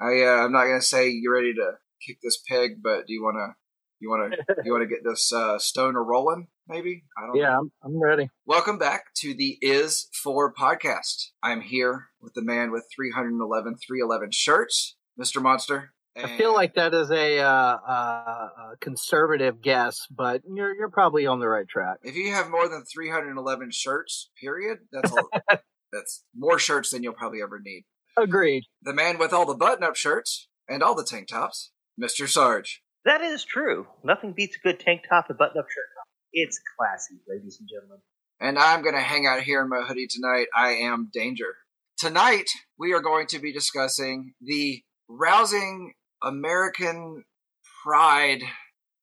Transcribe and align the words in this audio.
I 0.00 0.22
uh, 0.22 0.44
I'm 0.44 0.52
not 0.52 0.64
gonna 0.64 0.80
say 0.80 1.08
you're 1.08 1.34
ready 1.34 1.54
to 1.54 1.72
kick 2.06 2.18
this 2.22 2.38
pig, 2.48 2.82
but 2.82 3.06
do 3.06 3.12
you 3.12 3.22
wanna 3.22 3.56
you 3.98 4.08
wanna 4.08 4.30
you 4.64 4.72
wanna 4.72 4.86
get 4.86 5.02
this 5.02 5.32
uh, 5.32 5.58
stoner 5.58 6.02
rolling? 6.04 6.46
Maybe 6.68 7.02
I 7.16 7.26
don't. 7.26 7.36
Yeah, 7.36 7.48
know. 7.48 7.58
I'm, 7.58 7.72
I'm 7.82 8.00
ready. 8.00 8.30
Welcome 8.46 8.78
back 8.78 9.12
to 9.16 9.34
the 9.34 9.58
Is 9.60 10.08
For 10.12 10.52
podcast. 10.54 11.30
I'm 11.42 11.62
here 11.62 12.10
with 12.20 12.34
the 12.34 12.42
man 12.42 12.70
with 12.70 12.84
311 12.94 13.76
311 13.84 14.30
shirts, 14.30 14.96
Mr. 15.20 15.42
Monster. 15.42 15.92
I 16.16 16.36
feel 16.36 16.52
like 16.52 16.74
that 16.74 16.94
is 16.94 17.12
a, 17.12 17.38
uh, 17.38 17.46
uh, 17.46 18.48
conservative 18.80 19.62
guess, 19.62 20.06
but 20.10 20.42
you're 20.52 20.74
you're 20.74 20.90
probably 20.90 21.26
on 21.26 21.38
the 21.38 21.48
right 21.48 21.68
track. 21.68 21.98
if 22.02 22.16
you 22.16 22.32
have 22.32 22.50
more 22.50 22.68
than 22.68 22.84
311 22.84 23.70
shirts, 23.72 24.30
period, 24.40 24.78
that's 24.90 25.12
a, 25.12 25.58
that's 25.92 26.24
more 26.36 26.58
shirts 26.58 26.90
than 26.90 27.02
you'll 27.02 27.12
probably 27.14 27.40
ever 27.42 27.60
need. 27.60 27.84
Agreed. 28.20 28.64
The 28.82 28.92
man 28.94 29.18
with 29.18 29.32
all 29.32 29.46
the 29.46 29.54
button-up 29.54 29.94
shirts 29.96 30.48
and 30.68 30.82
all 30.82 30.94
the 30.94 31.04
tank 31.04 31.28
tops, 31.28 31.70
Mr. 32.00 32.28
Sarge. 32.28 32.82
That 33.04 33.20
is 33.20 33.44
true. 33.44 33.86
Nothing 34.02 34.32
beats 34.32 34.56
a 34.56 34.66
good 34.66 34.80
tank 34.80 35.02
top 35.08 35.26
and 35.28 35.38
button 35.38 35.58
up 35.58 35.66
shirt. 35.70 35.84
It's 36.32 36.60
classy, 36.76 37.20
ladies 37.28 37.58
and 37.60 37.68
gentlemen. 37.68 37.98
and 38.40 38.58
I'm 38.58 38.82
going 38.82 38.94
to 38.94 39.00
hang 39.00 39.26
out 39.26 39.42
here 39.42 39.62
in 39.62 39.68
my 39.68 39.82
hoodie 39.86 40.06
tonight. 40.08 40.46
I 40.56 40.70
am 40.70 41.10
Danger. 41.12 41.56
Tonight, 41.96 42.48
we 42.78 42.92
are 42.92 43.00
going 43.00 43.26
to 43.28 43.38
be 43.38 43.52
discussing 43.52 44.34
the 44.40 44.82
rousing 45.08 45.94
American 46.22 47.24
pride 47.82 48.42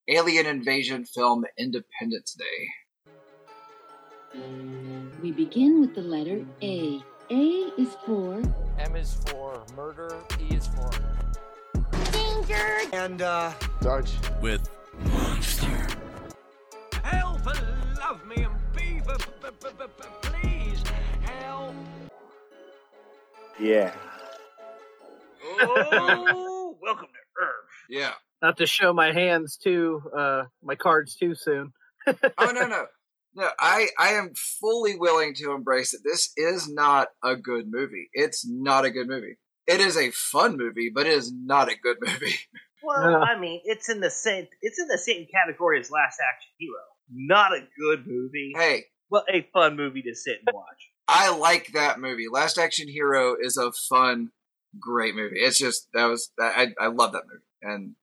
alien 0.08 0.46
invasion 0.46 1.06
film 1.06 1.46
Independence 1.58 2.36
Day. 2.38 2.70
We 5.22 5.32
begin 5.32 5.82
with 5.82 5.96
the 5.96 6.02
letter 6.02 6.46
A. 6.62 7.02
A 7.30 7.72
is 7.78 7.96
for 8.06 8.42
M 8.80 8.96
is 8.96 9.16
for 9.28 9.64
murder, 9.76 10.16
E 10.40 10.56
is 10.56 10.68
for 10.68 10.90
Danger. 12.12 12.78
And, 12.94 13.22
uh, 13.22 13.52
Sarge. 13.82 14.12
with 14.42 14.70
monster. 15.12 15.88
help 17.04 17.46
and 17.48 17.98
love 18.00 18.26
me 18.28 18.44
and 18.44 18.54
be 18.76 19.00
b- 19.06 19.14
b- 19.42 19.50
b- 19.62 19.70
b- 19.78 19.86
b- 19.98 20.06
please 20.22 20.84
help. 21.24 21.76
Yeah. 23.60 23.94
Oh, 25.44 26.76
welcome 26.82 27.08
to 27.08 27.42
Earth. 27.44 27.70
Yeah. 27.90 28.14
Not 28.42 28.58
to 28.58 28.68
show 28.68 28.94
my 28.94 29.12
hands 29.14 29.58
too, 29.58 30.02
uh, 30.16 30.44
my 30.64 30.76
cards 30.76 31.16
too 31.16 31.34
soon. 31.36 31.74
Oh 32.38 32.52
no 32.52 32.68
no 32.68 32.86
no! 33.36 33.50
I 33.60 33.88
I 34.00 34.10
am 34.14 34.34
fully 34.60 34.96
willing 34.98 35.34
to 35.36 35.52
embrace 35.52 35.94
it. 35.94 36.02
This 36.04 36.32
is 36.38 36.70
not 36.70 37.10
a 37.24 37.36
good 37.36 37.66
movie. 37.70 38.10
It's 38.14 38.48
not 38.48 38.86
a 38.86 38.92
good 38.92 39.08
movie. 39.08 39.38
It 39.68 39.80
is 39.80 39.98
a 39.98 40.12
fun 40.12 40.58
movie, 40.58 40.92
but 40.94 41.08
it 41.08 41.14
is 41.14 41.34
not 41.34 41.70
a 41.72 41.76
good 41.76 41.98
movie. 42.02 42.36
Well, 42.84 43.10
Yeah. 43.10 43.18
I 43.18 43.40
mean, 43.40 43.62
it's 43.66 43.90
in 43.90 44.00
the 44.00 44.12
same 44.12 44.46
it's 44.62 44.78
in 44.80 44.88
the 44.88 45.00
same 45.00 45.26
category 45.34 45.80
as 45.80 45.90
Last 45.90 46.20
Action 46.20 46.52
Hero. 46.60 46.76
Not 47.12 47.52
a 47.52 47.62
good 47.80 48.06
movie, 48.06 48.54
Hey, 48.56 48.84
but 49.10 49.24
a 49.34 49.42
fun 49.54 49.76
movie 49.76 50.04
to 50.04 50.14
sit 50.14 50.38
and 50.46 50.54
watch. 50.54 50.92
I 51.08 51.36
like 51.36 51.72
that 51.74 52.00
movie. 52.00 52.28
Last 52.32 52.60
Action 52.60 52.88
Hero 52.88 53.36
is 53.42 53.58
a 53.58 53.72
fun, 53.90 54.30
great 54.80 55.16
movie. 55.16 55.40
It's 55.40 55.58
just 55.58 55.88
that 55.96 56.06
was 56.06 56.30
I 56.40 56.74
I 56.80 56.88
love 56.88 57.14
that 57.14 57.24
movie, 57.26 57.44
and 57.64 57.96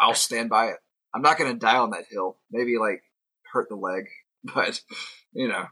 I'll 0.00 0.14
stand 0.14 0.48
by 0.50 0.66
it. 0.70 0.78
I'm 1.14 1.22
not 1.22 1.38
going 1.38 1.52
to 1.52 1.58
die 1.58 1.76
on 1.78 1.90
that 1.90 2.06
hill. 2.10 2.38
Maybe 2.50 2.76
like 2.76 3.04
hurt 3.52 3.68
the 3.68 3.76
leg, 3.76 4.06
but 4.54 4.80
you 5.32 5.48
know, 5.48 5.64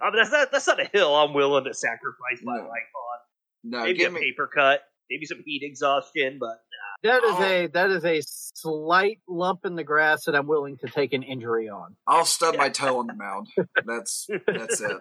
I 0.00 0.04
mean, 0.10 0.16
that's 0.16 0.30
not 0.30 0.52
that's 0.52 0.66
not 0.66 0.80
a 0.80 0.88
hill 0.92 1.14
I'm 1.14 1.34
willing 1.34 1.64
to 1.64 1.74
sacrifice 1.74 2.40
my 2.42 2.56
No. 2.56 2.62
life 2.62 2.70
on. 2.70 3.18
no, 3.64 3.84
maybe 3.84 4.04
a 4.04 4.10
me. 4.10 4.20
paper 4.20 4.48
cut, 4.52 4.80
maybe 5.10 5.26
some 5.26 5.42
heat 5.44 5.62
exhaustion, 5.64 6.38
but 6.40 6.58
That 7.02 7.22
is 7.24 7.34
Oh. 7.36 7.42
a 7.42 7.66
that 7.68 7.90
is 7.90 8.04
a 8.04 8.20
slight 8.22 9.18
lump 9.28 9.60
in 9.64 9.74
the 9.74 9.84
grass 9.84 10.24
that 10.26 10.36
I'm 10.36 10.46
willing 10.46 10.76
to 10.78 10.86
take 10.88 11.12
an 11.12 11.22
injury 11.24 11.68
on. 11.68 11.96
I'll 12.06 12.24
stub 12.24 12.56
my 12.56 12.68
toe 12.68 12.98
on 13.00 13.06
the 13.08 13.14
mound. 13.14 13.48
That's 13.86 14.28
that's 14.46 14.80
it. 14.80 14.96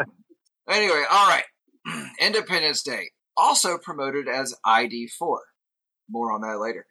Anyway, 0.70 1.03
all 1.12 1.28
right. 1.28 1.44
Independence 2.20 2.84
Day, 2.84 3.09
also 3.38 3.78
promoted 3.78 4.28
as 4.28 4.56
ID4. 4.66 5.38
More 6.09 6.32
on 6.32 6.42
that 6.42 6.59
later. 6.59 6.86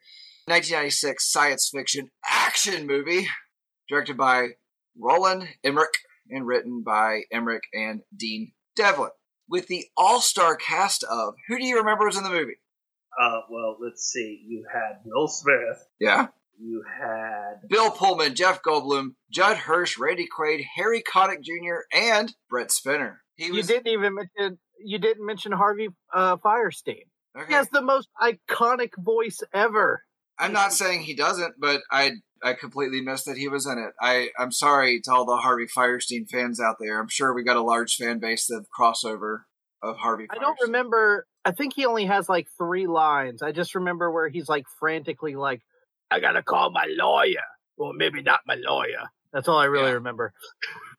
1996 0.46 1.30
science 1.30 1.70
fiction 1.72 2.10
action 2.28 2.86
movie, 2.86 3.26
directed 3.88 4.16
by 4.16 4.48
Roland 4.98 5.48
Emmerich 5.62 5.94
and 6.30 6.46
written 6.46 6.82
by 6.84 7.22
Emmerich 7.32 7.64
and 7.72 8.00
Dean 8.16 8.52
Devlin, 8.76 9.10
with 9.48 9.66
the 9.66 9.86
all-star 9.96 10.56
cast 10.56 11.04
of 11.04 11.34
who 11.48 11.58
do 11.58 11.64
you 11.64 11.78
remember 11.78 12.06
was 12.06 12.16
in 12.16 12.24
the 12.24 12.30
movie? 12.30 12.56
uh, 13.20 13.40
well, 13.50 13.76
let's 13.80 14.02
see. 14.04 14.40
You 14.46 14.64
had 14.72 15.00
Will 15.04 15.26
Smith. 15.28 15.84
Yeah, 15.98 16.28
You 16.58 16.82
had 17.00 17.68
Bill 17.68 17.90
Pullman, 17.90 18.34
Jeff 18.34 18.62
Goldblum, 18.62 19.14
Judd 19.30 19.56
Hirsch, 19.58 19.98
Randy 19.98 20.26
Quaid, 20.28 20.64
Harry 20.76 21.02
Connick 21.02 21.42
Jr., 21.42 21.80
and 21.92 22.32
Brent 22.48 22.70
Spiner. 22.70 23.16
He 23.34 23.46
You 23.46 23.62
didn't 23.62 23.88
even 23.88 24.14
mention 24.14 24.58
you 24.82 24.98
didn't 24.98 25.26
mention 25.26 25.52
Harvey 25.52 25.88
uh, 26.14 26.36
Fierstein. 26.36 27.04
okay. 27.36 27.46
He 27.48 27.52
has 27.52 27.68
the 27.68 27.82
most 27.82 28.08
iconic 28.22 28.90
voice 28.98 29.40
ever. 29.52 30.04
I'm 30.38 30.52
not 30.54 30.72
saying 30.72 31.02
he 31.02 31.14
doesn't, 31.14 31.56
but 31.58 31.82
I 31.90 32.12
I 32.42 32.54
completely 32.54 33.00
missed 33.02 33.26
that 33.26 33.36
he 33.36 33.48
was 33.48 33.66
in 33.66 33.78
it. 33.78 33.92
I 34.00 34.30
I'm 34.38 34.52
sorry 34.52 35.00
to 35.04 35.12
all 35.12 35.24
the 35.26 35.36
Harvey 35.36 35.66
Fierstein 35.66 36.28
fans 36.28 36.60
out 36.60 36.76
there. 36.80 36.98
I'm 37.00 37.08
sure 37.08 37.34
we 37.34 37.42
got 37.44 37.56
a 37.56 37.62
large 37.62 37.96
fan 37.96 38.18
base 38.18 38.50
of 38.50 38.66
crossover 38.76 39.40
of 39.82 39.96
Harvey. 39.98 40.26
I 40.30 40.38
don't 40.38 40.58
remember. 40.62 41.26
I 41.44 41.52
think 41.52 41.74
he 41.74 41.86
only 41.86 42.06
has 42.06 42.28
like 42.28 42.48
three 42.58 42.86
lines. 42.86 43.42
I 43.42 43.52
just 43.52 43.74
remember 43.74 44.10
where 44.10 44.28
he's 44.28 44.48
like 44.48 44.64
frantically 44.78 45.36
like, 45.36 45.62
"I 46.10 46.20
gotta 46.20 46.42
call 46.42 46.70
my 46.70 46.86
lawyer." 46.88 47.40
Well, 47.76 47.92
maybe 47.94 48.22
not 48.22 48.40
my 48.46 48.56
lawyer. 48.56 49.08
That's 49.32 49.48
all 49.48 49.58
I 49.58 49.66
really 49.66 49.86
Yeah. 49.88 49.92
remember. 49.92 50.32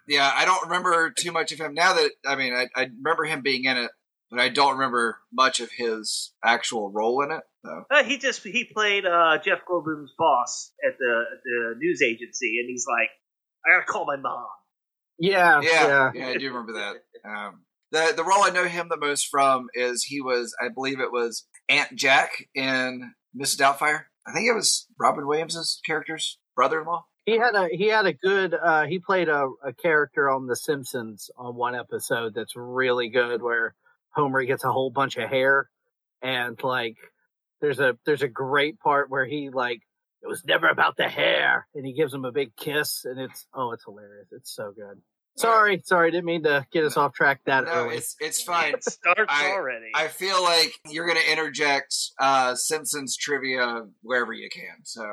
Yeah, 0.07 0.31
I 0.33 0.45
don't 0.45 0.63
remember 0.63 1.11
too 1.11 1.31
much 1.31 1.51
of 1.51 1.59
him 1.59 1.73
now. 1.73 1.93
That 1.93 2.11
I 2.25 2.35
mean, 2.35 2.53
I, 2.53 2.67
I 2.75 2.83
remember 2.83 3.25
him 3.25 3.41
being 3.41 3.65
in 3.65 3.77
it, 3.77 3.91
but 4.29 4.39
I 4.39 4.49
don't 4.49 4.73
remember 4.73 5.19
much 5.31 5.59
of 5.59 5.69
his 5.71 6.33
actual 6.43 6.91
role 6.91 7.21
in 7.23 7.31
it. 7.31 7.43
So 7.63 7.83
uh, 7.91 8.03
he 8.03 8.17
just 8.17 8.43
he 8.43 8.65
played 8.65 9.05
uh, 9.05 9.37
Jeff 9.43 9.59
Goldblum's 9.69 10.13
boss 10.17 10.73
at 10.85 10.97
the 10.97 11.23
the 11.43 11.75
news 11.77 12.01
agency, 12.01 12.59
and 12.59 12.69
he's 12.69 12.85
like, 12.87 13.09
I 13.65 13.77
gotta 13.77 13.91
call 13.91 14.05
my 14.05 14.17
mom. 14.17 14.47
Yeah, 15.19 15.61
yeah, 15.61 15.87
yeah. 15.87 16.11
yeah, 16.15 16.27
I 16.29 16.37
do 16.37 16.47
remember 16.47 16.73
that. 16.73 16.95
Um, 17.29 17.61
the 17.91 18.13
the 18.15 18.23
role 18.23 18.43
I 18.43 18.49
know 18.49 18.65
him 18.65 18.87
the 18.89 18.97
most 18.97 19.27
from 19.29 19.67
is 19.75 20.03
he 20.03 20.21
was, 20.21 20.55
I 20.59 20.69
believe 20.69 20.99
it 20.99 21.11
was 21.11 21.45
Aunt 21.69 21.95
Jack 21.95 22.31
in 22.55 23.13
Mrs. 23.39 23.57
Doubtfire. 23.57 24.05
I 24.25 24.31
think 24.33 24.47
it 24.47 24.55
was 24.55 24.87
Robin 24.99 25.27
Williams' 25.27 25.79
character's 25.85 26.39
brother-in-law. 26.55 27.05
He 27.25 27.37
had 27.37 27.53
a 27.53 27.67
he 27.71 27.87
had 27.87 28.07
a 28.07 28.13
good. 28.13 28.55
uh 28.55 28.85
He 28.85 28.99
played 28.99 29.29
a, 29.29 29.49
a 29.63 29.73
character 29.73 30.29
on 30.29 30.47
The 30.47 30.55
Simpsons 30.55 31.29
on 31.37 31.55
one 31.55 31.75
episode 31.75 32.33
that's 32.33 32.55
really 32.55 33.09
good, 33.09 33.43
where 33.43 33.75
Homer 34.15 34.43
gets 34.43 34.63
a 34.63 34.71
whole 34.71 34.89
bunch 34.89 35.17
of 35.17 35.29
hair, 35.29 35.69
and 36.23 36.59
like 36.63 36.95
there's 37.61 37.79
a 37.79 37.97
there's 38.05 38.21
a 38.23 38.27
great 38.27 38.79
part 38.79 39.09
where 39.09 39.25
he 39.25 39.49
like 39.49 39.81
it 40.23 40.27
was 40.27 40.43
never 40.45 40.67
about 40.67 40.97
the 40.97 41.07
hair, 41.07 41.67
and 41.73 41.85
he 41.85 41.93
gives 41.93 42.13
him 42.13 42.25
a 42.25 42.31
big 42.31 42.55
kiss, 42.55 43.05
and 43.05 43.19
it's 43.19 43.47
oh 43.53 43.71
it's 43.71 43.83
hilarious. 43.85 44.27
It's 44.31 44.53
so 44.53 44.71
good. 44.75 45.01
Sorry, 45.37 45.81
sorry, 45.85 46.11
didn't 46.11 46.25
mean 46.25 46.43
to 46.43 46.65
get 46.73 46.83
us 46.83 46.97
off 46.97 47.13
track 47.13 47.39
that 47.45 47.63
No, 47.63 47.71
early. 47.71 47.95
it's 47.97 48.15
it's 48.19 48.41
fine. 48.43 48.73
It 48.73 48.83
starts 48.83 49.23
I- 49.29 49.51
already. 49.51 49.91
I 49.95 50.09
feel 50.09 50.43
like 50.43 50.73
you're 50.89 51.05
going 51.07 51.17
to 51.19 51.31
interject 51.31 51.95
uh, 52.19 52.53
Simpsons 52.55 53.15
trivia 53.15 53.85
wherever 54.03 54.33
you 54.33 54.49
can. 54.49 54.83
So, 54.83 55.03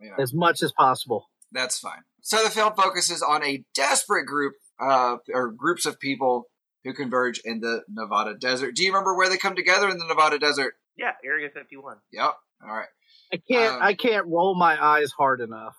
you 0.00 0.10
know, 0.10 0.16
as 0.20 0.34
much 0.34 0.62
as 0.64 0.72
possible. 0.72 1.28
that's 1.52 1.78
fine. 1.78 2.02
So 2.22 2.42
the 2.42 2.50
film 2.50 2.72
focuses 2.76 3.22
on 3.22 3.44
a 3.44 3.64
desperate 3.74 4.26
group 4.26 4.54
uh, 4.80 5.18
or 5.32 5.52
groups 5.52 5.86
of 5.86 6.00
people 6.00 6.48
who 6.84 6.92
converge 6.92 7.40
in 7.44 7.60
the 7.60 7.82
Nevada 7.88 8.34
desert. 8.34 8.74
Do 8.74 8.82
you 8.82 8.90
remember 8.90 9.16
where 9.16 9.28
they 9.30 9.38
come 9.38 9.54
together 9.54 9.88
in 9.88 9.98
the 9.98 10.06
Nevada 10.06 10.38
desert? 10.40 10.74
Yeah, 10.98 11.12
Area 11.24 11.48
51. 11.52 11.96
Yep. 12.12 12.34
All 12.62 12.74
right. 12.74 12.88
I 13.32 13.36
can't 13.50 13.74
Um, 13.74 13.82
I 13.82 13.94
can't 13.94 14.26
roll 14.26 14.54
my 14.58 14.82
eyes 14.82 15.12
hard 15.12 15.40
enough. 15.40 15.76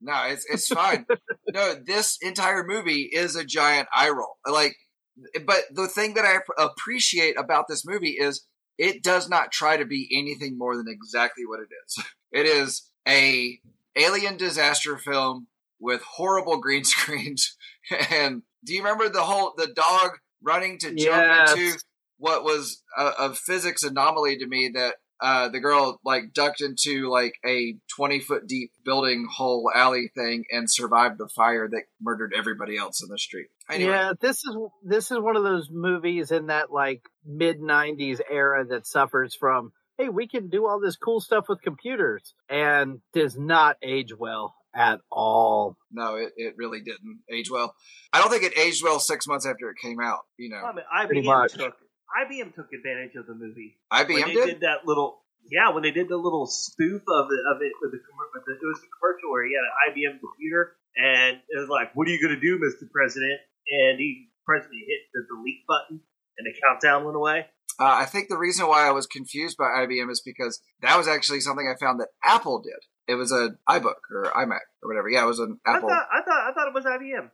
No, 0.00 0.24
it's 0.26 0.44
it's 0.48 0.68
fine. 0.82 1.06
no, 1.52 1.74
this 1.74 2.18
entire 2.22 2.64
movie 2.66 3.02
is 3.12 3.36
a 3.36 3.44
giant 3.44 3.88
eye 3.94 4.10
roll. 4.10 4.36
Like, 4.46 4.76
but 5.44 5.62
the 5.72 5.88
thing 5.88 6.14
that 6.14 6.24
I 6.24 6.38
appreciate 6.62 7.38
about 7.38 7.66
this 7.68 7.84
movie 7.86 8.16
is 8.18 8.46
it 8.78 9.02
does 9.02 9.28
not 9.28 9.50
try 9.52 9.76
to 9.76 9.84
be 9.84 10.08
anything 10.12 10.56
more 10.56 10.76
than 10.76 10.86
exactly 10.88 11.44
what 11.46 11.60
it 11.60 11.68
is. 11.86 12.04
It 12.30 12.44
is 12.44 12.82
a 13.08 13.58
alien 13.96 14.36
disaster 14.36 14.98
film 14.98 15.46
with 15.80 16.02
horrible 16.02 16.58
green 16.60 16.84
screens. 16.94 17.56
And 18.10 18.42
do 18.64 18.74
you 18.74 18.82
remember 18.82 19.08
the 19.08 19.22
whole 19.22 19.54
the 19.56 19.68
dog 19.68 20.18
running 20.42 20.76
to 20.80 20.94
jump 20.94 20.98
Yes. 21.24 21.52
into 21.52 21.78
what 22.18 22.44
was 22.44 22.82
a, 22.96 23.06
a 23.18 23.34
physics 23.34 23.82
anomaly 23.82 24.38
to 24.38 24.46
me 24.46 24.70
that 24.74 24.94
uh, 25.20 25.48
the 25.48 25.58
girl 25.58 25.98
like 26.04 26.32
ducked 26.32 26.60
into 26.60 27.10
like 27.10 27.34
a 27.44 27.76
20 27.96 28.20
foot 28.20 28.46
deep 28.46 28.70
building 28.84 29.26
hole 29.30 29.70
alley 29.74 30.10
thing 30.14 30.44
and 30.50 30.70
survived 30.70 31.18
the 31.18 31.28
fire 31.28 31.68
that 31.68 31.82
murdered 32.00 32.32
everybody 32.36 32.76
else 32.76 33.02
in 33.02 33.08
the 33.08 33.18
street. 33.18 33.48
Anyway, 33.68 33.90
Yeah, 33.90 34.12
this 34.20 34.44
is 34.44 34.56
this 34.84 35.10
is 35.10 35.18
one 35.18 35.36
of 35.36 35.42
those 35.42 35.68
movies 35.70 36.30
in 36.30 36.46
that 36.46 36.72
like 36.72 37.02
mid 37.26 37.60
'90s 37.60 38.20
era 38.30 38.64
that 38.66 38.86
suffers 38.86 39.34
from 39.34 39.72
hey, 39.98 40.08
we 40.08 40.28
can 40.28 40.48
do 40.48 40.66
all 40.66 40.80
this 40.80 40.96
cool 40.96 41.20
stuff 41.20 41.46
with 41.48 41.60
computers, 41.62 42.34
and 42.48 43.00
does 43.12 43.36
not 43.36 43.76
age 43.82 44.12
well 44.16 44.54
at 44.74 45.00
all. 45.10 45.76
No, 45.90 46.14
it, 46.14 46.32
it 46.36 46.54
really 46.56 46.80
didn't 46.80 47.20
age 47.30 47.50
well. 47.50 47.74
I 48.12 48.20
don't 48.20 48.30
think 48.30 48.44
it 48.44 48.56
aged 48.56 48.84
well 48.84 49.00
six 49.00 49.26
months 49.26 49.46
after 49.46 49.68
it 49.70 49.76
came 49.82 50.00
out. 50.00 50.20
You 50.36 50.50
know, 50.50 50.62
I 50.64 50.72
mean, 50.72 50.84
Pretty 51.06 51.22
IBM 51.22 51.26
much. 51.26 51.52
took 51.54 51.74
IBM 52.08 52.54
took 52.54 52.72
advantage 52.72 53.14
of 53.16 53.26
the 53.26 53.34
movie. 53.34 53.76
IBM 53.92 54.08
when 54.08 54.28
they 54.28 54.34
did. 54.34 54.46
did 54.46 54.60
that 54.62 54.86
little 54.86 55.22
yeah 55.50 55.70
when 55.72 55.82
they 55.82 55.90
did 55.92 56.08
the 56.08 56.16
little 56.16 56.46
spoof 56.46 57.02
of 57.08 57.26
it 57.30 57.42
of 57.54 57.62
it 57.62 57.72
with 57.80 57.92
the, 57.92 57.98
commer- 57.98 58.30
with 58.34 58.44
the 58.46 58.52
it 58.54 58.66
was 58.66 58.80
the 58.80 58.88
commercial 58.98 59.30
where 59.30 59.46
he 59.46 59.52
had 59.54 59.64
an 59.64 59.74
IBM 59.92 60.20
computer 60.20 60.76
and 60.96 61.36
it 61.48 61.58
was 61.58 61.68
like 61.68 61.94
what 61.94 62.08
are 62.08 62.10
you 62.10 62.20
gonna 62.20 62.40
do 62.40 62.58
Mr. 62.58 62.90
President 62.90 63.40
and 63.70 63.98
he 63.98 64.28
president 64.44 64.80
hit 64.86 65.00
the 65.12 65.22
delete 65.28 65.66
button 65.66 66.00
and 66.38 66.46
the 66.46 66.54
countdown 66.60 67.04
went 67.04 67.16
away. 67.16 67.46
Uh, 67.80 67.84
I 68.02 68.06
think 68.06 68.28
the 68.28 68.36
reason 68.38 68.66
why 68.66 68.88
I 68.88 68.90
was 68.90 69.06
confused 69.06 69.56
by 69.56 69.66
IBM 69.86 70.10
is 70.10 70.20
because 70.24 70.60
that 70.82 70.96
was 70.96 71.06
actually 71.06 71.40
something 71.40 71.66
I 71.68 71.78
found 71.78 72.00
that 72.00 72.08
Apple 72.24 72.60
did. 72.60 72.80
It 73.06 73.14
was 73.14 73.30
an 73.30 73.56
iBook 73.68 74.02
or 74.10 74.24
iMac 74.34 74.66
or 74.82 74.88
whatever. 74.88 75.08
Yeah, 75.08 75.22
it 75.22 75.26
was 75.26 75.38
an 75.38 75.60
I 75.64 75.76
Apple. 75.76 75.88
thought 75.88 76.06
I 76.12 76.22
thought 76.22 76.50
I 76.50 76.52
thought 76.52 76.68
it 76.68 76.74
was 76.74 76.84
IBM. 76.84 77.30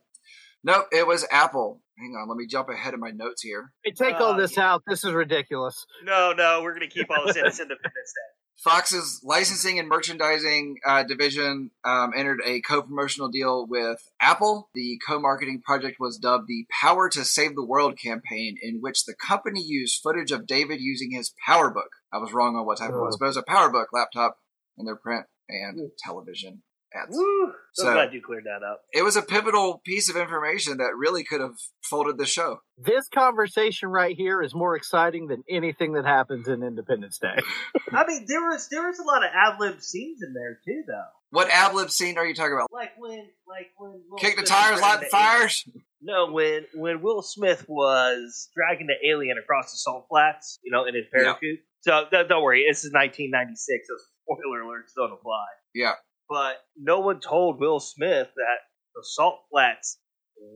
Nope, 0.65 0.87
it 0.91 1.05
was 1.05 1.27
Apple. 1.29 1.83
Hang 1.99 2.15
on, 2.19 2.27
let 2.27 2.37
me 2.37 2.47
jump 2.47 2.69
ahead 2.69 2.95
of 2.95 2.99
my 2.99 3.11
notes 3.11 3.43
here. 3.43 3.71
Hey, 3.83 3.91
take 3.91 4.15
all 4.15 4.33
Uh, 4.33 4.37
this 4.37 4.57
out. 4.57 4.81
This 4.87 5.03
is 5.03 5.13
ridiculous. 5.13 5.85
No, 6.03 6.33
no, 6.33 6.63
we're 6.63 6.73
gonna 6.73 6.87
keep 6.89 7.07
all 7.11 7.27
this 7.27 7.35
in. 7.37 7.45
It's 7.45 7.59
Independence 7.59 8.13
Day. 8.13 8.31
Fox's 8.63 9.21
licensing 9.23 9.77
and 9.77 9.87
merchandising 9.87 10.77
uh, 10.83 11.03
division 11.03 11.69
um, 11.83 12.13
entered 12.17 12.39
a 12.43 12.61
co-promotional 12.61 13.29
deal 13.29 13.67
with 13.67 13.99
Apple. 14.19 14.69
The 14.73 14.99
co-marketing 15.07 15.61
project 15.63 15.97
was 15.99 16.17
dubbed 16.17 16.47
the 16.47 16.65
"Power 16.81 17.09
to 17.09 17.23
Save 17.23 17.53
the 17.55 17.63
World" 17.65 17.99
campaign, 17.99 18.57
in 18.59 18.79
which 18.81 19.05
the 19.05 19.13
company 19.13 19.61
used 19.61 20.01
footage 20.01 20.31
of 20.31 20.47
David 20.47 20.81
using 20.81 21.11
his 21.11 21.31
PowerBook. 21.47 21.93
I 22.11 22.17
was 22.17 22.33
wrong 22.33 22.55
on 22.55 22.65
what 22.65 22.79
type 22.79 22.89
it 22.89 22.95
was, 22.95 23.17
but 23.19 23.25
it 23.25 23.29
was 23.29 23.37
a 23.37 23.43
PowerBook 23.43 23.87
laptop 23.93 24.39
in 24.79 24.85
their 24.85 24.95
print 24.95 25.27
and 25.47 25.91
television 26.03 26.63
ads. 26.95 27.15
Woo! 27.15 27.51
So, 27.73 27.83
So- 27.83 27.93
glad 27.93 28.13
you 28.13 28.21
cleared 28.21 28.45
that 28.45 28.65
up. 28.65 28.81
It 28.93 29.03
was 29.03 29.15
a 29.15 29.21
pivotal 29.21 29.81
piece 29.85 30.09
of 30.09 30.15
information 30.15 30.77
that 30.77 30.95
really 30.97 31.23
could 31.23 31.41
have 31.41 31.55
folded 31.83 32.17
the 32.17 32.25
show. 32.25 32.59
This 32.77 33.07
conversation 33.09 33.89
right 33.89 34.15
here 34.15 34.41
is 34.41 34.53
more 34.55 34.75
exciting 34.75 35.27
than 35.27 35.43
anything 35.49 35.93
that 35.93 36.05
happens 36.05 36.47
in 36.47 36.63
Independence 36.63 37.17
Day. 37.19 37.35
I 37.91 38.05
mean, 38.07 38.25
there 38.27 38.41
was 38.41 38.67
there 38.69 38.87
was 38.87 38.99
a 38.99 39.03
lot 39.03 39.23
of 39.23 39.29
ad 39.33 39.59
lib 39.59 39.81
scenes 39.81 40.19
in 40.25 40.33
there 40.33 40.59
too, 40.65 40.83
though. 40.87 41.03
What 41.31 41.49
ad 41.49 41.75
lib 41.75 41.89
scene 41.91 42.17
are 42.17 42.25
you 42.25 42.33
talking 42.33 42.53
about? 42.53 42.69
Like 42.71 42.91
when, 42.97 43.27
like 43.47 43.67
when 43.77 44.01
Will 44.09 44.17
Kick 44.19 44.37
the 44.37 44.45
Smith 44.45 44.49
was 44.49 44.49
tires, 44.49 44.81
light 44.81 44.99
the 45.01 45.05
fires. 45.07 45.65
No, 46.07 46.31
when 46.31 46.65
when 46.75 47.01
Will 47.01 47.23
Smith 47.23 47.65
was 47.67 48.49
dragging 48.53 48.85
the 48.85 49.09
alien 49.09 49.37
across 49.41 49.71
the 49.71 49.77
salt 49.77 50.05
flats, 50.07 50.59
you 50.63 50.71
know, 50.71 50.85
in 50.85 50.93
his 50.93 51.05
parachute. 51.11 51.59
So 51.81 52.05
th- 52.11 52.27
don't 52.29 52.43
worry, 52.43 52.63
this 52.69 52.85
is 52.85 52.93
1996. 52.93 53.87
So 53.87 53.95
spoiler 54.21 54.61
alerts 54.61 54.93
don't 54.95 55.11
apply. 55.13 55.45
Yeah. 55.73 55.93
But 56.29 56.55
no 56.77 56.99
one 56.99 57.19
told 57.19 57.59
Will 57.59 57.79
Smith 57.79 58.27
that 58.35 58.57
the 58.95 59.03
salt 59.03 59.41
flats 59.51 59.99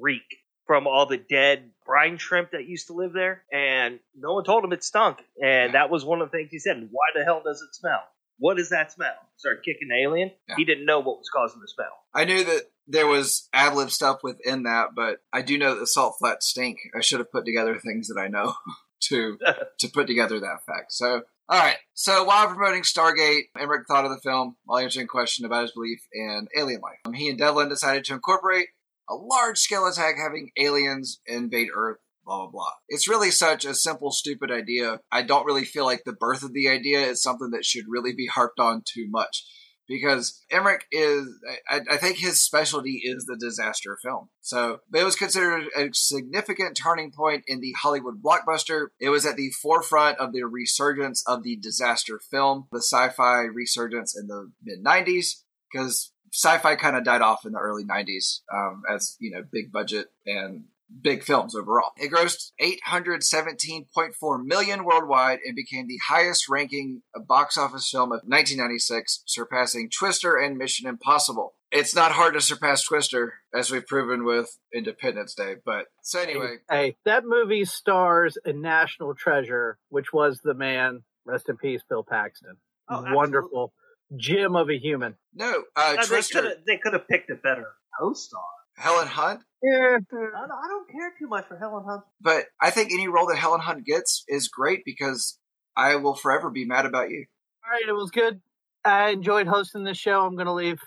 reek 0.01 0.23
from 0.65 0.87
all 0.87 1.05
the 1.05 1.17
dead 1.17 1.71
brine 1.85 2.17
shrimp 2.17 2.51
that 2.51 2.67
used 2.67 2.87
to 2.87 2.93
live 2.93 3.13
there, 3.13 3.43
and 3.51 3.99
no 4.15 4.33
one 4.35 4.43
told 4.43 4.63
him 4.63 4.71
it 4.71 4.83
stunk. 4.83 5.17
And 5.43 5.73
that 5.73 5.89
was 5.89 6.05
one 6.05 6.21
of 6.21 6.29
the 6.31 6.37
things 6.37 6.49
he 6.51 6.59
said. 6.59 6.77
Why 6.91 7.07
the 7.15 7.23
hell 7.23 7.41
does 7.43 7.61
it 7.61 7.75
smell? 7.75 8.01
What 8.37 8.59
is 8.59 8.69
that 8.69 8.91
smell? 8.91 9.15
Started 9.37 9.63
kicking 9.63 9.89
the 9.89 10.01
alien. 10.01 10.31
Yeah. 10.47 10.55
He 10.57 10.65
didn't 10.65 10.85
know 10.85 10.99
what 10.99 11.17
was 11.17 11.29
causing 11.33 11.59
the 11.59 11.67
smell. 11.67 11.91
I 12.13 12.25
knew 12.25 12.43
that 12.43 12.63
there 12.87 13.07
was 13.07 13.49
ad 13.53 13.75
lib 13.75 13.91
stuff 13.91 14.19
within 14.23 14.63
that, 14.63 14.89
but 14.95 15.17
I 15.33 15.41
do 15.41 15.57
know 15.57 15.73
that 15.73 15.81
the 15.81 15.87
salt 15.87 16.15
flats 16.19 16.47
stink. 16.47 16.77
I 16.95 17.01
should 17.01 17.19
have 17.19 17.31
put 17.31 17.45
together 17.45 17.77
things 17.77 18.07
that 18.07 18.19
I 18.19 18.27
know 18.27 18.53
to 19.09 19.37
to 19.79 19.87
put 19.89 20.07
together 20.07 20.39
that 20.39 20.65
fact. 20.65 20.93
So, 20.93 21.23
all 21.49 21.59
right. 21.59 21.77
So 21.93 22.23
while 22.23 22.47
promoting 22.47 22.83
Stargate, 22.83 23.45
Emmerich 23.59 23.87
thought 23.87 24.05
of 24.05 24.11
the 24.11 24.21
film 24.23 24.55
while 24.65 24.79
answering 24.79 25.05
a 25.05 25.07
question 25.07 25.45
about 25.45 25.63
his 25.63 25.71
belief 25.71 25.99
in 26.13 26.47
alien 26.55 26.81
life. 26.81 26.99
Um, 27.05 27.13
he 27.13 27.29
and 27.29 27.39
Devlin 27.39 27.69
decided 27.69 28.05
to 28.05 28.13
incorporate 28.13 28.67
a 29.09 29.15
large 29.15 29.57
scale 29.57 29.87
attack 29.87 30.15
having 30.17 30.51
aliens 30.57 31.19
invade 31.25 31.69
Earth. 31.75 31.97
Blah 32.23 32.43
blah 32.43 32.51
blah. 32.51 32.71
It's 32.87 33.09
really 33.09 33.31
such 33.31 33.65
a 33.65 33.73
simple, 33.73 34.11
stupid 34.11 34.51
idea. 34.51 34.99
I 35.11 35.23
don't 35.23 35.45
really 35.45 35.65
feel 35.65 35.85
like 35.85 36.03
the 36.05 36.13
birth 36.13 36.43
of 36.43 36.53
the 36.53 36.69
idea 36.69 36.99
is 36.99 37.23
something 37.23 37.49
that 37.51 37.65
should 37.65 37.85
really 37.89 38.13
be 38.13 38.27
harped 38.27 38.59
on 38.59 38.83
too 38.85 39.07
much 39.09 39.45
because 39.89 40.45
Emmerich 40.51 40.85
is, 40.91 41.27
I, 41.67 41.81
I 41.91 41.97
think 41.97 42.17
his 42.17 42.39
specialty 42.39 43.01
is 43.03 43.25
the 43.25 43.35
disaster 43.35 43.97
film. 44.01 44.29
So 44.39 44.81
it 44.93 45.03
was 45.03 45.15
considered 45.15 45.65
a 45.75 45.89
significant 45.93 46.77
turning 46.77 47.11
point 47.11 47.43
in 47.47 47.59
the 47.59 47.73
Hollywood 47.81 48.21
blockbuster. 48.21 48.89
It 48.99 49.09
was 49.09 49.25
at 49.25 49.35
the 49.35 49.49
forefront 49.49 50.19
of 50.19 50.31
the 50.31 50.43
resurgence 50.43 51.23
of 51.25 51.41
the 51.41 51.57
disaster 51.57 52.21
film, 52.31 52.67
the 52.71 52.77
sci 52.77 53.09
fi 53.09 53.41
resurgence 53.41 54.15
in 54.15 54.27
the 54.27 54.51
mid 54.63 54.83
90s, 54.85 55.41
because 55.71 56.13
sci 56.31 56.59
fi 56.59 56.75
kind 56.75 56.95
of 56.95 57.03
died 57.03 57.21
off 57.21 57.43
in 57.43 57.53
the 57.53 57.59
early 57.59 57.83
90s 57.83 58.41
um, 58.53 58.83
as, 58.93 59.17
you 59.19 59.31
know, 59.31 59.43
big 59.51 59.71
budget 59.71 60.07
and 60.27 60.65
big 61.01 61.23
films 61.23 61.55
overall. 61.55 61.91
It 61.97 62.11
grossed 62.11 62.51
817.4 62.61 64.45
million 64.45 64.83
worldwide 64.83 65.39
and 65.45 65.55
became 65.55 65.87
the 65.87 65.99
highest 66.07 66.49
ranking 66.49 67.01
box 67.27 67.57
office 67.57 67.89
film 67.89 68.11
of 68.11 68.21
1996, 68.25 69.23
surpassing 69.25 69.89
Twister 69.89 70.37
and 70.37 70.57
Mission 70.57 70.87
Impossible. 70.87 71.53
It's 71.71 71.95
not 71.95 72.11
hard 72.13 72.33
to 72.33 72.41
surpass 72.41 72.83
Twister, 72.83 73.33
as 73.53 73.69
we've 73.69 73.85
proven 73.85 74.25
with 74.25 74.57
Independence 74.73 75.35
Day. 75.35 75.55
But 75.63 75.85
so 76.01 76.19
anyway, 76.19 76.55
Hey, 76.69 76.97
that 77.05 77.23
movie 77.25 77.65
stars 77.65 78.37
a 78.43 78.53
national 78.53 79.13
treasure, 79.13 79.77
which 79.89 80.11
was 80.11 80.39
the 80.43 80.55
man, 80.55 81.03
rest 81.25 81.47
in 81.49 81.57
peace, 81.57 81.81
Bill 81.87 82.03
Paxton. 82.03 82.57
Oh, 82.89 82.95
absolutely. 82.95 83.15
Wonderful 83.15 83.73
gem 84.17 84.55
of 84.55 84.69
a 84.71 84.77
human. 84.79 85.15
no, 85.35 85.63
uh, 85.75 85.93
No, 85.93 86.01
they 86.01 86.07
Twister, 86.07 86.41
could 86.41 86.57
they 86.65 86.77
could 86.77 86.93
have 86.93 87.07
picked 87.07 87.29
a 87.29 87.35
better 87.35 87.67
co-star. 87.99 88.41
Helen 88.79 89.07
Hunt. 89.07 89.41
Yeah. 89.61 89.97
I 89.97 90.47
don't, 90.47 90.89
care 90.91 91.13
too 91.19 91.27
much 91.27 91.45
for 91.47 91.57
Helen 91.57 91.83
Hunt. 91.87 92.01
But 92.21 92.45
I 92.61 92.69
think 92.71 92.91
any 92.91 93.07
role 93.07 93.27
that 93.27 93.37
Helen 93.37 93.59
Hunt 93.59 93.85
gets 93.85 94.23
is 94.27 94.47
great 94.47 94.83
because 94.85 95.37
I 95.75 95.95
will 95.97 96.15
forever 96.15 96.49
be 96.49 96.65
mad 96.65 96.85
about 96.85 97.09
you. 97.09 97.25
All 97.65 97.71
right, 97.71 97.87
it 97.87 97.91
was 97.93 98.09
good. 98.11 98.41
I 98.85 99.09
enjoyed 99.09 99.47
hosting 99.47 99.83
this 99.83 99.97
show. 99.97 100.25
I'm 100.25 100.35
going 100.35 100.47
to 100.47 100.53
leave. 100.53 100.79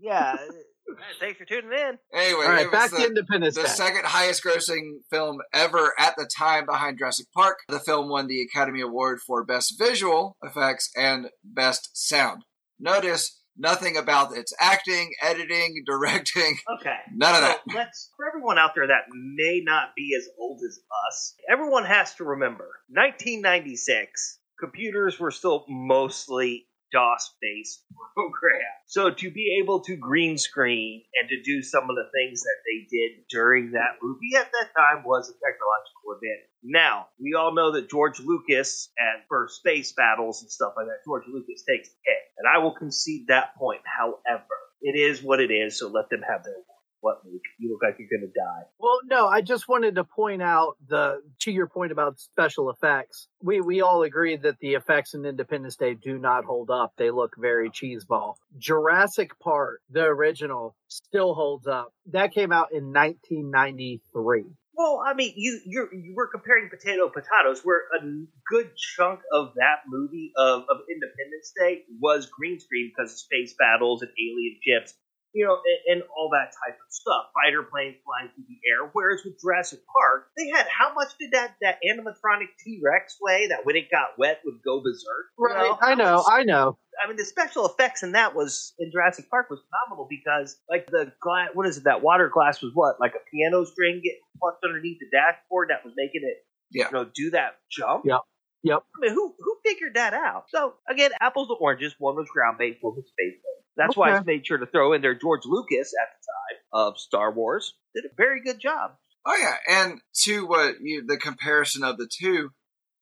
Yeah. 0.00 0.36
Thanks 1.20 1.38
for 1.38 1.44
tuning 1.44 1.70
in. 1.70 1.98
Anyway, 2.12 2.44
All 2.44 2.50
right, 2.50 2.66
it 2.66 2.72
back 2.72 2.90
the- 2.90 2.96
to 2.96 3.06
Independence 3.06 3.54
the 3.54 3.62
Day. 3.62 3.68
second 3.68 4.04
highest 4.04 4.42
grossing 4.42 4.96
film 5.10 5.38
ever 5.52 5.92
at 5.98 6.14
the 6.16 6.28
time 6.36 6.66
behind 6.66 6.98
Jurassic 6.98 7.26
Park. 7.34 7.58
The 7.68 7.78
film 7.78 8.08
won 8.08 8.26
the 8.26 8.42
Academy 8.42 8.80
Award 8.80 9.20
for 9.24 9.44
Best 9.44 9.78
Visual 9.78 10.36
Effects 10.42 10.90
and 10.96 11.28
Best 11.44 11.90
Sound. 11.94 12.42
Notice 12.80 13.37
nothing 13.58 13.96
about 13.96 14.36
its 14.36 14.52
acting, 14.60 15.10
editing, 15.22 15.82
directing, 15.86 16.56
Okay. 16.80 16.96
none 17.14 17.34
of 17.34 17.40
So 17.40 17.46
that. 17.48 17.60
let's 17.74 18.10
for 18.16 18.26
everyone 18.28 18.58
out 18.58 18.70
there 18.74 18.86
that 18.86 19.04
may 19.12 19.60
not 19.64 19.90
be 19.96 20.14
as 20.16 20.28
old 20.40 20.60
as 20.66 20.78
us. 21.08 21.34
Everyone 21.50 21.84
has 21.84 22.14
to 22.16 22.24
remember, 22.24 22.68
1996, 22.88 24.38
computers 24.60 25.18
were 25.18 25.30
still 25.30 25.64
mostly 25.68 26.66
DOS-based 26.92 27.84
program. 28.14 28.60
So 28.86 29.10
to 29.10 29.30
be 29.30 29.60
able 29.62 29.80
to 29.84 29.96
green 29.96 30.38
screen 30.38 31.02
and 31.20 31.28
to 31.28 31.42
do 31.42 31.62
some 31.62 31.84
of 31.90 31.96
the 31.96 32.08
things 32.16 32.40
that 32.40 32.56
they 32.64 32.86
did 32.90 33.24
during 33.28 33.72
that 33.72 34.00
movie 34.02 34.36
at 34.38 34.50
that 34.52 34.68
time 34.76 35.04
was 35.04 35.28
a 35.28 35.36
technological 35.36 36.16
advantage. 36.16 36.48
Now, 36.64 37.08
we 37.20 37.34
all 37.38 37.54
know 37.54 37.72
that 37.72 37.90
George 37.90 38.20
Lucas 38.20 38.90
and 38.96 39.22
for 39.28 39.48
space 39.50 39.92
battles 39.92 40.40
and 40.42 40.50
stuff 40.50 40.72
like 40.76 40.86
that, 40.86 41.04
George 41.04 41.24
Lucas 41.28 41.62
takes 41.68 41.88
the 41.90 42.00
cake. 42.06 42.27
And 42.38 42.46
I 42.48 42.58
will 42.58 42.72
concede 42.72 43.26
that 43.28 43.54
point. 43.56 43.80
However, 43.84 44.46
it 44.80 44.96
is 44.96 45.22
what 45.22 45.40
it 45.40 45.50
is, 45.50 45.78
so 45.78 45.88
let 45.88 46.08
them 46.08 46.22
have 46.28 46.44
their 46.44 46.54
what, 47.00 47.20
Luke? 47.24 47.42
You 47.58 47.70
look 47.70 47.82
like 47.82 47.96
you're 47.98 48.08
gonna 48.10 48.32
die. 48.32 48.66
Well, 48.78 48.98
no, 49.04 49.26
I 49.26 49.40
just 49.40 49.68
wanted 49.68 49.94
to 49.96 50.04
point 50.04 50.42
out 50.42 50.76
the 50.88 51.20
to 51.40 51.52
your 51.52 51.68
point 51.68 51.92
about 51.92 52.18
special 52.18 52.70
effects. 52.70 53.28
We 53.42 53.60
we 53.60 53.82
all 53.82 54.02
agree 54.02 54.36
that 54.36 54.58
the 54.60 54.74
effects 54.74 55.14
in 55.14 55.24
Independence 55.24 55.76
Day 55.76 55.94
do 55.94 56.18
not 56.18 56.44
hold 56.44 56.70
up. 56.70 56.92
They 56.96 57.10
look 57.10 57.34
very 57.38 57.70
cheeseball. 57.70 58.34
Jurassic 58.56 59.38
Park, 59.38 59.80
the 59.90 60.02
original, 60.02 60.74
still 60.88 61.34
holds 61.34 61.66
up. 61.66 61.92
That 62.10 62.32
came 62.32 62.52
out 62.52 62.72
in 62.72 62.92
1993. 62.92 64.44
Well, 64.78 65.02
I 65.04 65.12
mean, 65.14 65.32
you 65.36 65.60
you're 65.66 65.92
you 65.92 66.14
were 66.14 66.28
comparing 66.28 66.70
potato 66.70 67.10
potatoes, 67.10 67.62
where 67.64 67.82
a 68.00 68.04
good 68.48 68.76
chunk 68.76 69.20
of 69.32 69.54
that 69.56 69.82
movie 69.88 70.30
of, 70.36 70.62
of 70.70 70.78
Independence 70.88 71.52
Day 71.58 71.82
was 72.00 72.26
green 72.26 72.60
screen 72.60 72.92
because 72.94 73.12
of 73.12 73.18
space 73.18 73.56
battles 73.58 74.02
and 74.02 74.12
alien 74.12 74.60
ships, 74.62 74.94
you 75.34 75.46
know, 75.46 75.56
and, 75.56 76.00
and 76.00 76.08
all 76.16 76.30
that 76.30 76.52
type 76.64 76.74
of 76.74 76.88
stuff. 76.90 77.30
Fighter 77.34 77.62
planes 77.62 77.96
flying 78.04 78.30
through 78.34 78.44
the 78.48 78.58
air. 78.68 78.90
Whereas 78.92 79.20
with 79.24 79.40
Jurassic 79.40 79.80
Park, 79.86 80.28
they 80.36 80.48
had 80.48 80.66
how 80.68 80.94
much 80.94 81.12
did 81.18 81.32
that 81.32 81.56
that 81.60 81.78
animatronic 81.84 82.48
T 82.64 82.80
Rex 82.82 83.16
weigh 83.20 83.48
that 83.48 83.64
when 83.64 83.76
it 83.76 83.90
got 83.90 84.18
wet 84.18 84.40
would 84.44 84.60
go 84.64 84.80
berserk? 84.82 85.32
You 85.38 85.46
Right. 85.46 85.76
I 85.80 85.94
know. 85.94 86.24
I 86.28 86.44
know. 86.44 86.78
I 87.02 87.06
mean, 87.06 87.16
the 87.16 87.24
special 87.24 87.66
effects 87.66 88.02
in 88.02 88.12
that 88.12 88.34
was 88.34 88.74
in 88.78 88.90
Jurassic 88.90 89.30
Park 89.30 89.50
was 89.50 89.60
phenomenal 89.70 90.08
because, 90.10 90.58
like, 90.68 90.86
the 90.90 91.12
glass, 91.22 91.50
what 91.54 91.66
is 91.66 91.78
it? 91.78 91.84
That 91.84 92.02
water 92.02 92.28
glass 92.28 92.60
was 92.60 92.72
what, 92.74 92.98
like 93.00 93.12
a 93.14 93.22
piano 93.30 93.64
string 93.64 94.00
getting 94.02 94.18
plucked 94.40 94.64
underneath 94.64 94.98
the 94.98 95.06
dashboard 95.16 95.70
that 95.70 95.84
was 95.84 95.94
making 95.96 96.22
it, 96.24 96.44
Yeah. 96.72 96.86
you 96.86 96.92
know, 96.92 97.10
do 97.14 97.30
that 97.30 97.58
jump. 97.70 98.04
Yeah. 98.04 98.18
Yep. 98.64 98.82
I 98.96 99.06
mean, 99.06 99.14
who 99.14 99.34
who 99.38 99.56
figured 99.64 99.94
that 99.94 100.14
out? 100.14 100.46
So 100.48 100.74
again, 100.88 101.12
apples 101.20 101.46
to 101.48 101.54
oranges. 101.54 101.94
One 101.98 102.16
was 102.16 102.26
ground 102.32 102.58
based, 102.58 102.78
one 102.80 102.96
was 102.96 103.04
space 103.06 103.38
based. 103.38 103.67
That's 103.78 103.96
why 103.96 104.10
I 104.10 104.22
made 104.24 104.46
sure 104.46 104.58
to 104.58 104.66
throw 104.66 104.92
in 104.92 105.00
there 105.02 105.14
George 105.14 105.42
Lucas 105.46 105.92
at 106.00 106.08
the 106.08 106.26
time 106.26 106.58
of 106.72 106.98
Star 106.98 107.32
Wars 107.32 107.74
did 107.94 108.04
a 108.04 108.14
very 108.16 108.42
good 108.42 108.58
job. 108.58 108.92
Oh 109.24 109.36
yeah, 109.40 109.56
and 109.68 110.00
to 110.24 110.46
what 110.46 110.76
you 110.82 111.04
the 111.06 111.16
comparison 111.16 111.84
of 111.84 111.96
the 111.96 112.08
two, 112.10 112.50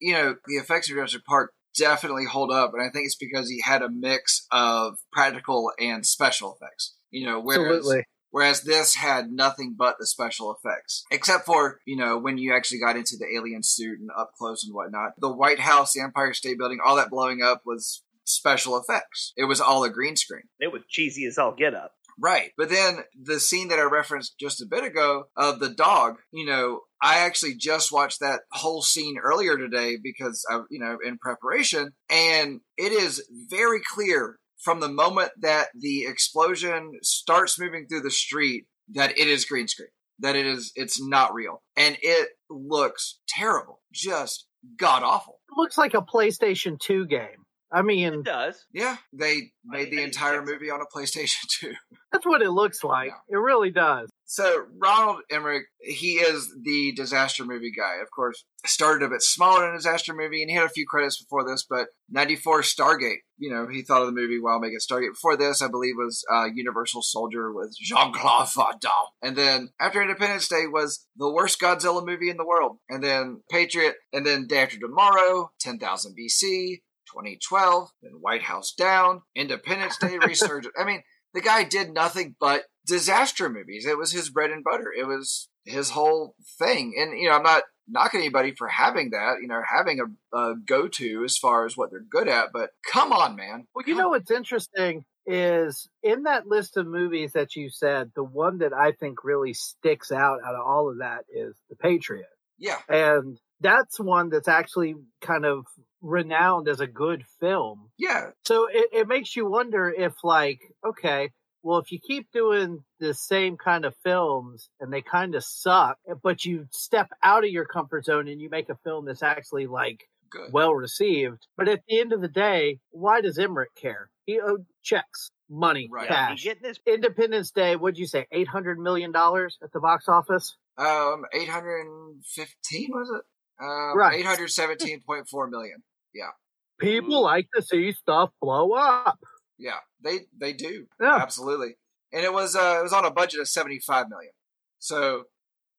you 0.00 0.12
know, 0.12 0.36
the 0.46 0.56
effects 0.56 0.88
of 0.88 0.96
Jurassic 0.96 1.24
Park 1.24 1.52
definitely 1.76 2.24
hold 2.24 2.52
up, 2.52 2.72
and 2.74 2.82
I 2.82 2.90
think 2.90 3.06
it's 3.06 3.16
because 3.16 3.48
he 3.48 3.62
had 3.64 3.82
a 3.82 3.88
mix 3.88 4.46
of 4.50 4.98
practical 5.12 5.72
and 5.78 6.04
special 6.04 6.54
effects. 6.54 6.94
You 7.10 7.26
know, 7.26 7.40
whereas 7.40 7.78
Absolutely. 7.78 8.04
whereas 8.30 8.62
this 8.62 8.96
had 8.96 9.30
nothing 9.30 9.76
but 9.78 9.96
the 9.98 10.06
special 10.06 10.54
effects, 10.54 11.04
except 11.10 11.46
for 11.46 11.80
you 11.86 11.96
know 11.96 12.18
when 12.18 12.38
you 12.38 12.54
actually 12.54 12.80
got 12.80 12.96
into 12.96 13.16
the 13.18 13.26
alien 13.36 13.62
suit 13.62 13.98
and 14.00 14.10
up 14.16 14.32
close 14.38 14.64
and 14.64 14.74
whatnot. 14.74 15.12
The 15.18 15.32
White 15.32 15.60
House, 15.60 15.92
the 15.92 16.02
Empire 16.02 16.34
State 16.34 16.58
Building, 16.58 16.78
all 16.84 16.96
that 16.96 17.10
blowing 17.10 17.40
up 17.42 17.62
was 17.64 18.02
special 18.26 18.76
effects. 18.76 19.32
It 19.36 19.44
was 19.44 19.60
all 19.60 19.84
a 19.84 19.90
green 19.90 20.16
screen. 20.16 20.44
It 20.60 20.72
was 20.72 20.82
cheesy 20.88 21.24
as 21.26 21.38
all 21.38 21.54
get 21.54 21.74
up. 21.74 21.92
Right. 22.18 22.52
But 22.56 22.70
then 22.70 23.00
the 23.20 23.38
scene 23.38 23.68
that 23.68 23.78
I 23.78 23.82
referenced 23.82 24.38
just 24.40 24.62
a 24.62 24.66
bit 24.66 24.84
ago 24.84 25.24
of 25.36 25.60
the 25.60 25.68
dog, 25.68 26.16
you 26.32 26.46
know, 26.46 26.80
I 27.02 27.18
actually 27.18 27.56
just 27.56 27.92
watched 27.92 28.20
that 28.20 28.40
whole 28.52 28.80
scene 28.80 29.18
earlier 29.22 29.58
today 29.58 29.98
because 30.02 30.44
I, 30.50 30.60
you 30.70 30.80
know, 30.80 30.96
in 31.04 31.18
preparation, 31.18 31.92
and 32.08 32.60
it 32.78 32.92
is 32.92 33.26
very 33.50 33.80
clear 33.94 34.38
from 34.58 34.80
the 34.80 34.88
moment 34.88 35.32
that 35.42 35.68
the 35.78 36.06
explosion 36.06 36.92
starts 37.02 37.60
moving 37.60 37.86
through 37.86 38.00
the 38.00 38.10
street 38.10 38.64
that 38.94 39.18
it 39.18 39.28
is 39.28 39.44
green 39.44 39.68
screen, 39.68 39.88
that 40.20 40.36
it 40.36 40.46
is, 40.46 40.72
it's 40.74 41.00
not 41.06 41.34
real. 41.34 41.62
And 41.76 41.98
it 42.00 42.30
looks 42.48 43.18
terrible, 43.28 43.80
just 43.92 44.46
god 44.78 45.02
awful. 45.02 45.40
It 45.50 45.60
looks 45.60 45.76
like 45.76 45.94
a 45.94 46.00
PlayStation 46.00 46.80
2 46.80 47.06
game. 47.06 47.45
I 47.72 47.82
mean, 47.82 48.14
It 48.14 48.24
does. 48.24 48.64
Yeah, 48.72 48.96
they 49.12 49.50
made 49.64 49.90
the 49.90 49.98
I- 49.98 50.02
I- 50.02 50.04
entire 50.04 50.42
movie 50.44 50.70
on 50.70 50.80
a 50.80 50.84
PlayStation 50.96 51.40
2. 51.60 51.72
that's 52.12 52.24
what 52.26 52.42
it 52.42 52.50
looks 52.50 52.84
like. 52.84 53.10
It 53.28 53.36
really 53.36 53.70
does. 53.70 54.08
So 54.28 54.66
Ronald 54.82 55.20
Emmerich, 55.30 55.66
he 55.80 56.14
is 56.14 56.52
the 56.64 56.92
disaster 56.96 57.44
movie 57.44 57.70
guy. 57.70 57.96
Of 58.02 58.10
course, 58.10 58.44
started 58.64 59.04
a 59.04 59.08
bit 59.08 59.22
smaller 59.22 59.68
in 59.68 59.74
a 59.74 59.78
disaster 59.78 60.12
movie, 60.14 60.42
and 60.42 60.50
he 60.50 60.56
had 60.56 60.66
a 60.66 60.68
few 60.70 60.84
credits 60.84 61.22
before 61.22 61.44
this. 61.48 61.64
But 61.68 61.88
'94 62.10 62.62
Stargate, 62.62 63.18
you 63.38 63.52
know, 63.52 63.68
he 63.68 63.82
thought 63.82 64.00
of 64.00 64.06
the 64.08 64.20
movie 64.20 64.40
while 64.40 64.58
making 64.58 64.78
Stargate. 64.80 65.12
Before 65.12 65.36
this, 65.36 65.62
I 65.62 65.68
believe 65.68 65.94
was 65.96 66.24
uh, 66.32 66.46
Universal 66.52 67.02
Soldier 67.02 67.52
with 67.52 67.76
Jean 67.80 68.12
Claude 68.12 68.48
Van 68.52 68.74
Damme. 68.80 68.92
And 69.22 69.36
then 69.36 69.68
after 69.78 70.02
Independence 70.02 70.48
Day 70.48 70.64
was 70.66 71.06
the 71.16 71.32
worst 71.32 71.60
Godzilla 71.60 72.04
movie 72.04 72.28
in 72.30 72.36
the 72.36 72.46
world. 72.46 72.78
And 72.88 73.04
then 73.04 73.42
Patriot, 73.48 73.94
and 74.12 74.26
then 74.26 74.48
Day 74.48 74.58
After 74.62 74.78
Tomorrow, 74.80 75.52
10,000 75.60 76.16
BC, 76.18 76.78
2012, 77.12 77.90
then 78.02 78.12
White 78.20 78.42
House 78.42 78.72
Down, 78.72 79.22
Independence 79.34 79.96
Day 79.98 80.18
Resurgence. 80.18 80.74
I 80.78 80.84
mean, 80.84 81.02
the 81.34 81.40
guy 81.40 81.64
did 81.64 81.90
nothing 81.90 82.34
but 82.40 82.62
disaster 82.86 83.48
movies. 83.48 83.86
It 83.86 83.98
was 83.98 84.12
his 84.12 84.30
bread 84.30 84.50
and 84.50 84.64
butter. 84.64 84.92
It 84.96 85.06
was 85.06 85.48
his 85.64 85.90
whole 85.90 86.34
thing. 86.58 86.94
And, 86.98 87.18
you 87.18 87.28
know, 87.28 87.36
I'm 87.36 87.42
not 87.42 87.64
knocking 87.88 88.20
anybody 88.20 88.54
for 88.56 88.68
having 88.68 89.10
that, 89.10 89.36
you 89.40 89.48
know, 89.48 89.60
having 89.64 90.00
a, 90.00 90.36
a 90.36 90.54
go 90.56 90.88
to 90.88 91.24
as 91.24 91.36
far 91.36 91.66
as 91.66 91.76
what 91.76 91.90
they're 91.90 92.00
good 92.08 92.28
at, 92.28 92.48
but 92.52 92.70
come 92.90 93.12
on, 93.12 93.36
man. 93.36 93.66
Well, 93.74 93.84
you 93.86 93.94
know 93.94 94.08
what's 94.10 94.30
interesting 94.30 95.04
is 95.26 95.88
in 96.02 96.24
that 96.24 96.46
list 96.46 96.76
of 96.76 96.86
movies 96.86 97.32
that 97.32 97.56
you 97.56 97.68
said, 97.68 98.12
the 98.14 98.24
one 98.24 98.58
that 98.58 98.72
I 98.72 98.92
think 98.92 99.24
really 99.24 99.54
sticks 99.54 100.12
out 100.12 100.38
out 100.44 100.54
of 100.54 100.64
all 100.64 100.90
of 100.90 100.98
that 100.98 101.24
is 101.32 101.54
The 101.68 101.76
Patriot. 101.76 102.26
Yeah. 102.58 102.78
And 102.88 103.38
that's 103.60 103.98
one 103.98 104.30
that's 104.30 104.48
actually 104.48 104.94
kind 105.20 105.44
of 105.44 105.66
renowned 106.02 106.68
as 106.68 106.80
a 106.80 106.86
good 106.86 107.24
film. 107.40 107.90
Yeah. 107.98 108.30
So 108.44 108.68
it, 108.70 108.88
it 108.92 109.08
makes 109.08 109.34
you 109.36 109.48
wonder 109.48 109.88
if, 109.90 110.12
like, 110.22 110.60
okay, 110.86 111.30
well, 111.62 111.78
if 111.78 111.90
you 111.90 111.98
keep 112.06 112.30
doing 112.32 112.84
the 113.00 113.12
same 113.14 113.56
kind 113.56 113.84
of 113.84 113.94
films 114.04 114.68
and 114.78 114.92
they 114.92 115.02
kind 115.02 115.34
of 115.34 115.42
suck, 115.44 115.96
but 116.22 116.44
you 116.44 116.66
step 116.70 117.08
out 117.22 117.44
of 117.44 117.50
your 117.50 117.64
comfort 117.64 118.04
zone 118.04 118.28
and 118.28 118.40
you 118.40 118.48
make 118.50 118.68
a 118.68 118.76
film 118.84 119.04
that's 119.04 119.22
actually 119.22 119.66
like 119.66 120.04
Good. 120.30 120.52
well 120.52 120.72
received. 120.74 121.46
But 121.56 121.68
at 121.68 121.80
the 121.88 121.98
end 122.00 122.12
of 122.12 122.20
the 122.20 122.28
day, 122.28 122.78
why 122.90 123.20
does 123.20 123.38
Emmerich 123.38 123.74
care? 123.74 124.10
He 124.26 124.40
owed 124.40 124.64
checks, 124.82 125.30
money, 125.50 125.88
Right. 125.90 126.06
Cash. 126.08 126.42
he 126.42 126.48
getting 126.48 126.68
his 126.68 126.78
Independence 126.86 127.50
Day, 127.52 127.74
what'd 127.76 127.98
you 127.98 128.06
say, 128.06 128.26
eight 128.32 128.48
hundred 128.48 128.78
million 128.78 129.10
dollars 129.12 129.56
at 129.62 129.72
the 129.72 129.80
box 129.80 130.04
office? 130.08 130.56
Um, 130.78 131.22
815 131.32 132.90
was 132.90 133.10
it? 133.10 133.22
Um, 133.60 133.96
Right. 133.96 134.22
817.4 134.24 135.50
million. 135.50 135.82
Yeah. 136.14 136.30
People 136.78 137.22
like 137.22 137.46
to 137.54 137.62
see 137.62 137.92
stuff 137.92 138.30
blow 138.40 138.72
up. 138.72 139.18
Yeah, 139.58 139.78
they 140.04 140.20
they 140.38 140.52
do 140.52 140.86
Yeah. 141.00 141.16
absolutely, 141.16 141.76
and 142.12 142.22
it 142.22 142.32
was 142.32 142.54
uh 142.54 142.76
it 142.80 142.82
was 142.82 142.92
on 142.92 143.06
a 143.06 143.10
budget 143.10 143.40
of 143.40 143.48
75 143.48 144.10
million, 144.10 144.32
so 144.78 145.24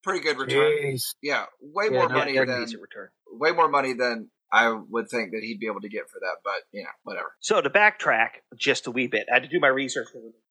pretty 0.03 0.22
good 0.22 0.38
return. 0.39 0.72
Jeez. 0.81 1.03
Yeah, 1.22 1.46
way 1.62 1.86
Yeah, 1.86 2.00
more 2.00 2.10
no, 2.10 2.15
money 2.15 2.34
than 2.34 2.48
return. 2.81 3.10
way 3.31 3.51
more 3.51 3.67
money 3.69 3.93
than 3.93 4.31
I 4.51 4.72
would 4.72 5.10
think 5.10 5.31
that 5.34 5.43
he'd 5.43 5.60
be 5.60 5.67
able 5.67 5.81
to 5.81 5.89
get 5.89 6.10
for 6.10 6.19
that. 6.19 6.38
But 6.43 6.63
you 6.72 6.84
know, 6.84 6.89
whatever. 7.03 7.31
So 7.39 7.62
to 7.62 7.69
backtrack 7.69 8.29
just 8.55 8.88
a 8.88 8.91
wee 8.91 9.05
bit, 9.07 9.27
I 9.31 9.36
had 9.36 9.43
to 9.43 9.50
do 9.50 9.60
my 9.60 9.67
research. 9.67 10.07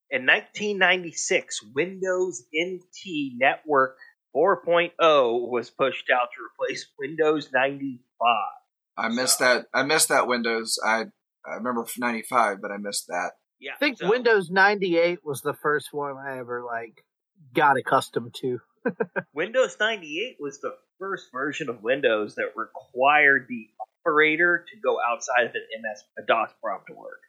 In 0.09 0.25
1996, 0.25 1.63
Windows 1.75 2.45
NT 2.55 3.33
Network 3.39 3.97
4.0 4.37 5.49
was 5.49 5.71
pushed 5.71 6.11
out 6.11 6.29
to 6.35 6.67
replace 6.67 6.87
Windows 6.99 7.49
95. 7.53 8.01
I 8.99 9.09
missed 9.09 9.39
that. 9.39 9.67
I 9.73 9.83
missed 9.83 10.09
that 10.11 10.27
Windows. 10.27 10.79
I 10.85 11.05
I 11.47 11.55
remember 11.55 11.87
95, 11.97 12.61
but 12.61 12.71
I 12.71 12.77
missed 12.77 13.07
that. 13.09 13.33
Yeah, 13.61 13.73
I 13.75 13.79
think 13.79 13.99
so- 13.99 14.11
Windows 14.11 14.51
ninety 14.51 14.99
eight 14.99 15.21
was 15.25 15.41
the 15.41 15.55
first 15.55 15.89
one 15.93 16.17
I 16.17 16.39
ever 16.39 16.63
like 16.65 17.03
got 17.55 17.77
accustomed 17.79 18.35
to. 18.41 18.61
Windows 19.35 19.77
98 19.81 20.37
was 20.39 20.61
the 20.61 20.75
first 20.99 21.27
version 21.33 21.69
of 21.69 21.83
Windows 21.83 22.37
that 22.37 22.53
required 22.55 23.47
the 23.49 23.67
operator 24.07 24.65
to 24.69 24.81
go 24.81 24.99
outside 25.01 25.45
of 25.47 25.55
an 25.55 25.63
MS 25.83 26.05
a 26.19 26.23
DOS 26.27 26.51
prompt 26.63 26.87
to 26.89 26.95
work. 26.95 27.21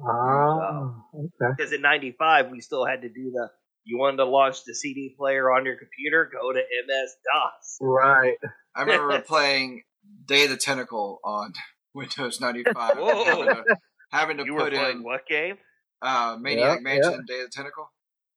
Oh, 0.00 1.04
okay. 1.14 1.52
Because 1.56 1.72
in 1.72 1.82
95, 1.82 2.50
we 2.50 2.60
still 2.60 2.84
had 2.84 3.02
to 3.02 3.08
do 3.08 3.30
the 3.32 3.50
you 3.84 3.98
wanted 3.98 4.18
to 4.18 4.24
launch 4.24 4.64
the 4.64 4.74
CD 4.74 5.14
player 5.16 5.50
on 5.50 5.64
your 5.64 5.76
computer, 5.76 6.30
go 6.32 6.52
to 6.52 6.58
MS 6.58 7.16
DOS. 7.32 7.78
Right. 7.80 8.36
I 8.74 8.82
remember 8.82 9.20
playing 9.26 9.82
Day 10.26 10.44
of 10.44 10.50
the 10.50 10.56
Tentacle 10.56 11.20
on 11.24 11.52
Windows 11.94 12.40
95. 12.40 12.96
Whoa. 12.96 13.24
having 13.24 13.46
to, 13.46 13.64
having 14.10 14.36
to 14.38 14.44
You 14.44 14.56
put 14.56 14.72
playing 14.72 14.98
in 14.98 15.02
what 15.02 15.26
game? 15.26 15.56
uh, 16.02 16.36
Maniac 16.40 16.78
Yeah, 16.78 16.82
Mansion, 16.82 17.24
Day 17.26 17.40
of 17.40 17.46
the 17.46 17.52
Tentacle, 17.54 17.90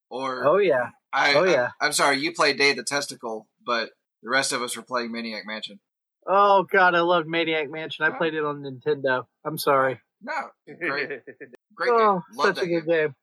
or 0.10 0.46
Oh 0.48 0.58
yeah. 0.58 0.90
I, 1.12 1.34
oh, 1.34 1.44
yeah. 1.44 1.70
I, 1.82 1.88
am 1.88 1.94
sorry, 1.94 2.20
you 2.20 2.34
played 2.34 2.58
Day 2.58 2.72
of 2.72 2.78
the 2.78 2.84
Testicle, 2.84 3.48
but 3.66 3.90
the 4.22 4.30
rest 4.30 4.52
of 4.52 4.62
us 4.62 4.76
were 4.76 4.84
playing 4.84 5.12
Maniac 5.12 5.44
Mansion. 5.46 5.80
Oh 6.28 6.66
god, 6.72 6.96
I 6.96 7.02
loved 7.02 7.28
Maniac 7.28 7.70
Mansion. 7.70 8.06
I 8.06 8.16
played 8.16 8.34
it 8.34 8.44
on 8.44 8.64
Nintendo. 8.64 9.26
I'm 9.46 9.58
sorry. 9.58 10.00
No, 10.22 10.34
great, 10.80 11.10
great 11.76 11.90
oh, 11.92 11.98
game. 11.98 12.22
Love 12.38 12.48
such 12.48 12.56
that 12.56 12.64
a 12.64 12.68
good 12.68 12.86
game. 12.86 13.06
game. 13.08 13.16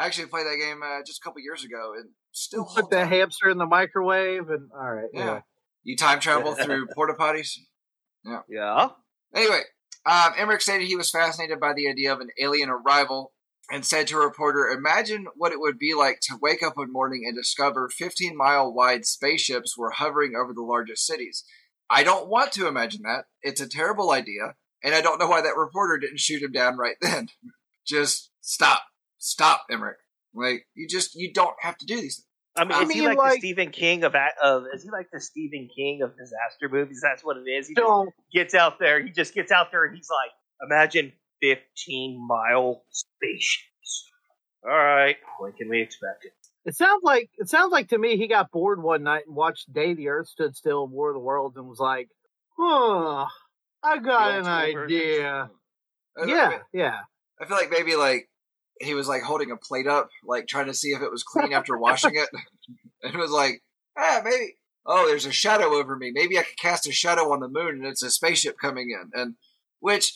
I 0.00 0.06
actually 0.06 0.28
played 0.28 0.46
that 0.46 0.56
game 0.56 0.80
uh, 0.82 1.02
just 1.04 1.20
a 1.20 1.22
couple 1.22 1.42
years 1.42 1.62
ago, 1.62 1.92
and 1.94 2.08
still 2.32 2.64
Put 2.64 2.88
the 2.88 3.02
up. 3.02 3.10
hamster 3.10 3.50
in 3.50 3.58
the 3.58 3.66
microwave 3.66 4.48
and 4.48 4.70
all 4.72 4.90
right. 4.90 5.10
Yeah, 5.12 5.20
anyway. 5.20 5.42
you 5.82 5.96
time 5.96 6.20
travel 6.20 6.54
through 6.54 6.86
porta 6.94 7.12
potties. 7.12 7.58
Yeah. 8.24 8.40
Yeah. 8.48 8.88
Anyway, 9.34 9.60
um, 10.06 10.32
Emmerich 10.38 10.62
stated 10.62 10.86
he 10.86 10.96
was 10.96 11.10
fascinated 11.10 11.60
by 11.60 11.74
the 11.74 11.86
idea 11.86 12.14
of 12.14 12.20
an 12.20 12.30
alien 12.40 12.70
arrival 12.70 13.32
and 13.70 13.84
said 13.84 14.06
to 14.06 14.16
a 14.16 14.24
reporter, 14.24 14.68
Imagine 14.68 15.26
what 15.36 15.52
it 15.52 15.60
would 15.60 15.78
be 15.78 15.92
like 15.94 16.20
to 16.22 16.38
wake 16.40 16.62
up 16.62 16.78
one 16.78 16.90
morning 16.90 17.24
and 17.26 17.36
discover 17.36 17.90
15 17.90 18.34
mile 18.34 18.72
wide 18.72 19.04
spaceships 19.04 19.76
were 19.76 19.90
hovering 19.90 20.32
over 20.34 20.54
the 20.54 20.62
largest 20.62 21.06
cities. 21.06 21.44
I 21.90 22.04
don't 22.04 22.28
want 22.28 22.52
to 22.52 22.66
imagine 22.66 23.02
that. 23.02 23.26
It's 23.42 23.60
a 23.60 23.68
terrible 23.68 24.12
idea, 24.12 24.54
and 24.82 24.94
I 24.94 25.02
don't 25.02 25.18
know 25.20 25.28
why 25.28 25.42
that 25.42 25.56
reporter 25.56 25.98
didn't 25.98 26.20
shoot 26.20 26.42
him 26.42 26.52
down 26.52 26.78
right 26.78 26.96
then. 27.02 27.28
just 27.86 28.30
stop. 28.40 28.80
Stop, 29.20 29.62
Emmerich. 29.70 29.98
Like, 30.34 30.66
you 30.74 30.88
just, 30.88 31.14
you 31.14 31.32
don't 31.32 31.54
have 31.60 31.76
to 31.78 31.86
do 31.86 31.94
these 32.00 32.16
things. 32.16 32.26
I 32.56 32.64
mean, 32.64 32.72
I 32.72 32.82
is 32.82 32.90
he 32.90 33.00
mean, 33.00 33.14
like, 33.16 33.18
the 33.34 33.38
Stephen 33.38 33.70
King 33.70 34.02
of 34.02 34.14
of? 34.42 34.64
Is 34.74 34.82
he 34.82 34.90
like 34.90 35.06
the 35.12 35.20
Stephen 35.20 35.68
King 35.74 36.02
of 36.02 36.10
disaster 36.18 36.68
movies? 36.68 37.00
That's 37.00 37.22
what 37.24 37.36
it 37.36 37.48
is. 37.48 37.68
He 37.68 37.74
just 37.74 37.86
Don't 37.86 38.10
gets 38.32 38.54
out 38.54 38.80
there. 38.80 39.00
He 39.00 39.10
just 39.10 39.34
gets 39.34 39.52
out 39.52 39.68
there 39.70 39.84
and 39.84 39.94
he's 39.96 40.08
like, 40.10 40.30
imagine 40.68 41.12
fifteen 41.40 42.18
mile 42.28 42.82
spaceships. 42.90 44.10
All 44.64 44.70
right, 44.76 45.16
when 45.38 45.52
can 45.52 45.68
we 45.70 45.80
expect 45.80 46.24
it? 46.24 46.32
it 46.66 46.76
sounds 46.76 47.02
like 47.04 47.30
it 47.38 47.48
sounds 47.48 47.70
like 47.72 47.88
to 47.90 47.98
me 47.98 48.16
he 48.18 48.26
got 48.28 48.50
bored 48.50 48.82
one 48.82 49.02
night 49.04 49.22
and 49.26 49.34
watched 49.36 49.72
Day 49.72 49.94
the 49.94 50.08
Earth 50.08 50.26
Stood 50.28 50.54
Still 50.56 50.82
and 50.84 50.92
War 50.92 51.10
of 51.10 51.14
the 51.14 51.20
Worlds 51.20 51.56
and 51.56 51.66
was 51.68 51.78
like, 51.78 52.08
Huh, 52.58 53.26
I 53.82 53.98
got 53.98 54.30
an 54.32 54.36
old 54.38 54.44
school 54.44 54.72
version. 54.74 54.96
idea. 54.98 55.50
I- 56.18 56.22
I 56.22 56.26
Yeah, 56.26 56.48
mean, 56.48 56.58
yeah. 56.74 56.98
I 57.40 57.44
feel 57.46 57.56
like 57.56 57.70
maybe 57.70 57.94
like 57.94 58.28
he 58.80 58.94
was 58.94 59.08
like 59.08 59.22
holding 59.22 59.50
a 59.50 59.56
plate 59.56 59.86
up, 59.86 60.10
like 60.24 60.46
trying 60.46 60.66
to 60.66 60.74
see 60.74 60.88
if 60.88 61.02
it 61.02 61.10
was 61.10 61.22
clean 61.22 61.52
after 61.52 61.76
washing 61.76 62.14
it, 62.14 62.28
and 63.02 63.14
it 63.14 63.18
was 63.18 63.30
like, 63.30 63.62
ah, 63.96 64.20
maybe 64.24 64.56
oh, 64.86 65.06
there's 65.06 65.26
a 65.26 65.32
shadow 65.32 65.74
over 65.74 65.96
me. 65.96 66.10
Maybe 66.12 66.38
I 66.38 66.42
could 66.42 66.58
cast 66.58 66.88
a 66.88 66.92
shadow 66.92 67.32
on 67.32 67.40
the 67.40 67.48
moon 67.48 67.76
and 67.76 67.86
it's 67.86 68.02
a 68.02 68.10
spaceship 68.10 68.56
coming 68.60 68.90
in. 68.90 69.10
And 69.18 69.34
which, 69.80 70.12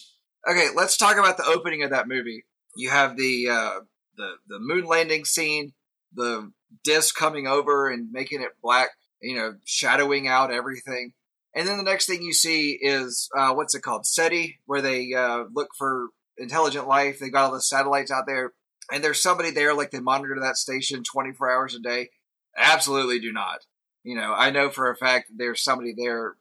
okay, 0.49 0.68
let's 0.75 0.97
talk 0.97 1.16
about 1.16 1.37
the 1.37 1.47
opening 1.47 1.83
of 1.83 1.90
that 1.90 2.09
movie. 2.09 2.44
You 2.76 2.90
have 2.90 3.16
the 3.16 3.49
uh, 3.49 3.80
the 4.16 4.33
the 4.49 4.59
moon 4.59 4.85
landing 4.85 5.25
scene, 5.25 5.73
the 6.12 6.50
disc 6.83 7.14
coming 7.16 7.47
over 7.47 7.88
and 7.88 8.11
making 8.11 8.42
it 8.42 8.50
black, 8.62 8.90
you 9.23 9.37
know, 9.37 9.54
shadowing 9.64 10.26
out 10.26 10.52
everything. 10.52 11.12
And 11.54 11.68
then 11.68 11.76
the 11.76 11.85
next 11.85 12.06
thing 12.06 12.23
you 12.23 12.33
see 12.33 12.73
is 12.73 13.28
uh, 13.37 13.54
what's 13.54 13.76
it 13.76 13.83
called, 13.83 14.06
SETI, 14.06 14.59
where 14.66 14.83
they 14.83 15.12
uh, 15.14 15.44
look 15.52 15.68
for 15.78 16.09
intelligent 16.38 16.88
life. 16.88 17.19
They 17.19 17.31
got 17.31 17.47
all 17.47 17.53
the 17.53 17.61
satellites 17.61 18.11
out 18.11 18.25
there, 18.26 18.53
and 18.93 19.03
there's 19.03 19.23
somebody 19.23 19.50
there 19.50 19.75
like 19.75 19.91
they 19.91 20.00
monitor 20.00 20.37
that 20.41 20.57
station 20.57 21.03
24 21.05 21.50
hours 21.50 21.75
a 21.75 21.81
day. 21.81 22.11
Absolutely 22.57 23.19
do 23.19 23.33
not. 23.33 23.67
You 24.03 24.17
know, 24.17 24.35
I 24.35 24.50
know 24.50 24.71
for 24.71 24.91
a 24.91 24.97
fact 24.97 25.31
there's 25.35 25.62
somebody 25.62 25.95
there 25.97 26.37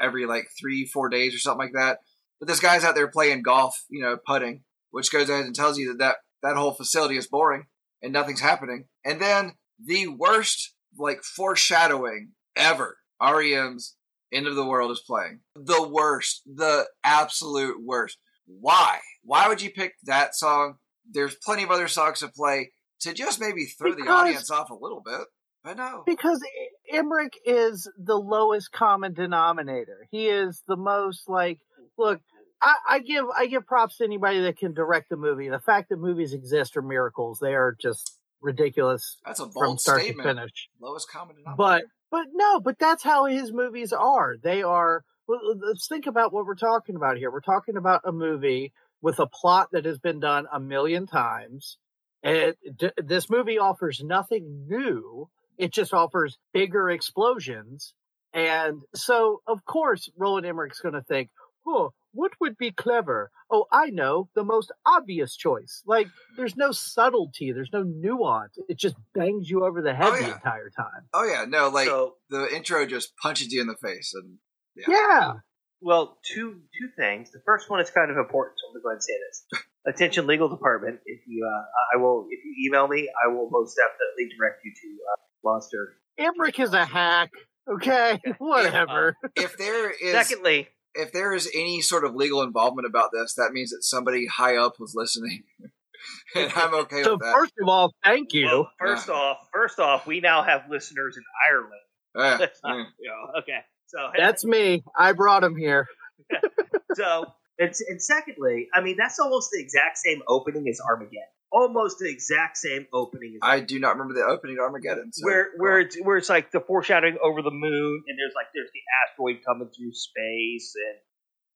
every 0.00 0.26
like 0.26 0.48
three, 0.58 0.86
four 0.86 1.08
days 1.08 1.34
or 1.34 1.38
something 1.38 1.66
like 1.66 1.74
that. 1.74 1.98
But 2.38 2.48
this 2.48 2.60
guy's 2.60 2.84
out 2.84 2.94
there 2.94 3.08
playing 3.08 3.42
golf, 3.42 3.84
you 3.88 4.00
know, 4.00 4.16
putting, 4.16 4.62
which 4.90 5.10
goes 5.10 5.28
ahead 5.28 5.44
and 5.44 5.54
tells 5.54 5.78
you 5.78 5.88
that 5.88 5.98
that, 5.98 6.16
that 6.42 6.56
whole 6.56 6.72
facility 6.72 7.16
is 7.16 7.26
boring 7.26 7.66
and 8.02 8.12
nothing's 8.12 8.40
happening. 8.40 8.84
And 9.04 9.20
then 9.20 9.54
the 9.84 10.08
worst 10.08 10.74
like 10.96 11.22
foreshadowing 11.22 12.32
ever. 12.56 12.98
REM's 13.20 13.96
End 14.32 14.46
of 14.46 14.54
the 14.54 14.66
World 14.66 14.90
is 14.92 15.02
playing. 15.04 15.40
The 15.56 15.88
worst, 15.88 16.42
the 16.46 16.86
absolute 17.02 17.82
worst. 17.82 18.18
Why? 18.48 18.98
Why 19.22 19.48
would 19.48 19.62
you 19.62 19.70
pick 19.70 19.94
that 20.04 20.34
song? 20.34 20.76
There's 21.10 21.34
plenty 21.36 21.62
of 21.62 21.70
other 21.70 21.88
songs 21.88 22.20
to 22.20 22.28
play 22.28 22.72
to 23.00 23.12
just 23.12 23.40
maybe 23.40 23.66
throw 23.66 23.94
the 23.94 24.02
audience 24.02 24.50
off 24.50 24.70
a 24.70 24.74
little 24.74 25.02
bit. 25.04 25.20
But 25.64 25.76
no. 25.76 26.02
because 26.06 26.42
I- 26.42 26.96
Emmerich 26.96 27.34
is 27.44 27.90
the 27.98 28.16
lowest 28.16 28.72
common 28.72 29.12
denominator. 29.12 30.06
He 30.10 30.28
is 30.28 30.62
the 30.66 30.76
most 30.76 31.28
like 31.28 31.58
look. 31.98 32.20
I, 32.60 32.74
I 32.88 32.98
give 33.00 33.24
I 33.36 33.46
give 33.46 33.66
props 33.66 33.98
to 33.98 34.04
anybody 34.04 34.40
that 34.42 34.56
can 34.56 34.72
direct 34.72 35.12
a 35.12 35.16
movie. 35.16 35.48
The 35.48 35.60
fact 35.60 35.90
that 35.90 35.98
movies 35.98 36.32
exist 36.32 36.76
are 36.76 36.82
miracles. 36.82 37.38
They 37.40 37.54
are 37.54 37.76
just 37.80 38.18
ridiculous 38.40 39.18
That's 39.26 39.40
a 39.40 39.44
from 39.44 39.52
bold 39.54 39.80
start 39.80 40.00
statement. 40.00 40.26
to 40.28 40.34
finish. 40.34 40.68
Lowest 40.80 41.10
common 41.10 41.36
denominator. 41.36 41.56
But 41.56 41.82
but 42.10 42.26
no, 42.32 42.60
but 42.60 42.78
that's 42.78 43.02
how 43.02 43.26
his 43.26 43.52
movies 43.52 43.92
are. 43.92 44.36
They 44.42 44.62
are. 44.62 45.04
Well, 45.28 45.40
Let's 45.60 45.86
think 45.86 46.06
about 46.06 46.32
what 46.32 46.46
we're 46.46 46.54
talking 46.54 46.96
about 46.96 47.16
here. 47.18 47.30
We're 47.30 47.40
talking 47.40 47.76
about 47.76 48.00
a 48.04 48.12
movie 48.12 48.72
with 49.02 49.18
a 49.20 49.26
plot 49.26 49.68
that 49.72 49.84
has 49.84 49.98
been 49.98 50.18
done 50.20 50.46
a 50.52 50.58
million 50.58 51.06
times. 51.06 51.76
And 52.22 52.54
d- 52.76 52.90
this 52.96 53.30
movie 53.30 53.58
offers 53.58 54.02
nothing 54.02 54.66
new. 54.68 55.28
It 55.56 55.72
just 55.72 55.94
offers 55.94 56.38
bigger 56.52 56.90
explosions. 56.90 57.94
And 58.32 58.82
so, 58.94 59.42
of 59.46 59.64
course, 59.64 60.08
Roland 60.16 60.46
Emmerich's 60.46 60.80
going 60.80 60.94
to 60.94 61.02
think, 61.02 61.30
oh, 61.66 61.92
what 62.12 62.32
would 62.40 62.56
be 62.58 62.70
clever? 62.72 63.30
Oh, 63.50 63.66
I 63.70 63.90
know, 63.90 64.28
the 64.34 64.42
most 64.44 64.72
obvious 64.84 65.36
choice. 65.36 65.82
Like, 65.86 66.08
there's 66.36 66.56
no 66.56 66.72
subtlety, 66.72 67.52
there's 67.52 67.72
no 67.72 67.82
nuance. 67.82 68.58
It 68.68 68.78
just 68.78 68.96
bangs 69.14 69.48
you 69.48 69.64
over 69.64 69.80
the 69.82 69.94
head 69.94 70.08
Oh, 70.08 70.16
the 70.16 70.32
entire 70.34 70.70
time. 70.70 71.08
oh 71.14 71.24
yeah, 71.24 71.44
no, 71.46 71.68
like 71.68 71.86
so, 71.86 72.14
the 72.30 72.52
intro 72.54 72.84
just 72.86 73.16
punches 73.16 73.52
you 73.52 73.60
in 73.60 73.66
the 73.66 73.76
face, 73.76 74.12
and 74.14 74.38
Yeah. 74.86 75.32
well, 75.80 76.18
two 76.22 76.60
two 76.78 76.88
things. 76.96 77.30
The 77.30 77.40
first 77.44 77.70
one 77.70 77.80
is 77.80 77.90
kind 77.90 78.10
of 78.10 78.16
important, 78.16 78.58
so 78.58 78.68
I'm 78.68 78.72
going 78.74 78.80
to 78.80 78.84
go 78.84 78.88
ahead 78.90 78.96
and 78.96 79.02
say 79.02 79.14
this. 79.26 79.64
Attention, 79.86 80.26
legal 80.26 80.48
department. 80.48 81.00
If 81.06 81.20
you, 81.26 81.46
uh, 81.46 81.96
I 81.96 82.00
will, 82.00 82.26
if 82.30 82.40
you 82.44 82.68
email 82.68 82.88
me, 82.88 83.08
I 83.24 83.28
will 83.32 83.48
most 83.50 83.76
definitely 83.76 84.36
direct 84.36 84.64
you 84.64 84.72
to 84.72 84.88
uh, 84.88 85.16
Monster. 85.44 85.96
Emmerich 86.18 86.58
is 86.58 86.72
a 86.72 86.84
hack. 86.84 87.30
Okay, 87.70 88.20
whatever. 88.38 89.16
if 89.36 89.56
there 89.56 89.90
is 89.90 90.12
Secondly, 90.12 90.68
if 90.94 91.12
there 91.12 91.32
is 91.32 91.48
any 91.54 91.80
sort 91.80 92.04
of 92.04 92.14
legal 92.14 92.42
involvement 92.42 92.86
about 92.86 93.10
this, 93.12 93.34
that 93.34 93.52
means 93.52 93.70
that 93.70 93.84
somebody 93.84 94.26
high 94.26 94.56
up 94.56 94.80
was 94.80 94.94
listening, 94.94 95.44
and 96.34 96.52
I'm 96.56 96.74
okay 96.74 97.02
so 97.02 97.12
with 97.12 97.20
that. 97.20 97.34
first 97.34 97.52
of 97.60 97.68
all, 97.68 97.94
thank 98.02 98.32
you. 98.32 98.46
well, 98.46 98.70
first 98.78 99.08
off, 99.08 99.38
first 99.52 99.78
off, 99.78 100.06
we 100.06 100.20
now 100.20 100.42
have 100.42 100.62
listeners 100.70 101.16
in 101.16 101.22
Ireland. 101.50 101.72
Yeah, 102.16 102.46
yeah. 102.64 102.84
Yeah, 103.00 103.40
okay. 103.40 103.58
So 103.88 103.98
That's 104.16 104.44
me. 104.44 104.84
I 104.96 105.12
brought 105.12 105.42
him 105.42 105.56
here. 105.56 105.86
so 106.94 107.24
and, 107.58 107.72
and 107.88 108.02
secondly, 108.02 108.68
I 108.74 108.80
mean 108.80 108.96
that's 108.98 109.18
almost 109.18 109.50
the 109.52 109.60
exact 109.60 109.98
same 109.98 110.22
opening 110.28 110.68
as 110.68 110.80
Armageddon. 110.80 111.22
Almost 111.50 111.98
the 111.98 112.10
exact 112.10 112.58
same 112.58 112.86
opening 112.92 113.38
as 113.42 113.48
I 113.48 113.60
do 113.60 113.78
not 113.78 113.96
remember 113.96 114.14
the 114.14 114.26
opening 114.26 114.56
to 114.56 114.62
Armageddon. 114.62 115.10
So, 115.12 115.26
where 115.26 115.48
where 115.56 115.80
it's 115.80 115.96
where 116.02 116.18
it's 116.18 116.28
like 116.28 116.52
the 116.52 116.60
foreshadowing 116.60 117.16
over 117.22 117.40
the 117.40 117.50
moon, 117.50 118.02
and 118.06 118.18
there's 118.18 118.34
like 118.34 118.46
there's 118.54 118.68
the 118.72 118.80
asteroid 119.04 119.42
coming 119.46 119.68
through 119.74 119.92
space, 119.94 120.74
and 120.76 120.98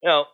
you 0.03 0.09
know 0.09 0.25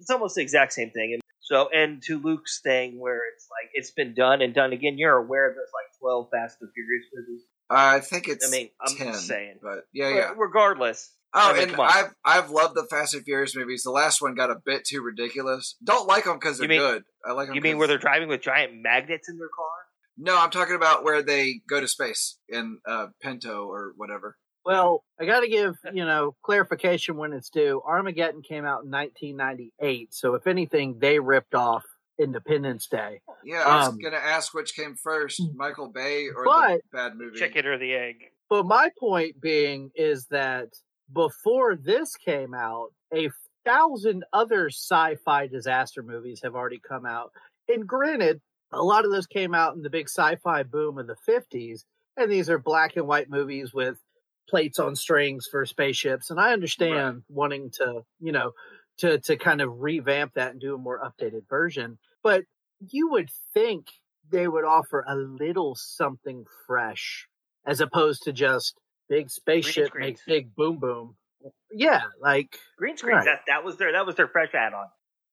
it's 0.00 0.10
almost 0.10 0.34
the 0.34 0.42
exact 0.42 0.72
same 0.72 0.90
thing. 0.90 1.12
And 1.14 1.22
so, 1.40 1.68
and 1.72 2.02
to 2.04 2.18
Luke's 2.18 2.60
thing, 2.60 2.98
where 2.98 3.20
it's 3.32 3.46
like 3.50 3.70
it's 3.74 3.92
been 3.92 4.14
done 4.14 4.42
and 4.42 4.52
done 4.52 4.72
again. 4.72 4.98
You're 4.98 5.16
aware 5.16 5.54
there's 5.54 5.70
like 5.72 5.98
twelve 6.00 6.30
Fast 6.32 6.58
and 6.60 6.70
Furious 6.74 7.06
movies. 7.14 7.42
I 7.70 8.00
think 8.00 8.28
it's 8.28 8.46
I 8.46 8.50
mean, 8.50 8.70
I'm 8.80 8.96
ten, 8.96 9.12
just 9.12 9.28
saying. 9.28 9.60
but 9.62 9.86
yeah, 9.92 10.08
yeah. 10.08 10.32
Regardless, 10.36 11.10
Oh, 11.36 11.50
I 11.50 11.52
mean, 11.58 11.70
and. 11.70 11.80
I've 11.80 12.14
I've 12.24 12.50
loved 12.50 12.74
the 12.76 12.84
Fast 12.90 13.14
and 13.14 13.24
Furious 13.24 13.56
movies. 13.56 13.82
The 13.82 13.90
last 13.90 14.22
one 14.22 14.34
got 14.34 14.50
a 14.50 14.56
bit 14.64 14.84
too 14.84 15.02
ridiculous. 15.02 15.76
Don't 15.82 16.06
like 16.06 16.24
them 16.24 16.36
because 16.38 16.58
they're 16.58 16.64
You 16.70 16.80
mean- 16.80 16.92
good. 16.92 17.02
I 17.26 17.32
like 17.32 17.46
them. 17.48 17.56
you 17.56 17.60
mean 17.62 17.78
where 17.78 17.88
they're 17.88 17.98
driving 17.98 18.28
with 18.28 18.40
giant 18.42 18.74
magnets 18.80 19.28
in 19.28 19.36
their 19.38 19.48
car? 19.48 19.66
No, 20.16 20.38
I'm 20.38 20.50
talking 20.50 20.76
about 20.76 21.02
where 21.02 21.22
they 21.22 21.60
go 21.68 21.80
to 21.80 21.88
space 21.88 22.38
in 22.48 22.78
uh, 22.86 23.08
Pinto 23.20 23.64
or 23.66 23.94
whatever. 23.96 24.36
Well, 24.64 25.02
I 25.20 25.24
got 25.26 25.40
to 25.40 25.48
give 25.48 25.74
you 25.92 26.04
know 26.04 26.36
clarification 26.44 27.16
when 27.16 27.32
it's 27.32 27.50
due. 27.50 27.82
Armageddon 27.84 28.42
came 28.42 28.64
out 28.64 28.84
in 28.84 28.90
1998, 28.90 30.14
so 30.14 30.34
if 30.34 30.46
anything, 30.46 30.98
they 31.00 31.18
ripped 31.18 31.54
off 31.54 31.82
Independence 32.20 32.86
Day. 32.86 33.20
Yeah, 33.44 33.62
I 33.66 33.76
was 33.78 33.88
Um, 33.88 33.98
gonna 33.98 34.16
ask 34.16 34.54
which 34.54 34.74
came 34.76 34.94
first, 34.94 35.42
Michael 35.54 35.90
Bay 35.90 36.28
or 36.34 36.44
But- 36.44 36.80
the 36.92 36.96
bad 36.96 37.16
movie. 37.16 37.38
Chicken 37.38 37.66
or 37.66 37.76
the 37.78 37.94
egg? 37.94 38.16
But 38.48 38.66
my 38.66 38.90
point 39.00 39.40
being 39.40 39.90
is 39.96 40.26
that 40.28 40.68
before 41.12 41.76
this 41.76 42.16
came 42.16 42.54
out, 42.54 42.88
a 43.12 43.30
thousand 43.64 44.24
other 44.32 44.68
sci-fi 44.68 45.46
disaster 45.46 46.02
movies 46.02 46.40
have 46.42 46.54
already 46.54 46.80
come 46.86 47.06
out. 47.06 47.30
And 47.68 47.86
granted, 47.86 48.40
a 48.72 48.82
lot 48.82 49.04
of 49.04 49.10
those 49.10 49.26
came 49.26 49.54
out 49.54 49.74
in 49.74 49.82
the 49.82 49.90
big 49.90 50.08
sci-fi 50.08 50.62
boom 50.64 50.98
of 50.98 51.06
the 51.06 51.16
50s, 51.28 51.80
and 52.16 52.30
these 52.30 52.50
are 52.50 52.58
black 52.58 52.96
and 52.96 53.06
white 53.06 53.30
movies 53.30 53.72
with 53.72 53.96
plates 54.48 54.78
on 54.78 54.94
strings 54.94 55.46
for 55.50 55.64
spaceships. 55.64 56.30
And 56.30 56.38
I 56.38 56.52
understand 56.52 57.22
wanting 57.28 57.70
to, 57.78 58.02
you 58.20 58.32
know, 58.32 58.52
to 58.98 59.18
to 59.20 59.36
kind 59.36 59.60
of 59.60 59.80
revamp 59.80 60.34
that 60.34 60.52
and 60.52 60.60
do 60.60 60.74
a 60.74 60.78
more 60.78 61.00
updated 61.00 61.48
version. 61.48 61.98
But 62.22 62.44
you 62.80 63.10
would 63.10 63.30
think 63.52 63.86
they 64.30 64.46
would 64.48 64.64
offer 64.64 65.04
a 65.06 65.16
little 65.16 65.74
something 65.76 66.44
fresh 66.66 67.26
as 67.66 67.80
opposed 67.80 68.22
to 68.24 68.32
just 68.32 68.78
big 69.08 69.30
spaceship 69.30 69.88
screens. 69.88 70.20
make 70.26 70.44
big 70.44 70.54
boom 70.54 70.78
boom. 70.78 71.16
Yeah, 71.72 72.02
like 72.20 72.56
Green 72.78 72.96
screens. 72.96 73.18
Right. 73.18 73.24
That 73.26 73.40
that 73.48 73.64
was 73.64 73.76
their 73.76 73.92
that 73.92 74.06
was 74.06 74.16
their 74.16 74.28
fresh 74.28 74.54
add 74.54 74.72
on. 74.74 74.86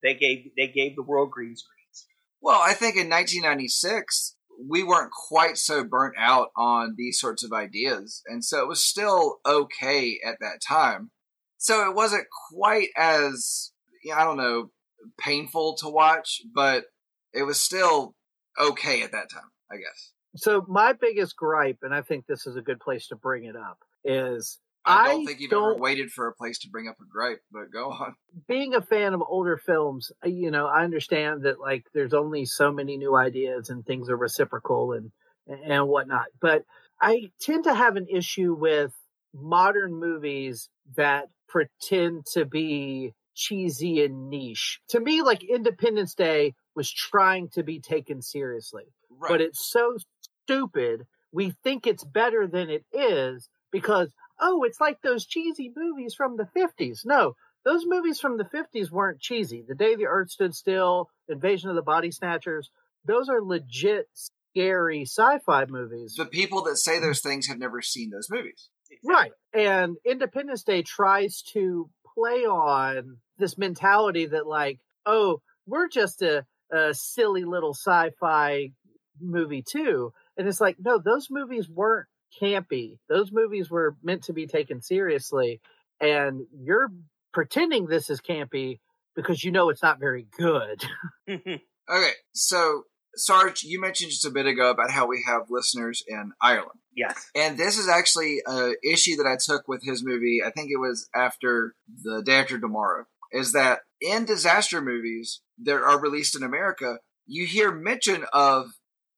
They 0.03 0.15
gave 0.15 0.51
they 0.57 0.67
gave 0.67 0.95
the 0.95 1.03
world 1.03 1.31
green 1.31 1.55
screens. 1.55 2.07
Well, 2.41 2.60
I 2.62 2.73
think 2.73 2.95
in 2.95 3.10
1996 3.10 4.36
we 4.69 4.84
weren't 4.84 5.12
quite 5.12 5.57
so 5.57 5.84
burnt 5.84 6.15
out 6.17 6.49
on 6.55 6.95
these 6.97 7.19
sorts 7.19 7.43
of 7.43 7.53
ideas, 7.53 8.21
and 8.25 8.43
so 8.43 8.62
it 8.62 8.67
was 8.67 8.84
still 8.84 9.39
okay 9.45 10.19
at 10.25 10.38
that 10.39 10.60
time. 10.67 11.12
So 11.57 11.88
it 11.88 11.95
wasn't 11.95 12.25
quite 12.49 12.89
as 12.97 13.71
I 14.13 14.23
don't 14.23 14.38
know 14.38 14.71
painful 15.19 15.75
to 15.77 15.89
watch, 15.89 16.41
but 16.53 16.86
it 17.34 17.43
was 17.43 17.60
still 17.60 18.15
okay 18.60 19.03
at 19.03 19.12
that 19.12 19.29
time, 19.31 19.51
I 19.71 19.77
guess. 19.77 20.12
So 20.35 20.65
my 20.67 20.93
biggest 20.93 21.35
gripe, 21.35 21.79
and 21.83 21.93
I 21.93 22.01
think 22.01 22.25
this 22.27 22.45
is 22.47 22.55
a 22.55 22.61
good 22.61 22.79
place 22.79 23.07
to 23.07 23.15
bring 23.15 23.43
it 23.45 23.55
up, 23.55 23.79
is 24.03 24.59
I 24.85 25.09
don't 25.09 25.21
I 25.21 25.25
think 25.25 25.39
you've 25.39 25.51
don't- 25.51 25.71
ever 25.73 25.79
waited 25.81 26.11
for 26.11 26.27
a 26.27 26.33
place 26.33 26.57
to 26.59 26.69
bring 26.69 26.87
up 26.87 26.95
a 27.01 27.05
gripe, 27.05 27.41
but 27.51 27.71
go 27.71 27.91
on. 27.91 28.15
being 28.47 28.73
a 28.73 28.81
fan 28.81 29.13
of 29.13 29.21
older 29.21 29.57
films, 29.57 30.11
uh, 30.25 30.29
you 30.29 30.49
know, 30.49 30.65
I 30.67 30.83
understand 30.83 31.43
that 31.43 31.59
like 31.59 31.85
there's 31.93 32.13
only 32.13 32.45
so 32.45 32.71
many 32.71 32.97
new 32.97 33.15
ideas 33.15 33.69
and 33.69 33.85
things 33.85 34.09
are 34.09 34.17
reciprocal 34.17 34.93
and 34.93 35.11
and 35.47 35.87
whatnot. 35.87 36.27
But 36.39 36.63
I 37.01 37.31
tend 37.41 37.63
to 37.65 37.73
have 37.73 37.95
an 37.95 38.07
issue 38.07 38.53
with 38.53 38.93
modern 39.33 39.93
movies 39.95 40.69
that 40.95 41.29
pretend 41.47 42.25
to 42.33 42.45
be 42.45 43.13
cheesy 43.33 44.03
and 44.03 44.29
niche. 44.29 44.79
To 44.89 44.99
me, 44.99 45.21
like 45.21 45.43
Independence 45.43 46.13
Day 46.15 46.53
was 46.75 46.91
trying 46.91 47.49
to 47.49 47.63
be 47.63 47.79
taken 47.79 48.21
seriously 48.21 48.85
Right. 49.09 49.29
but 49.29 49.41
it's 49.41 49.69
so 49.69 49.97
stupid. 50.45 51.06
We 51.32 51.54
think 51.63 51.88
it's 51.88 52.04
better 52.04 52.47
than 52.47 52.69
it 52.69 52.86
is 52.91 53.49
because, 53.71 54.10
oh, 54.39 54.63
it's 54.63 54.82
like 54.82 55.01
those 55.01 55.25
cheesy 55.25 55.71
movies 55.75 56.13
from 56.13 56.38
the 56.38 56.47
50s. 56.56 57.06
No, 57.06 57.36
those 57.63 57.86
movies 57.86 58.19
from 58.19 58.38
the 58.38 58.43
50s 58.43 58.91
weren't 58.91 59.21
cheesy. 59.21 59.63
The 59.67 59.75
Day 59.75 59.95
the 59.95 60.08
Earth 60.08 60.32
Stood 60.32 60.56
Still, 60.56 61.10
Invasion 61.30 61.69
of 61.69 61.75
the 61.75 61.82
Body 61.82 62.12
Snatchers, 62.12 62.69
those 63.06 63.30
are 63.30 63.41
legit 63.41 64.08
scary 64.13 65.04
sci 65.04 65.39
fi 65.45 65.65
movies. 65.65 66.15
the 66.15 66.25
people 66.25 66.63
that 66.63 66.77
say 66.77 66.99
those 66.99 67.21
things 67.21 67.47
have 67.47 67.60
never 67.60 67.82
seen 67.82 68.10
those 68.10 68.27
movies. 68.30 68.69
Right. 69.04 69.32
And 69.54 69.95
Independence 70.06 70.63
Day 70.63 70.82
tries 70.82 71.41
to 71.54 71.89
play 72.13 72.45
on 72.45 73.17
this 73.38 73.58
mentality 73.58 74.25
that, 74.27 74.45
like, 74.45 74.80
oh, 75.06 75.41
we're 75.65 75.88
just 75.88 76.21
a, 76.21 76.45
a 76.71 76.93
silly 76.93 77.45
little 77.45 77.73
sci 77.73 78.10
fi 78.19 78.71
movie, 79.19 79.63
too. 79.65 80.12
And 80.41 80.49
it's 80.49 80.60
like, 80.60 80.77
no, 80.80 80.97
those 80.97 81.27
movies 81.30 81.69
weren't 81.69 82.08
campy. 82.41 82.97
Those 83.08 83.32
movies 83.32 83.69
were 83.69 83.95
meant 84.01 84.23
to 84.23 84.34
be 84.34 84.47
taken 84.47 84.82
seriously. 84.82 85.62
And 85.99 86.47
you're 86.51 86.91
pretending 87.32 87.86
this 87.86 88.10
is 88.10 88.21
campy 88.21 88.80
because 89.15 89.43
you 89.43 89.51
know 89.51 89.69
it's 89.69 89.84
not 89.84 89.99
very 89.99 90.25
good. 90.36 90.84
Mm-hmm. 91.30 91.58
Okay, 91.93 92.12
so 92.34 92.86
Sarge, 93.15 93.62
you 93.62 93.80
mentioned 93.80 94.10
just 94.10 94.25
a 94.25 94.32
bit 94.32 94.47
ago 94.47 94.71
about 94.71 94.89
how 94.89 95.06
we 95.06 95.23
have 95.27 95.51
listeners 95.51 96.04
in 96.08 96.32
Ireland. 96.41 96.80
yes. 96.95 97.30
And 97.36 97.56
this 97.56 97.77
is 97.77 97.88
actually 97.88 98.41
an 98.47 98.75
issue 98.84 99.17
that 99.17 99.27
I 99.27 99.38
took 99.39 99.67
with 99.67 99.84
his 99.84 100.04
movie. 100.04 100.39
I 100.43 100.49
think 100.49 100.71
it 100.71 100.80
was 100.80 101.08
after 101.13 101.75
the 102.04 102.23
day 102.23 102.38
after 102.39 102.60
tomorrow. 102.60 103.06
Is 103.32 103.51
that 103.54 103.82
in 104.01 104.25
disaster 104.25 104.82
movies 104.82 105.41
that 105.63 105.75
are 105.75 106.01
released 106.01 106.36
in 106.36 106.41
America, 106.41 106.97
you 107.27 107.45
hear 107.45 107.71
mention 107.71 108.25
of 108.34 108.71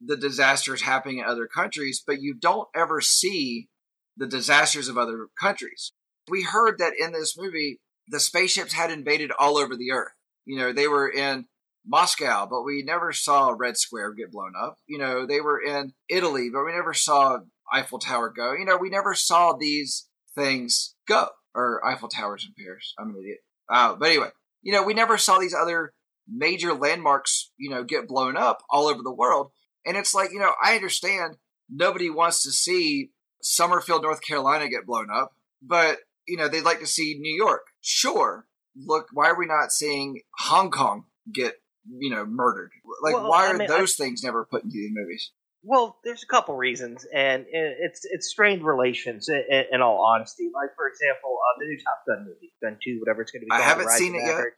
the 0.05 0.17
disasters 0.17 0.81
happening 0.81 1.19
in 1.19 1.25
other 1.25 1.47
countries, 1.47 2.03
but 2.05 2.21
you 2.21 2.33
don't 2.33 2.67
ever 2.75 3.01
see 3.01 3.69
the 4.17 4.27
disasters 4.27 4.87
of 4.87 4.97
other 4.97 5.27
countries. 5.39 5.93
We 6.29 6.43
heard 6.43 6.77
that 6.79 6.93
in 6.97 7.11
this 7.11 7.35
movie, 7.37 7.79
the 8.07 8.19
spaceships 8.19 8.73
had 8.73 8.91
invaded 8.91 9.31
all 9.37 9.57
over 9.57 9.75
the 9.75 9.91
earth. 9.91 10.13
You 10.45 10.57
know, 10.57 10.73
they 10.73 10.87
were 10.87 11.09
in 11.09 11.45
Moscow, 11.85 12.47
but 12.49 12.63
we 12.63 12.83
never 12.83 13.11
saw 13.11 13.55
Red 13.57 13.77
Square 13.77 14.13
get 14.13 14.31
blown 14.31 14.53
up. 14.61 14.77
You 14.87 14.97
know, 14.97 15.25
they 15.25 15.41
were 15.41 15.61
in 15.61 15.93
Italy, 16.09 16.49
but 16.51 16.65
we 16.65 16.73
never 16.73 16.93
saw 16.93 17.39
Eiffel 17.71 17.99
Tower 17.99 18.29
go. 18.29 18.53
You 18.53 18.65
know, 18.65 18.77
we 18.77 18.89
never 18.89 19.13
saw 19.13 19.53
these 19.53 20.07
things 20.35 20.95
go. 21.07 21.27
Or 21.55 21.85
Eiffel 21.85 22.09
Towers 22.09 22.47
in 22.47 22.63
Paris. 22.63 22.93
I'm 22.97 23.09
an 23.09 23.17
idiot. 23.19 23.39
Uh, 23.69 23.95
but 23.95 24.09
anyway, 24.09 24.29
you 24.61 24.71
know, 24.73 24.83
we 24.83 24.93
never 24.93 25.17
saw 25.17 25.37
these 25.37 25.53
other 25.53 25.93
major 26.27 26.73
landmarks, 26.73 27.51
you 27.57 27.69
know, 27.69 27.83
get 27.83 28.07
blown 28.07 28.37
up 28.37 28.63
all 28.69 28.87
over 28.87 29.01
the 29.03 29.13
world. 29.13 29.51
And 29.85 29.97
it's 29.97 30.13
like, 30.13 30.31
you 30.31 30.39
know, 30.39 30.53
I 30.63 30.75
understand 30.75 31.37
nobody 31.69 32.09
wants 32.09 32.43
to 32.43 32.51
see 32.51 33.11
Summerfield, 33.41 34.03
North 34.03 34.21
Carolina 34.21 34.69
get 34.69 34.85
blown 34.85 35.07
up, 35.13 35.33
but, 35.61 35.97
you 36.27 36.37
know, 36.37 36.47
they'd 36.47 36.61
like 36.63 36.79
to 36.79 36.85
see 36.87 37.17
New 37.19 37.35
York. 37.35 37.61
Sure. 37.81 38.45
Look, 38.75 39.07
why 39.13 39.29
are 39.29 39.37
we 39.37 39.45
not 39.45 39.71
seeing 39.71 40.21
Hong 40.39 40.71
Kong 40.71 41.05
get, 41.33 41.55
you 41.89 42.09
know, 42.09 42.25
murdered? 42.25 42.71
Like, 43.01 43.13
Well, 43.15 43.29
why 43.29 43.47
I 43.47 43.51
are 43.51 43.57
mean, 43.57 43.67
those 43.67 43.95
things 43.95 44.23
never 44.23 44.45
put 44.49 44.63
into 44.63 44.75
the 44.77 44.89
movies? 44.93 45.31
Well, 45.65 45.99
there's 46.03 46.23
a 46.23 46.27
couple 46.27 46.57
reasons, 46.57 47.05
and 47.13 47.45
it's 47.49 48.01
it's 48.03 48.27
strained 48.29 48.65
relations. 48.65 49.29
In, 49.29 49.63
in 49.71 49.81
all 49.81 50.03
honesty, 50.13 50.49
like 50.53 50.71
for 50.75 50.89
example, 50.89 51.37
uh, 51.39 51.59
the 51.59 51.65
new 51.67 51.77
Top 51.77 51.99
Gun 52.05 52.25
movie, 52.27 52.51
Gun 52.61 52.77
Two, 52.83 52.99
whatever 52.99 53.21
it's 53.21 53.31
going 53.31 53.43
to 53.43 53.45
be. 53.45 53.51
I 53.51 53.61
haven't 53.61 53.85
Rise 53.85 53.97
seen 53.97 54.13
it 54.13 54.23
yet. 54.25 54.35
Or- 54.41 54.51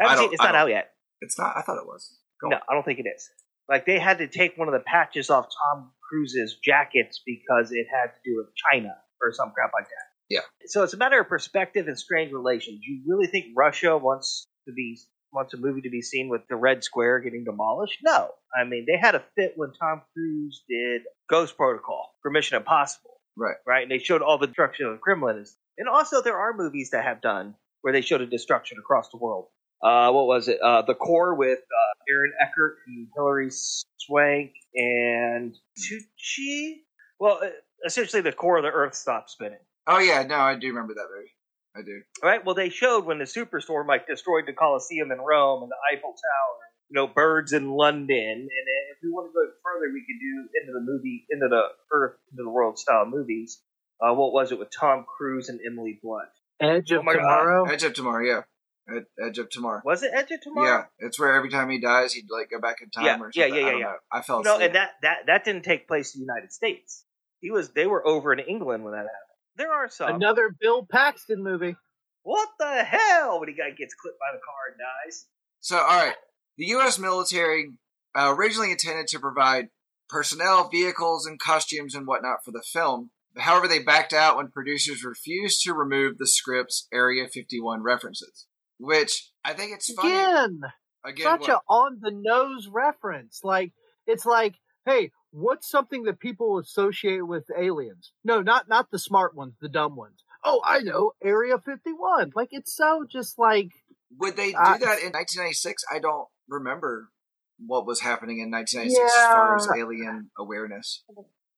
I 0.00 0.04
I 0.04 0.08
haven't 0.08 0.16
don't- 0.16 0.30
seen, 0.30 0.32
it's 0.34 0.42
I 0.42 0.46
not 0.46 0.54
out 0.56 0.68
yet. 0.70 0.90
It's 1.20 1.38
not, 1.38 1.56
I 1.56 1.62
thought 1.62 1.78
it 1.78 1.86
was. 1.86 2.18
Go 2.40 2.48
No, 2.48 2.56
on. 2.56 2.62
I 2.68 2.74
don't 2.74 2.82
think 2.84 2.98
it 2.98 3.06
is. 3.06 3.30
Like 3.68 3.86
they 3.86 3.98
had 3.98 4.18
to 4.18 4.28
take 4.28 4.56
one 4.56 4.68
of 4.68 4.74
the 4.74 4.80
patches 4.80 5.30
off 5.30 5.46
Tom 5.46 5.92
Cruise's 6.08 6.56
jackets 6.62 7.20
because 7.24 7.72
it 7.72 7.86
had 7.90 8.08
to 8.08 8.20
do 8.24 8.36
with 8.36 8.48
China 8.70 8.94
or 9.22 9.32
some 9.32 9.52
crap 9.52 9.70
like 9.74 9.84
that. 9.84 10.06
Yeah. 10.28 10.40
So 10.66 10.82
it's 10.82 10.94
a 10.94 10.96
matter 10.96 11.20
of 11.20 11.28
perspective 11.28 11.88
and 11.88 11.98
strained 11.98 12.32
relations. 12.32 12.80
You 12.82 13.02
really 13.06 13.26
think 13.26 13.46
Russia 13.56 13.96
wants 13.96 14.46
to 14.66 14.72
be 14.72 14.98
wants 15.32 15.54
a 15.54 15.56
movie 15.56 15.80
to 15.80 15.90
be 15.90 16.02
seen 16.02 16.28
with 16.28 16.42
the 16.48 16.56
Red 16.56 16.84
Square 16.84 17.20
getting 17.20 17.44
demolished? 17.44 17.98
No. 18.04 18.30
I 18.54 18.64
mean, 18.64 18.84
they 18.86 18.98
had 18.98 19.14
a 19.14 19.24
fit 19.34 19.54
when 19.56 19.72
Tom 19.72 20.02
Cruise 20.12 20.62
did 20.68 21.02
Ghost 21.28 21.56
Protocol 21.56 22.10
for 22.20 22.30
Mission 22.30 22.58
Impossible. 22.58 23.18
Right. 23.36 23.56
Right, 23.66 23.82
and 23.82 23.90
they 23.90 23.98
showed 23.98 24.20
all 24.20 24.36
the 24.36 24.46
destruction 24.46 24.86
of 24.86 24.92
the 24.92 24.98
Kremlin. 24.98 25.44
And 25.78 25.88
also, 25.88 26.20
there 26.20 26.36
are 26.36 26.52
movies 26.54 26.90
that 26.90 27.04
have 27.04 27.22
done 27.22 27.54
where 27.80 27.92
they 27.92 28.02
showed 28.02 28.20
a 28.20 28.26
destruction 28.26 28.78
across 28.78 29.08
the 29.08 29.16
world. 29.16 29.46
Uh, 29.82 30.12
what 30.12 30.26
was 30.26 30.48
it? 30.48 30.60
Uh, 30.60 30.82
the 30.82 30.94
Core 30.94 31.34
with 31.34 31.58
uh, 31.58 32.12
Aaron 32.12 32.32
Eckhart 32.40 32.76
and 32.86 33.08
Hilary 33.14 33.50
Swank 33.50 34.52
and 34.74 35.56
Tucci. 35.78 36.82
Well, 37.18 37.40
uh, 37.42 37.48
essentially, 37.84 38.22
the 38.22 38.32
core 38.32 38.58
of 38.58 38.62
the 38.62 38.70
Earth 38.70 38.94
stopped 38.94 39.30
spinning. 39.30 39.58
Oh, 39.86 39.98
yeah, 39.98 40.22
no, 40.22 40.36
I 40.36 40.54
do 40.54 40.68
remember 40.68 40.94
that 40.94 41.06
movie. 41.14 41.30
I 41.74 41.82
do. 41.82 42.02
Right. 42.22 42.44
Well, 42.44 42.54
they 42.54 42.68
showed 42.68 43.06
when 43.06 43.18
the 43.18 43.24
superstorm 43.24 43.88
like 43.88 44.06
destroyed 44.06 44.44
the 44.46 44.52
Colosseum 44.52 45.10
in 45.10 45.18
Rome 45.18 45.62
and 45.62 45.70
the 45.70 45.96
Eiffel 45.96 46.10
Tower. 46.10 46.58
You 46.90 46.96
know, 46.96 47.06
birds 47.06 47.54
in 47.54 47.70
London, 47.70 48.08
and 48.18 48.48
if 48.48 48.98
we 49.02 49.08
want 49.10 49.30
to 49.30 49.32
go 49.32 49.50
further, 49.64 49.90
we 49.94 50.00
could 50.00 50.20
do 50.20 50.48
into 50.60 50.72
the 50.74 50.84
movie, 50.84 51.24
into 51.30 51.48
the 51.48 51.68
Earth, 51.90 52.18
into 52.30 52.42
the 52.42 52.50
world 52.50 52.78
style 52.78 53.06
movies. 53.06 53.62
Uh, 53.98 54.12
what 54.12 54.34
was 54.34 54.52
it 54.52 54.58
with 54.58 54.68
Tom 54.70 55.06
Cruise 55.08 55.48
and 55.48 55.58
Emily 55.66 55.98
Blunt? 56.02 56.28
Edge 56.60 56.92
Oh 56.92 56.98
of 56.98 57.06
God. 57.06 57.12
Tomorrow. 57.14 57.64
Edge 57.64 57.84
of 57.84 57.94
Tomorrow, 57.94 58.26
yeah. 58.26 58.40
Ed- 58.88 59.06
Edge 59.24 59.38
of 59.38 59.50
Tomorrow. 59.50 59.82
Was 59.84 60.02
it 60.02 60.10
Edge 60.14 60.30
of 60.30 60.40
Tomorrow? 60.40 60.66
Yeah, 60.66 60.84
it's 61.06 61.18
where 61.18 61.34
every 61.34 61.50
time 61.50 61.70
he 61.70 61.80
dies, 61.80 62.12
he'd 62.12 62.28
like 62.30 62.50
go 62.50 62.60
back 62.60 62.76
in 62.82 62.90
time 62.90 63.04
Yeah, 63.04 63.18
or 63.20 63.30
yeah, 63.34 63.44
something. 63.44 63.54
yeah, 63.54 63.60
I 63.60 63.64
yeah, 63.66 63.70
don't 63.72 63.80
yeah. 63.80 63.92
I 64.12 64.22
fell 64.22 64.42
No, 64.42 64.58
and 64.58 64.74
that, 64.74 64.90
that 65.02 65.18
that 65.26 65.44
didn't 65.44 65.62
take 65.64 65.86
place 65.86 66.14
in 66.14 66.20
the 66.20 66.26
United 66.26 66.52
States. 66.52 67.04
He 67.40 67.50
was 67.50 67.70
they 67.70 67.86
were 67.86 68.06
over 68.06 68.32
in 68.32 68.38
England 68.40 68.84
when 68.84 68.92
that 68.92 68.98
happened. 68.98 69.32
There 69.56 69.72
are 69.72 69.88
some. 69.90 70.14
Another 70.14 70.54
Bill 70.60 70.86
Paxton 70.90 71.42
movie. 71.42 71.76
What 72.22 72.48
the 72.58 72.84
hell? 72.84 73.40
When 73.40 73.48
he 73.48 73.54
guy 73.54 73.70
gets 73.70 73.94
clipped 73.94 74.18
by 74.18 74.32
the 74.32 74.40
car 74.44 74.70
and 74.70 74.78
dies. 74.78 75.26
So, 75.60 75.76
all 75.76 76.04
right, 76.06 76.14
the 76.56 76.66
U.S. 76.66 76.98
military 76.98 77.72
uh, 78.16 78.34
originally 78.36 78.70
intended 78.70 79.08
to 79.08 79.18
provide 79.18 79.68
personnel, 80.08 80.68
vehicles, 80.68 81.26
and 81.26 81.38
costumes 81.38 81.94
and 81.94 82.06
whatnot 82.06 82.44
for 82.44 82.50
the 82.52 82.62
film. 82.72 83.10
However, 83.38 83.66
they 83.66 83.78
backed 83.78 84.12
out 84.12 84.36
when 84.36 84.48
producers 84.48 85.04
refused 85.04 85.62
to 85.62 85.72
remove 85.72 86.18
the 86.18 86.26
script's 86.26 86.86
Area 86.92 87.26
51 87.26 87.82
references. 87.82 88.46
Which 88.82 89.30
I 89.44 89.52
think 89.52 89.72
it's 89.72 89.92
funny. 89.92 90.12
Again, 90.12 90.60
Again, 91.04 91.24
such 91.24 91.40
what- 91.42 91.50
a 91.50 91.60
on 91.68 91.98
the 92.00 92.10
nose 92.10 92.68
reference. 92.68 93.40
Like 93.44 93.72
it's 94.06 94.26
like, 94.26 94.56
hey, 94.86 95.12
what's 95.30 95.70
something 95.70 96.02
that 96.04 96.18
people 96.18 96.58
associate 96.58 97.26
with 97.26 97.46
aliens? 97.56 98.12
No, 98.24 98.42
not 98.42 98.68
not 98.68 98.90
the 98.90 98.98
smart 98.98 99.36
ones, 99.36 99.54
the 99.60 99.68
dumb 99.68 99.94
ones. 99.94 100.24
Oh, 100.44 100.60
I 100.64 100.80
know, 100.80 101.12
Area 101.22 101.58
51. 101.58 102.32
Like 102.34 102.48
it's 102.50 102.74
so 102.74 103.06
just 103.08 103.38
like 103.38 103.68
would 104.18 104.36
they 104.36 104.50
do 104.50 104.58
uh, 104.58 104.78
that 104.78 104.98
in 104.98 105.12
1996? 105.12 105.84
I 105.92 106.00
don't 106.00 106.26
remember 106.48 107.08
what 107.64 107.86
was 107.86 108.00
happening 108.00 108.40
in 108.40 108.50
1996 108.50 109.12
as 109.16 109.26
far 109.26 109.56
as 109.56 109.68
alien 109.78 110.30
awareness. 110.36 111.04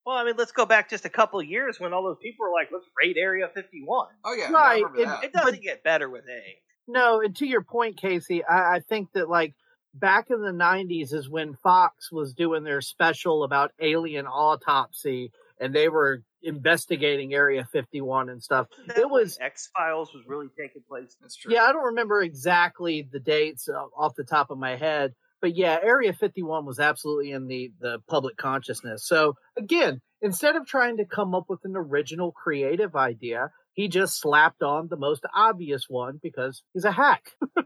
Well, 0.05 0.17
I 0.17 0.25
mean, 0.25 0.35
let's 0.37 0.53
go 0.53 0.67
back 0.67 0.91
just 0.91 1.07
a 1.07 1.09
couple 1.11 1.41
of 1.41 1.47
years 1.47 1.81
when 1.81 1.95
all 1.95 2.03
those 2.03 2.19
people 2.23 2.45
were 2.45 2.53
like, 2.53 2.69
"Let's 2.71 2.85
raid 3.03 3.17
Area 3.17 3.49
51." 3.55 4.09
Oh 4.25 4.35
yeah, 4.35 4.53
Right, 4.53 4.53
I 4.53 4.75
remember 4.75 5.05
that. 5.07 5.25
It 5.25 5.33
doesn't 5.33 5.63
get 5.63 5.83
better 5.83 6.11
with 6.11 6.25
A. 6.29 6.59
No, 6.87 7.21
and 7.21 7.35
to 7.37 7.47
your 7.47 7.63
point, 7.63 7.97
Casey, 7.97 8.45
I, 8.45 8.77
I 8.77 8.81
think 8.81 9.13
that 9.13 9.29
like 9.29 9.55
back 9.95 10.31
in 10.31 10.43
the 10.43 10.53
'90s 10.53 11.13
is 11.13 11.29
when 11.29 11.55
Fox 11.55 12.13
was 12.13 12.35
doing 12.35 12.65
their 12.65 12.81
special 12.81 13.45
about 13.45 13.73
alien 13.81 14.27
autopsy, 14.27 15.33
and 15.59 15.75
they 15.75 15.89
were 15.89 16.23
investigating 16.43 17.33
Area 17.33 17.67
51 17.73 18.29
and 18.29 18.43
stuff. 18.43 18.67
It 18.97 19.09
was 19.09 19.39
X 19.41 19.71
Files 19.75 20.13
was 20.13 20.25
really 20.27 20.49
taking 20.59 20.83
place. 20.87 21.17
That's 21.21 21.37
true. 21.37 21.53
yeah, 21.53 21.65
I 21.65 21.73
don't 21.73 21.87
remember 21.87 22.23
exactly 22.23 23.09
the 23.11 23.21
dates 23.21 23.69
uh, 23.69 23.87
off 23.97 24.15
the 24.15 24.25
top 24.25 24.51
of 24.51 24.59
my 24.59 24.77
head, 24.77 25.15
but 25.41 25.57
yeah, 25.57 25.79
Area 25.83 26.13
51 26.13 26.67
was 26.67 26.79
absolutely 26.79 27.33
in 27.33 27.47
the 27.47 27.73
the 27.81 27.99
public 28.09 28.37
consciousness. 28.37 29.07
So 29.07 29.35
again, 29.57 30.01
instead 30.21 30.57
of 30.57 30.67
trying 30.67 30.99
to 30.99 31.05
come 31.05 31.35
up 31.35 31.45
with 31.49 31.61
an 31.65 31.77
original 31.77 32.33
creative 32.33 32.95
idea, 32.95 33.51
he 33.75 33.89
just 33.89 34.19
slapped 34.21 34.63
on 34.63 34.89
the 34.89 34.97
most 34.97 35.25
obvious 35.35 35.85
one 35.89 36.19
because 36.23 36.63
he's 36.73 36.85
a 36.85 36.93
hack. 36.93 37.33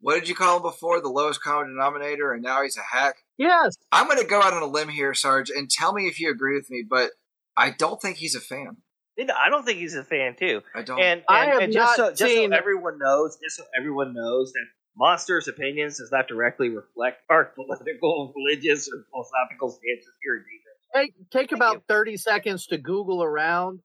What 0.00 0.20
did 0.20 0.28
you 0.28 0.34
call 0.34 0.56
him 0.56 0.62
before? 0.62 1.00
The 1.02 1.08
lowest 1.08 1.42
common 1.42 1.68
denominator, 1.68 2.32
and 2.32 2.42
now 2.42 2.62
he's 2.62 2.78
a 2.78 2.96
hack. 2.96 3.16
yes. 3.36 3.76
I'm 3.90 4.06
going 4.06 4.18
to 4.18 4.26
go 4.26 4.40
out 4.40 4.54
on 4.54 4.62
a 4.62 4.66
limb 4.66 4.88
here, 4.88 5.12
Sarge, 5.12 5.50
and 5.50 5.68
tell 5.68 5.92
me 5.92 6.06
if 6.06 6.20
you 6.20 6.30
agree 6.30 6.54
with 6.54 6.70
me, 6.70 6.84
but 6.88 7.10
I 7.56 7.70
don't 7.70 8.00
think 8.00 8.16
he's 8.16 8.34
a 8.34 8.40
fan. 8.40 8.78
I 9.18 9.50
don't 9.50 9.66
think 9.66 9.80
he's 9.80 9.96
a 9.96 10.04
fan 10.04 10.36
too. 10.38 10.62
I 10.74 10.82
don't. 10.82 11.00
And, 11.00 11.20
and, 11.20 11.24
I 11.28 11.46
have 11.46 11.60
and 11.60 11.72
just, 11.72 11.96
so, 11.96 12.04
not 12.04 12.16
just 12.16 12.32
so 12.32 12.44
everyone 12.44 12.98
knows, 12.98 13.36
just 13.42 13.56
so 13.56 13.64
everyone 13.78 14.14
knows 14.14 14.52
that 14.52 14.64
Monster's 14.96 15.48
opinions 15.48 15.98
does 15.98 16.10
not 16.12 16.28
directly 16.28 16.68
reflect 16.68 17.22
our 17.28 17.44
political, 17.56 18.32
religious, 18.36 18.88
or 18.88 19.04
philosophical 19.10 19.70
stances 19.70 20.12
here 20.22 20.36
in 20.36 20.44
David. 20.44 20.68
Take, 20.94 21.30
take 21.30 21.50
Thank 21.50 21.52
about 21.52 21.74
you. 21.74 21.82
30 21.88 22.16
seconds 22.16 22.66
to 22.68 22.78
Google 22.78 23.22
around. 23.22 23.80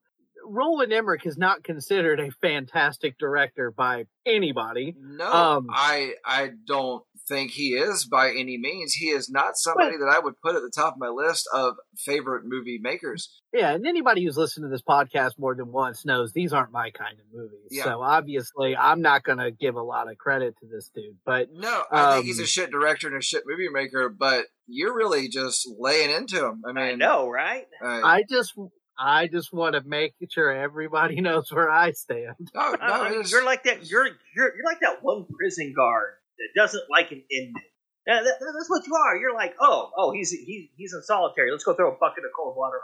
Roland 0.46 0.92
Emmerich 0.92 1.26
is 1.26 1.36
not 1.38 1.64
considered 1.64 2.20
a 2.20 2.30
fantastic 2.42 3.18
director 3.18 3.70
by 3.70 4.04
anybody. 4.26 4.94
no, 4.98 5.30
um, 5.32 5.66
I 5.70 6.12
I 6.24 6.50
don't 6.66 7.02
think 7.26 7.52
he 7.52 7.68
is 7.70 8.04
by 8.04 8.28
any 8.30 8.58
means. 8.58 8.92
He 8.92 9.06
is 9.06 9.30
not 9.30 9.56
somebody 9.56 9.96
that 9.96 10.12
I 10.14 10.18
would 10.18 10.34
put 10.42 10.56
at 10.56 10.62
the 10.62 10.70
top 10.74 10.94
of 10.94 10.98
my 11.00 11.08
list 11.08 11.48
of 11.54 11.74
favorite 11.96 12.42
movie 12.44 12.78
makers. 12.78 13.40
Yeah, 13.52 13.72
and 13.72 13.86
anybody 13.86 14.24
who's 14.24 14.36
listened 14.36 14.64
to 14.64 14.68
this 14.68 14.82
podcast 14.82 15.38
more 15.38 15.54
than 15.54 15.72
once 15.72 16.04
knows 16.04 16.32
these 16.32 16.52
aren't 16.52 16.72
my 16.72 16.90
kind 16.90 17.18
of 17.18 17.24
movies. 17.32 17.68
Yeah. 17.70 17.84
So 17.84 18.02
obviously, 18.02 18.76
I'm 18.76 19.00
not 19.00 19.22
going 19.24 19.38
to 19.38 19.50
give 19.50 19.74
a 19.76 19.82
lot 19.82 20.10
of 20.10 20.18
credit 20.18 20.54
to 20.60 20.66
this 20.66 20.90
dude. 20.94 21.16
But 21.24 21.48
No, 21.52 21.84
I 21.90 22.14
think 22.16 22.26
he's 22.26 22.40
a 22.40 22.42
Um, 22.42 22.46
shit 22.46 22.70
director 22.70 23.06
and 23.08 23.16
a 23.16 23.22
shit 23.22 23.44
movie 23.46 23.68
maker, 23.70 24.08
but 24.10 24.44
you're 24.66 24.94
really 24.94 25.28
just 25.28 25.66
laying 25.78 26.10
into 26.10 26.44
him. 26.44 26.62
I 26.66 26.72
mean, 26.72 26.84
I 26.84 26.94
know, 26.94 27.28
right? 27.28 27.64
uh, 27.82 28.00
I 28.04 28.24
just 28.28 28.52
I 28.98 29.26
just 29.28 29.52
want 29.52 29.74
to 29.74 29.82
make 29.84 30.14
sure 30.30 30.50
everybody 30.50 31.20
knows 31.20 31.50
where 31.52 31.70
I 31.70 31.92
stand. 31.92 32.34
No, 32.54 32.70
no, 32.72 32.76
Uh, 32.80 33.04
it's- 33.10 33.30
you're 33.32 33.44
like 33.44 33.64
that. 33.64 33.88
You're 33.90 34.06
you're 34.36 34.54
you're 34.56 34.64
like 34.64 34.80
that 34.80 35.02
one 35.02 35.26
prison 35.38 35.72
guard 35.76 36.12
that 36.38 36.48
doesn't 36.60 36.84
like 36.90 37.10
an 37.12 37.22
inmate. 37.30 37.62
Yeah, 38.06 38.22
that, 38.22 38.34
that's 38.40 38.68
what 38.68 38.86
you 38.86 38.94
are. 38.94 39.16
You're 39.16 39.34
like, 39.34 39.54
oh, 39.60 39.90
oh, 39.96 40.12
he's 40.12 40.30
he's 40.30 40.68
he's 40.76 40.92
in 40.92 41.02
solitary. 41.02 41.50
Let's 41.50 41.64
go 41.64 41.74
throw 41.74 41.92
a 41.92 41.96
bucket 41.98 42.24
of 42.24 42.30
cold 42.36 42.54
water 42.56 42.76
on. 42.76 42.80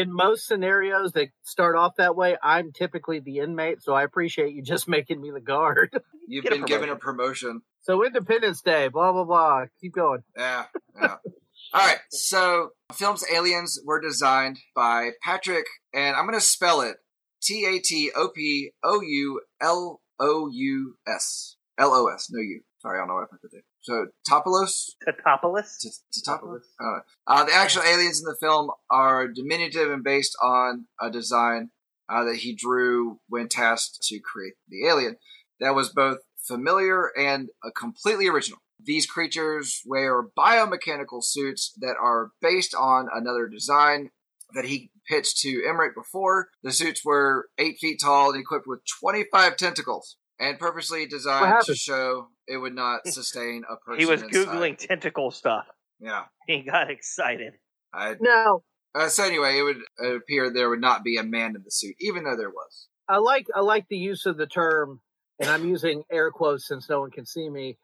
In 0.00 0.12
most 0.12 0.46
scenarios 0.46 1.12
that 1.12 1.28
start 1.42 1.74
off 1.76 1.96
that 1.96 2.14
way, 2.16 2.36
I'm 2.42 2.72
typically 2.72 3.18
the 3.20 3.38
inmate, 3.38 3.82
so 3.82 3.92
I 3.92 4.02
appreciate 4.04 4.52
you 4.54 4.62
just 4.62 4.88
making 4.96 5.20
me 5.20 5.30
the 5.32 5.40
guard. 5.40 5.90
you've 6.28 6.44
get 6.44 6.52
a 6.52 6.56
been 6.56 6.64
given 6.64 6.88
a 6.90 6.96
promotion. 6.96 7.62
so 7.82 8.04
Independence 8.04 8.60
Day, 8.62 8.88
blah 8.88 9.12
blah 9.12 9.24
blah. 9.24 9.64
Keep 9.80 9.94
going. 9.94 10.22
Yeah, 10.36 10.64
yeah. 11.00 11.16
All 11.72 11.86
right, 11.86 11.98
so 12.10 12.70
film's 12.92 13.24
aliens 13.32 13.78
were 13.84 14.00
designed 14.00 14.58
by 14.74 15.10
Patrick, 15.22 15.66
and 15.94 16.16
I'm 16.16 16.26
going 16.26 16.38
to 16.38 16.44
spell 16.44 16.80
it 16.80 16.96
T 17.42 17.64
A 17.64 17.78
T 17.78 18.10
O 18.14 18.28
P 18.28 18.72
O 18.82 19.00
U 19.00 19.40
L 19.60 20.00
O 20.18 20.48
U 20.52 20.96
S. 21.06 21.56
L 21.78 21.94
O 21.94 22.08
S, 22.08 22.28
no 22.30 22.40
U. 22.40 22.60
Sorry, 22.80 22.98
I 22.98 23.02
don't 23.02 23.08
know 23.08 23.14
what 23.14 23.24
I 23.24 23.36
put 23.40 23.52
there. 23.52 23.62
So, 23.82 24.06
Topolos? 24.28 24.90
Tatopoulos. 25.06 25.78
T- 25.80 25.90
Tatopoulos? 26.20 26.62
Uh, 26.78 27.00
uh, 27.26 27.44
the 27.44 27.54
actual 27.54 27.82
aliens 27.82 28.18
in 28.18 28.24
the 28.24 28.36
film 28.40 28.70
are 28.90 29.28
diminutive 29.28 29.90
and 29.90 30.02
based 30.02 30.36
on 30.42 30.86
a 31.00 31.10
design 31.10 31.70
uh, 32.08 32.24
that 32.24 32.36
he 32.36 32.54
drew 32.54 33.20
when 33.28 33.48
tasked 33.48 34.02
to 34.08 34.18
create 34.18 34.54
the 34.68 34.86
alien 34.86 35.16
that 35.60 35.74
was 35.74 35.90
both 35.90 36.18
familiar 36.36 37.10
and 37.16 37.50
uh, 37.64 37.70
completely 37.74 38.28
original. 38.28 38.58
These 38.84 39.06
creatures 39.06 39.82
wear 39.84 40.22
biomechanical 40.22 41.22
suits 41.22 41.72
that 41.80 41.96
are 42.00 42.30
based 42.40 42.74
on 42.74 43.08
another 43.12 43.46
design 43.46 44.10
that 44.54 44.64
he 44.64 44.90
pitched 45.08 45.38
to 45.38 45.62
Emmerich 45.68 45.94
before. 45.94 46.48
The 46.62 46.72
suits 46.72 47.04
were 47.04 47.48
eight 47.58 47.78
feet 47.80 48.00
tall 48.02 48.30
and 48.32 48.40
equipped 48.40 48.66
with 48.66 48.80
25 49.00 49.56
tentacles 49.56 50.16
and 50.38 50.58
purposely 50.58 51.06
designed 51.06 51.64
to 51.64 51.74
show 51.74 52.28
it 52.46 52.56
would 52.56 52.74
not 52.74 53.00
sustain 53.06 53.62
a 53.70 53.76
person. 53.76 54.00
He 54.00 54.06
was 54.06 54.22
inside. 54.22 54.46
googling 54.46 54.78
tentacle 54.78 55.30
stuff. 55.30 55.66
Yeah. 56.00 56.24
He 56.46 56.62
got 56.62 56.90
excited. 56.90 57.54
I, 57.92 58.16
Now, 58.20 58.62
uh, 58.94 59.08
so 59.08 59.24
anyway, 59.24 59.58
it 59.58 59.62
would 59.62 60.14
appear 60.16 60.50
there 60.50 60.70
would 60.70 60.80
not 60.80 61.04
be 61.04 61.16
a 61.16 61.22
man 61.22 61.54
in 61.54 61.62
the 61.62 61.70
suit, 61.70 61.94
even 62.00 62.24
though 62.24 62.36
there 62.36 62.50
was. 62.50 62.88
I 63.08 63.18
like 63.18 63.46
I 63.54 63.60
like 63.60 63.86
the 63.88 63.96
use 63.96 64.26
of 64.26 64.36
the 64.36 64.46
term, 64.46 65.00
and 65.40 65.50
I'm 65.50 65.68
using 65.68 66.04
air 66.10 66.30
quotes 66.30 66.66
since 66.66 66.88
no 66.88 67.00
one 67.00 67.10
can 67.10 67.26
see 67.26 67.48
me. 67.48 67.76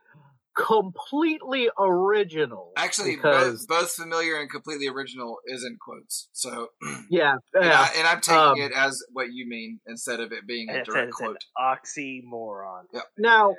Completely 0.56 1.68
original. 1.78 2.72
Actually, 2.76 3.16
because 3.16 3.66
both, 3.66 3.80
both 3.80 3.90
familiar 3.92 4.40
and 4.40 4.50
completely 4.50 4.88
original 4.88 5.38
is 5.46 5.64
in 5.64 5.76
quotes. 5.80 6.28
So, 6.32 6.68
yeah, 6.82 6.98
yeah. 7.10 7.36
and, 7.54 7.64
yeah. 7.64 7.88
I, 8.08 8.12
am 8.12 8.20
taking 8.20 8.38
Um, 8.40 8.58
it 8.60 8.72
as 8.72 9.02
what 9.12 9.26
you 9.32 9.46
mean 9.48 9.80
instead 9.86 10.20
of 10.20 10.32
it 10.32 10.46
being 10.46 10.70
a 10.70 10.76
It's, 10.78 10.88
direct 10.88 11.08
it's 11.08 11.20
an 11.20 11.26
quote. 11.26 11.44
oxymoron. 11.58 12.84
Yeah. 12.92 13.00
Now, 13.18 13.54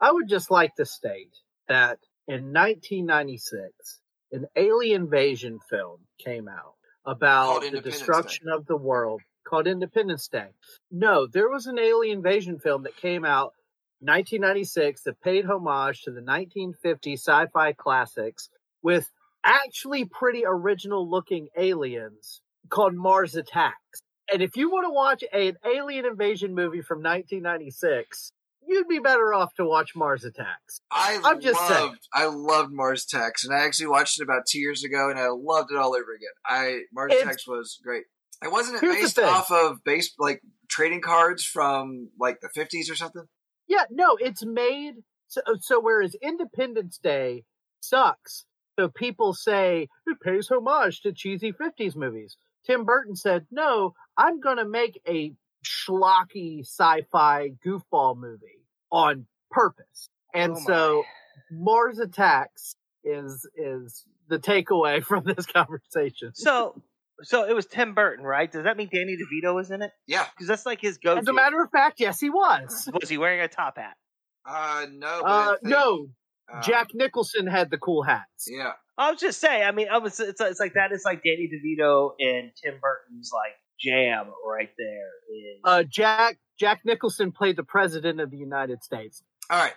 I 0.00 0.12
would 0.12 0.28
just 0.28 0.50
like 0.50 0.74
to 0.76 0.86
state 0.86 1.32
that 1.68 1.98
in 2.28 2.52
1996, 2.52 4.00
an 4.32 4.46
alien 4.56 5.02
invasion 5.02 5.58
film 5.70 6.00
came 6.24 6.48
out 6.48 6.74
about 7.04 7.60
the 7.60 7.66
Independence 7.68 7.96
destruction 7.98 8.48
of 8.48 8.66
the 8.66 8.76
world 8.76 9.20
called 9.46 9.66
Independence 9.66 10.28
Day. 10.28 10.48
No, 10.90 11.26
there 11.26 11.48
was 11.48 11.66
an 11.66 11.78
alien 11.78 12.18
invasion 12.18 12.58
film 12.58 12.82
that 12.82 12.96
came 12.96 13.24
out 13.24 13.52
1996 14.00 15.02
that 15.02 15.20
paid 15.20 15.44
homage 15.46 16.02
to 16.02 16.10
the 16.10 16.22
1950 16.22 17.14
sci-fi 17.14 17.72
classics 17.72 18.48
with 18.82 19.10
actually 19.44 20.04
pretty 20.04 20.42
original 20.44 21.08
looking 21.08 21.48
aliens 21.56 22.40
called 22.68 22.94
Mars 22.94 23.34
Attacks. 23.36 24.02
And 24.32 24.42
if 24.42 24.56
you 24.56 24.70
want 24.70 24.86
to 24.86 24.90
watch 24.92 25.22
a- 25.32 25.48
an 25.48 25.56
alien 25.64 26.04
invasion 26.04 26.54
movie 26.54 26.82
from 26.82 27.00
1996, 27.00 28.32
you'd 28.66 28.88
be 28.88 28.98
better 28.98 29.32
off 29.32 29.54
to 29.54 29.64
watch 29.64 29.94
Mars 29.94 30.24
Attacks. 30.24 30.80
I 30.90 31.20
I'm 31.24 31.40
just 31.40 31.60
loved, 31.60 31.72
saying. 31.72 31.96
I 32.12 32.26
loved 32.26 32.72
Mars 32.72 33.04
Attacks, 33.04 33.44
and 33.44 33.54
I 33.54 33.58
actually 33.60 33.86
watched 33.86 34.18
it 34.20 34.24
about 34.24 34.46
two 34.48 34.58
years 34.58 34.82
ago, 34.82 35.08
and 35.08 35.18
I 35.18 35.28
loved 35.28 35.70
it 35.70 35.76
all 35.76 35.94
over 35.94 36.12
again. 36.12 36.28
I 36.44 36.80
Mars 36.92 37.12
It's- 37.12 37.24
Attacks 37.24 37.46
was 37.46 37.78
great. 37.82 38.04
It 38.44 38.50
wasn't 38.52 38.82
it 38.82 38.82
based 38.82 39.18
off 39.18 39.50
of 39.50 39.82
base 39.84 40.12
like 40.18 40.42
trading 40.68 41.00
cards 41.00 41.44
from 41.44 42.10
like 42.18 42.40
the 42.40 42.48
fifties 42.50 42.90
or 42.90 42.96
something. 42.96 43.26
Yeah, 43.68 43.84
no, 43.90 44.16
it's 44.20 44.44
made 44.44 44.96
so, 45.28 45.40
uh, 45.46 45.56
so 45.60 45.80
whereas 45.80 46.14
Independence 46.22 46.98
Day 46.98 47.44
sucks, 47.80 48.44
so 48.78 48.88
people 48.88 49.34
say 49.34 49.88
it 50.06 50.20
pays 50.20 50.48
homage 50.48 51.00
to 51.02 51.12
cheesy 51.12 51.52
50s 51.52 51.96
movies. 51.96 52.36
Tim 52.64 52.84
Burton 52.84 53.16
said, 53.16 53.46
"No, 53.50 53.94
I'm 54.16 54.40
going 54.40 54.58
to 54.58 54.64
make 54.64 55.00
a 55.06 55.32
schlocky 55.64 56.60
sci-fi 56.60 57.50
goofball 57.64 58.16
movie 58.16 58.64
on 58.90 59.26
purpose." 59.50 60.08
And 60.34 60.52
Oh 60.52 60.62
so 60.66 61.04
Mars 61.50 61.98
Attacks 61.98 62.74
is 63.04 63.48
is 63.54 64.04
the 64.28 64.38
takeaway 64.38 65.02
from 65.04 65.24
this 65.24 65.46
conversation. 65.46 66.32
So, 66.34 66.80
so 67.22 67.48
it 67.48 67.54
was 67.54 67.66
Tim 67.66 67.94
Burton, 67.94 68.24
right? 68.24 68.50
Does 68.50 68.64
that 68.64 68.76
mean 68.76 68.88
Danny 68.92 69.16
DeVito 69.16 69.54
was 69.54 69.70
in 69.70 69.82
it? 69.82 69.90
Yeah. 70.06 70.26
Because 70.34 70.48
that's 70.48 70.66
like 70.66 70.80
his 70.80 70.98
go-to. 70.98 71.20
As 71.20 71.28
a 71.28 71.32
matter 71.32 71.62
of 71.62 71.70
fact, 71.70 72.00
yes, 72.00 72.20
he 72.20 72.30
was. 72.30 72.88
was 73.00 73.08
he 73.08 73.18
wearing 73.18 73.40
a 73.40 73.48
top 73.48 73.78
hat? 73.78 73.96
Uh, 74.44 74.86
no. 74.92 75.22
Uh, 75.22 75.56
think, 75.56 75.62
no, 75.64 76.08
uh, 76.52 76.62
Jack 76.62 76.88
Nicholson 76.94 77.46
had 77.46 77.70
the 77.70 77.78
cool 77.78 78.02
hats. 78.02 78.46
Yeah. 78.48 78.72
I 78.98 79.10
was 79.10 79.20
just 79.20 79.40
saying. 79.40 79.62
I 79.62 79.72
mean, 79.72 79.88
I 79.90 79.98
was. 79.98 80.18
It's, 80.20 80.40
it's 80.40 80.60
like 80.60 80.74
that. 80.74 80.90
It's 80.92 81.04
like 81.04 81.22
Danny 81.22 81.50
DeVito 81.52 82.12
and 82.18 82.50
Tim 82.62 82.74
Burton's 82.80 83.30
like 83.32 83.52
jam 83.78 84.32
right 84.46 84.70
there. 84.78 85.10
Is 85.36 85.60
Uh, 85.64 85.82
Jack 85.82 86.38
Jack 86.58 86.80
Nicholson 86.84 87.32
played 87.32 87.56
the 87.56 87.64
president 87.64 88.20
of 88.20 88.30
the 88.30 88.38
United 88.38 88.82
States. 88.82 89.22
All 89.50 89.58
right. 89.58 89.74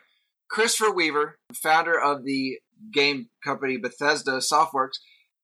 Christopher 0.50 0.92
Weaver, 0.92 1.38
founder 1.54 2.00
of 2.00 2.24
the 2.24 2.60
game 2.92 3.28
company 3.44 3.78
Bethesda 3.78 4.38
Softworks, 4.38 4.98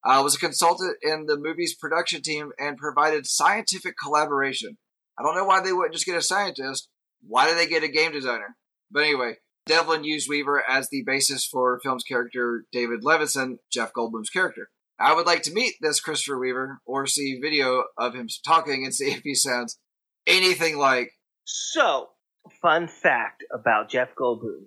uh, 0.06 0.22
was 0.24 0.36
a 0.36 0.40
consultant 0.40 0.98
in 1.02 1.26
the 1.26 1.38
movie's 1.38 1.76
production 1.76 2.22
team 2.22 2.52
and 2.60 2.78
provided 2.78 3.26
scientific 3.26 3.96
collaboration. 4.02 4.78
I 5.18 5.24
don't 5.24 5.36
know 5.36 5.46
why 5.46 5.62
they 5.62 5.74
wouldn't 5.74 5.94
just 5.94 6.06
get 6.06 6.16
a 6.16 6.22
scientist. 6.22 6.88
Why 7.28 7.48
did 7.48 7.58
they 7.58 7.68
get 7.68 7.84
a 7.84 7.88
game 7.88 8.12
designer? 8.12 8.56
But 8.92 9.04
anyway, 9.04 9.38
Devlin 9.66 10.04
used 10.04 10.30
Weaver 10.30 10.64
as 10.70 10.90
the 10.90 11.04
basis 11.06 11.46
for 11.46 11.80
film's 11.82 12.04
character 12.04 12.66
David 12.72 13.02
Levinson, 13.04 13.58
Jeff 13.72 13.94
Goldblum's 13.94 14.30
character. 14.30 14.70
I 15.00 15.14
would 15.14 15.26
like 15.26 15.42
to 15.44 15.54
meet 15.54 15.74
this 15.82 16.00
Christopher 16.00 16.38
Weaver 16.38 16.80
or 16.86 17.08
see 17.08 17.40
video 17.42 17.86
of 17.98 18.14
him 18.14 18.28
talking 18.46 18.86
and 18.86 18.94
see 18.94 19.06
if 19.12 19.22
he 19.24 19.34
sounds 19.34 19.80
anything 20.28 20.78
like 20.78 21.12
so. 21.46 22.10
Fun 22.62 22.88
fact 22.88 23.44
about 23.52 23.90
Jeff 23.90 24.10
Goldblum. 24.16 24.66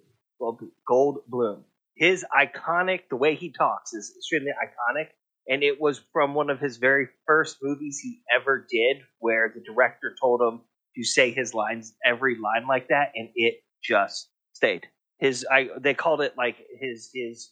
Goldblum. 0.91 1.63
His 1.95 2.25
iconic, 2.37 3.03
the 3.09 3.17
way 3.17 3.37
he 3.37 3.53
talks 3.53 3.93
is 3.93 4.13
extremely 4.17 4.51
iconic, 4.51 5.11
and 5.49 5.63
it 5.63 5.81
was 5.81 6.01
from 6.13 6.35
one 6.35 6.51
of 6.51 6.61
his 6.61 6.77
very 6.77 7.09
first 7.27 7.57
movies 7.63 7.99
he 8.03 8.21
ever 8.35 8.67
did, 8.71 8.99
where 9.19 9.53
the 9.55 9.63
director 9.63 10.15
told 10.21 10.41
him 10.41 10.61
to 10.97 11.05
say 11.05 11.31
his 11.31 11.55
lines, 11.55 11.95
every 12.05 12.37
line 12.39 12.67
like 12.69 12.89
that, 12.89 13.13
and 13.15 13.29
it 13.35 13.57
just 13.83 14.29
stayed. 14.53 14.87
His, 15.19 15.47
I, 15.51 15.69
they 15.81 15.95
called 15.95 16.21
it 16.21 16.35
like 16.37 16.57
his 16.81 17.11
his 17.15 17.51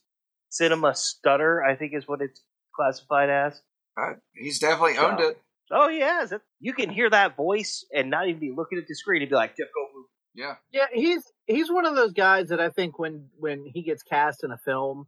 cinema 0.50 0.94
stutter, 0.94 1.64
I 1.64 1.74
think 1.76 1.92
is 1.94 2.06
what 2.06 2.20
it's 2.22 2.40
classified 2.74 3.30
as. 3.30 3.60
uh, 4.00 4.12
he's 4.34 4.58
definitely 4.58 4.98
owned 4.98 5.18
So- 5.20 5.28
it. 5.28 5.38
Oh 5.72 5.88
yeah, 5.88 6.22
is 6.22 6.30
it- 6.32 6.42
you 6.60 6.72
can 6.74 6.90
hear 6.90 7.10
that 7.10 7.36
voice 7.36 7.84
and 7.92 8.08
not 8.10 8.28
even 8.28 8.38
be 8.40 8.52
looking 8.56 8.78
at 8.78 8.86
the 8.86 8.94
screen 8.94 9.22
and 9.22 9.28
be 9.28 9.34
like 9.34 9.56
Jeff 9.56 9.66
Goldblum. 9.68 10.04
Yeah. 10.34 10.54
Yeah, 10.70 10.86
he's 10.92 11.22
he's 11.46 11.70
one 11.72 11.86
of 11.86 11.96
those 11.96 12.12
guys 12.12 12.50
that 12.50 12.60
I 12.60 12.68
think 12.70 12.98
when 13.00 13.30
when 13.38 13.64
he 13.74 13.82
gets 13.82 14.02
cast 14.04 14.44
in 14.44 14.50
a 14.52 14.58
film, 14.58 15.06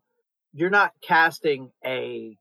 you're 0.53 0.71
not 0.71 0.93
casting 1.03 1.71
a 1.85 2.37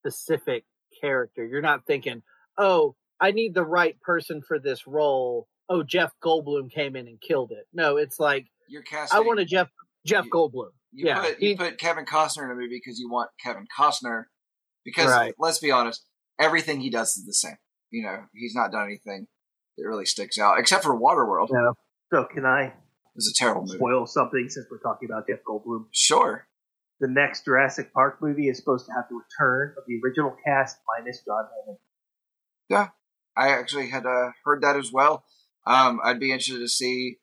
specific 0.00 0.64
character. 1.00 1.46
You're 1.46 1.62
not 1.62 1.86
thinking, 1.86 2.22
"Oh, 2.58 2.96
I 3.20 3.30
need 3.30 3.54
the 3.54 3.64
right 3.64 4.00
person 4.00 4.42
for 4.46 4.58
this 4.58 4.86
role." 4.86 5.48
Oh, 5.68 5.82
Jeff 5.82 6.12
Goldblum 6.24 6.70
came 6.72 6.96
in 6.96 7.06
and 7.06 7.20
killed 7.20 7.52
it. 7.52 7.66
No, 7.72 7.96
it's 7.96 8.18
like 8.18 8.46
You're 8.68 8.82
casting. 8.82 9.16
I 9.16 9.20
want 9.20 9.38
a 9.40 9.44
Jeff 9.44 9.68
Jeff 10.06 10.24
You- 10.24 10.30
Goldblum. 10.30 10.70
You 10.92 11.06
yeah, 11.06 11.20
put 11.22 11.38
he- 11.38 11.50
you 11.50 11.56
put 11.56 11.78
Kevin 11.78 12.04
Costner 12.04 12.44
in 12.44 12.50
a 12.50 12.54
movie 12.54 12.80
because 12.84 12.98
you 12.98 13.08
want 13.10 13.30
Kevin 13.42 13.66
Costner. 13.78 14.24
Because 14.84 15.10
Right. 15.10 15.34
let's 15.38 15.58
be 15.58 15.70
honest, 15.70 16.06
everything 16.38 16.80
he 16.80 16.90
does 16.90 17.16
is 17.16 17.26
the 17.26 17.34
same. 17.34 17.58
You 17.90 18.02
know, 18.04 18.24
he's 18.32 18.54
not 18.54 18.72
done 18.72 18.86
anything 18.86 19.28
that 19.76 19.86
really 19.86 20.06
sticks 20.06 20.38
out, 20.38 20.58
except 20.58 20.82
for 20.84 20.98
Waterworld. 20.98 21.48
Yeah. 21.52 21.72
So 22.12 22.24
can 22.24 22.44
I 22.46 22.62
It 22.64 22.72
was 23.14 23.28
a 23.28 23.34
terrible 23.38 23.62
movie. 23.62 23.76
spoil 23.76 24.06
something 24.06 24.48
since 24.48 24.66
we're 24.70 24.78
talking 24.78 25.08
about 25.10 25.26
Jeff 25.28 25.40
Goldblum? 25.46 25.88
Sure. 25.92 26.48
The 27.00 27.08
next 27.08 27.46
Jurassic 27.46 27.92
Park 27.94 28.18
movie 28.20 28.48
is 28.48 28.58
supposed 28.58 28.86
to 28.86 28.92
have 28.92 29.06
the 29.08 29.16
return 29.16 29.74
of 29.78 29.84
the 29.86 29.98
original 30.04 30.36
cast 30.44 30.76
minus 30.86 31.22
John 31.24 31.44
Hammond. 31.44 31.78
Yeah, 32.68 32.88
I 33.36 33.48
actually 33.48 33.88
had 33.88 34.04
uh, 34.04 34.32
heard 34.44 34.62
that 34.62 34.76
as 34.76 34.92
well. 34.92 35.24
Um, 35.66 36.00
I'd 36.04 36.20
be 36.20 36.30
interested 36.30 36.60
to 36.60 36.68
see 36.68 37.16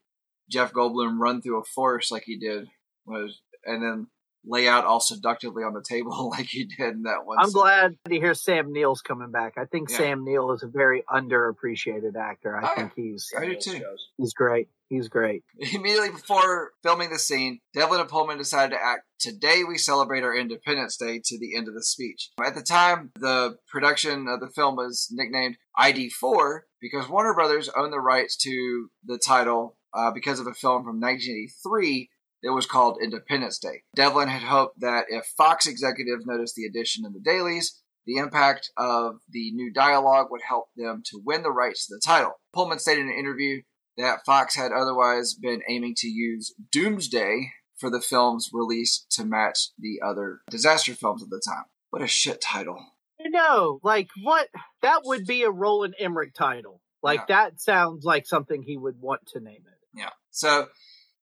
Jeff 0.50 0.74
Goldblum 0.74 1.20
run 1.20 1.42
through 1.42 1.62
a 1.62 1.64
forest 1.64 2.12
like 2.12 2.24
he 2.26 2.38
did, 2.38 2.68
was 3.06 3.40
and 3.66 3.84
then 3.84 4.08
lay 4.48 4.68
out 4.68 4.86
all 4.86 5.00
seductively 5.00 5.64
on 5.64 5.74
the 5.74 5.84
table 5.84 6.30
like 6.38 6.46
he 6.48 6.64
did 6.66 6.94
in 6.96 7.04
that 7.04 7.26
one. 7.26 7.38
I'm 7.40 7.46
scene. 7.48 7.54
glad 7.54 7.96
to 8.08 8.16
hear 8.16 8.34
Sam 8.34 8.72
Neill's 8.72 9.02
coming 9.02 9.32
back. 9.32 9.54
I 9.58 9.66
think 9.66 9.90
Yeah. 9.90 9.98
Sam 9.98 10.24
Neill 10.24 10.52
is 10.54 10.64
a 10.64 10.68
very 10.68 11.04
underappreciated 11.10 12.16
actor. 12.16 12.56
I 12.58 12.72
Oh, 12.72 12.76
think 12.76 12.92
he's 12.96 13.30
I 13.38 13.46
do 13.46 13.56
too. 13.56 13.78
Shows. 13.80 14.08
he's 14.18 14.34
great. 14.34 14.70
He's 14.90 15.10
great. 15.10 15.44
Immediately 15.60 16.12
before 16.12 16.72
filming 16.82 17.10
the 17.10 17.20
scene, 17.20 17.60
Devlin 17.74 18.00
and 18.00 18.10
Pullman 18.10 18.38
decided 18.38 18.74
to 18.74 18.82
act 18.82 19.02
Today 19.20 19.64
We 19.68 19.78
Celebrate 19.78 20.24
Our 20.24 20.34
Independence 20.36 20.96
Day 20.96 21.20
to 21.26 21.38
the 21.38 21.58
end 21.58 21.68
of 21.68 21.74
the 21.74 21.84
speech. 21.84 22.30
At 22.42 22.56
the 22.56 22.62
time, 22.62 23.12
the 23.20 23.58
production 23.68 24.28
of 24.30 24.40
the 24.40 24.48
film 24.48 24.78
was 24.78 25.10
nicknamed 25.12 25.58
ID4 25.78 26.60
because 26.80 27.10
Warner 27.10 27.34
Brothers 27.34 27.70
owned 27.76 27.92
the 27.92 28.00
rights 28.00 28.38
to 28.38 28.90
the 29.06 29.18
title 29.18 29.76
uh, 29.94 30.12
because 30.12 30.40
of 30.40 30.48
a 30.48 30.54
film 30.54 30.84
from 30.84 31.02
1983 31.02 32.10
that 32.48 32.54
was 32.54 32.66
called 32.66 32.98
Independence 33.04 33.60
Day. 33.60 33.84
Devlin 33.94 34.30
had 34.30 34.42
hoped 34.42 34.80
that 34.80 35.08
if 35.10 35.26
Fox 35.38 35.68
executives 35.68 36.26
noticed 36.26 36.56
the 36.56 36.64
addition 36.64 37.06
in 37.06 37.12
the 37.12 37.20
dailies, 37.20 37.82
the 38.06 38.16
impact 38.16 38.72
of 38.78 39.20
the 39.30 39.52
new 39.52 39.72
dialogue 39.74 40.28
would 40.32 40.42
help 40.48 40.70
them 40.78 41.04
to 41.08 41.22
win 41.26 41.44
the 41.44 41.52
rights 41.52 41.88
to 41.88 41.96
the 41.96 42.02
title. 42.04 42.40
Pullman 42.54 42.80
stated 42.80 43.02
in 43.02 43.10
an 43.10 43.20
interview 43.20 43.64
that 43.98 44.26
Fox 44.26 44.56
had 44.56 44.72
otherwise 44.72 45.34
been 45.34 45.62
aiming 45.68 45.96
to 45.98 46.08
use 46.08 46.56
Doomsday 46.72 47.52
for 47.76 47.90
the 47.90 48.00
film's 48.00 48.50
release 48.54 49.06
to 49.10 49.26
match 49.26 49.72
the 49.78 50.00
other 50.02 50.40
disaster 50.50 50.94
films 50.94 51.22
of 51.22 51.30
the 51.30 51.42
time. 51.46 51.66
What 51.90 52.02
a 52.02 52.08
shit 52.08 52.40
title. 52.40 52.80
No, 53.20 53.82
like 53.84 54.08
what? 54.24 54.48
That 54.84 55.02
would 55.04 55.26
be 55.26 55.44
a 55.44 55.52
Roland 55.52 55.96
Emmerich 56.00 56.34
title. 56.34 56.80
Like 57.04 57.28
that 57.28 57.60
sounds 57.60 58.06
like 58.06 58.26
something 58.26 58.64
he 58.64 58.78
would 58.78 59.02
want 59.02 59.26
to 59.34 59.42
name 59.42 59.64
it. 59.68 60.00
Yeah. 60.00 60.12
So, 60.32 60.68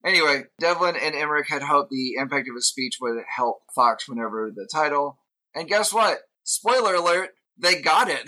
anyway, 0.06 0.44
Devlin 0.60 0.96
and 0.96 1.16
Emmerich 1.16 1.50
had 1.50 1.62
hoped 1.64 1.90
the 1.92 2.14
impact 2.20 2.48
of 2.48 2.56
his 2.56 2.70
speech 2.70 2.98
would 3.02 3.18
help 3.36 3.64
Fox 3.76 4.08
whenever 4.08 4.52
the 4.56 4.68
title. 4.72 5.18
And 5.54 5.68
guess 5.68 5.92
what? 5.94 6.20
Spoiler 6.44 6.96
alert, 6.96 7.32
they 7.58 7.82
got 7.82 8.10
it. 8.10 8.28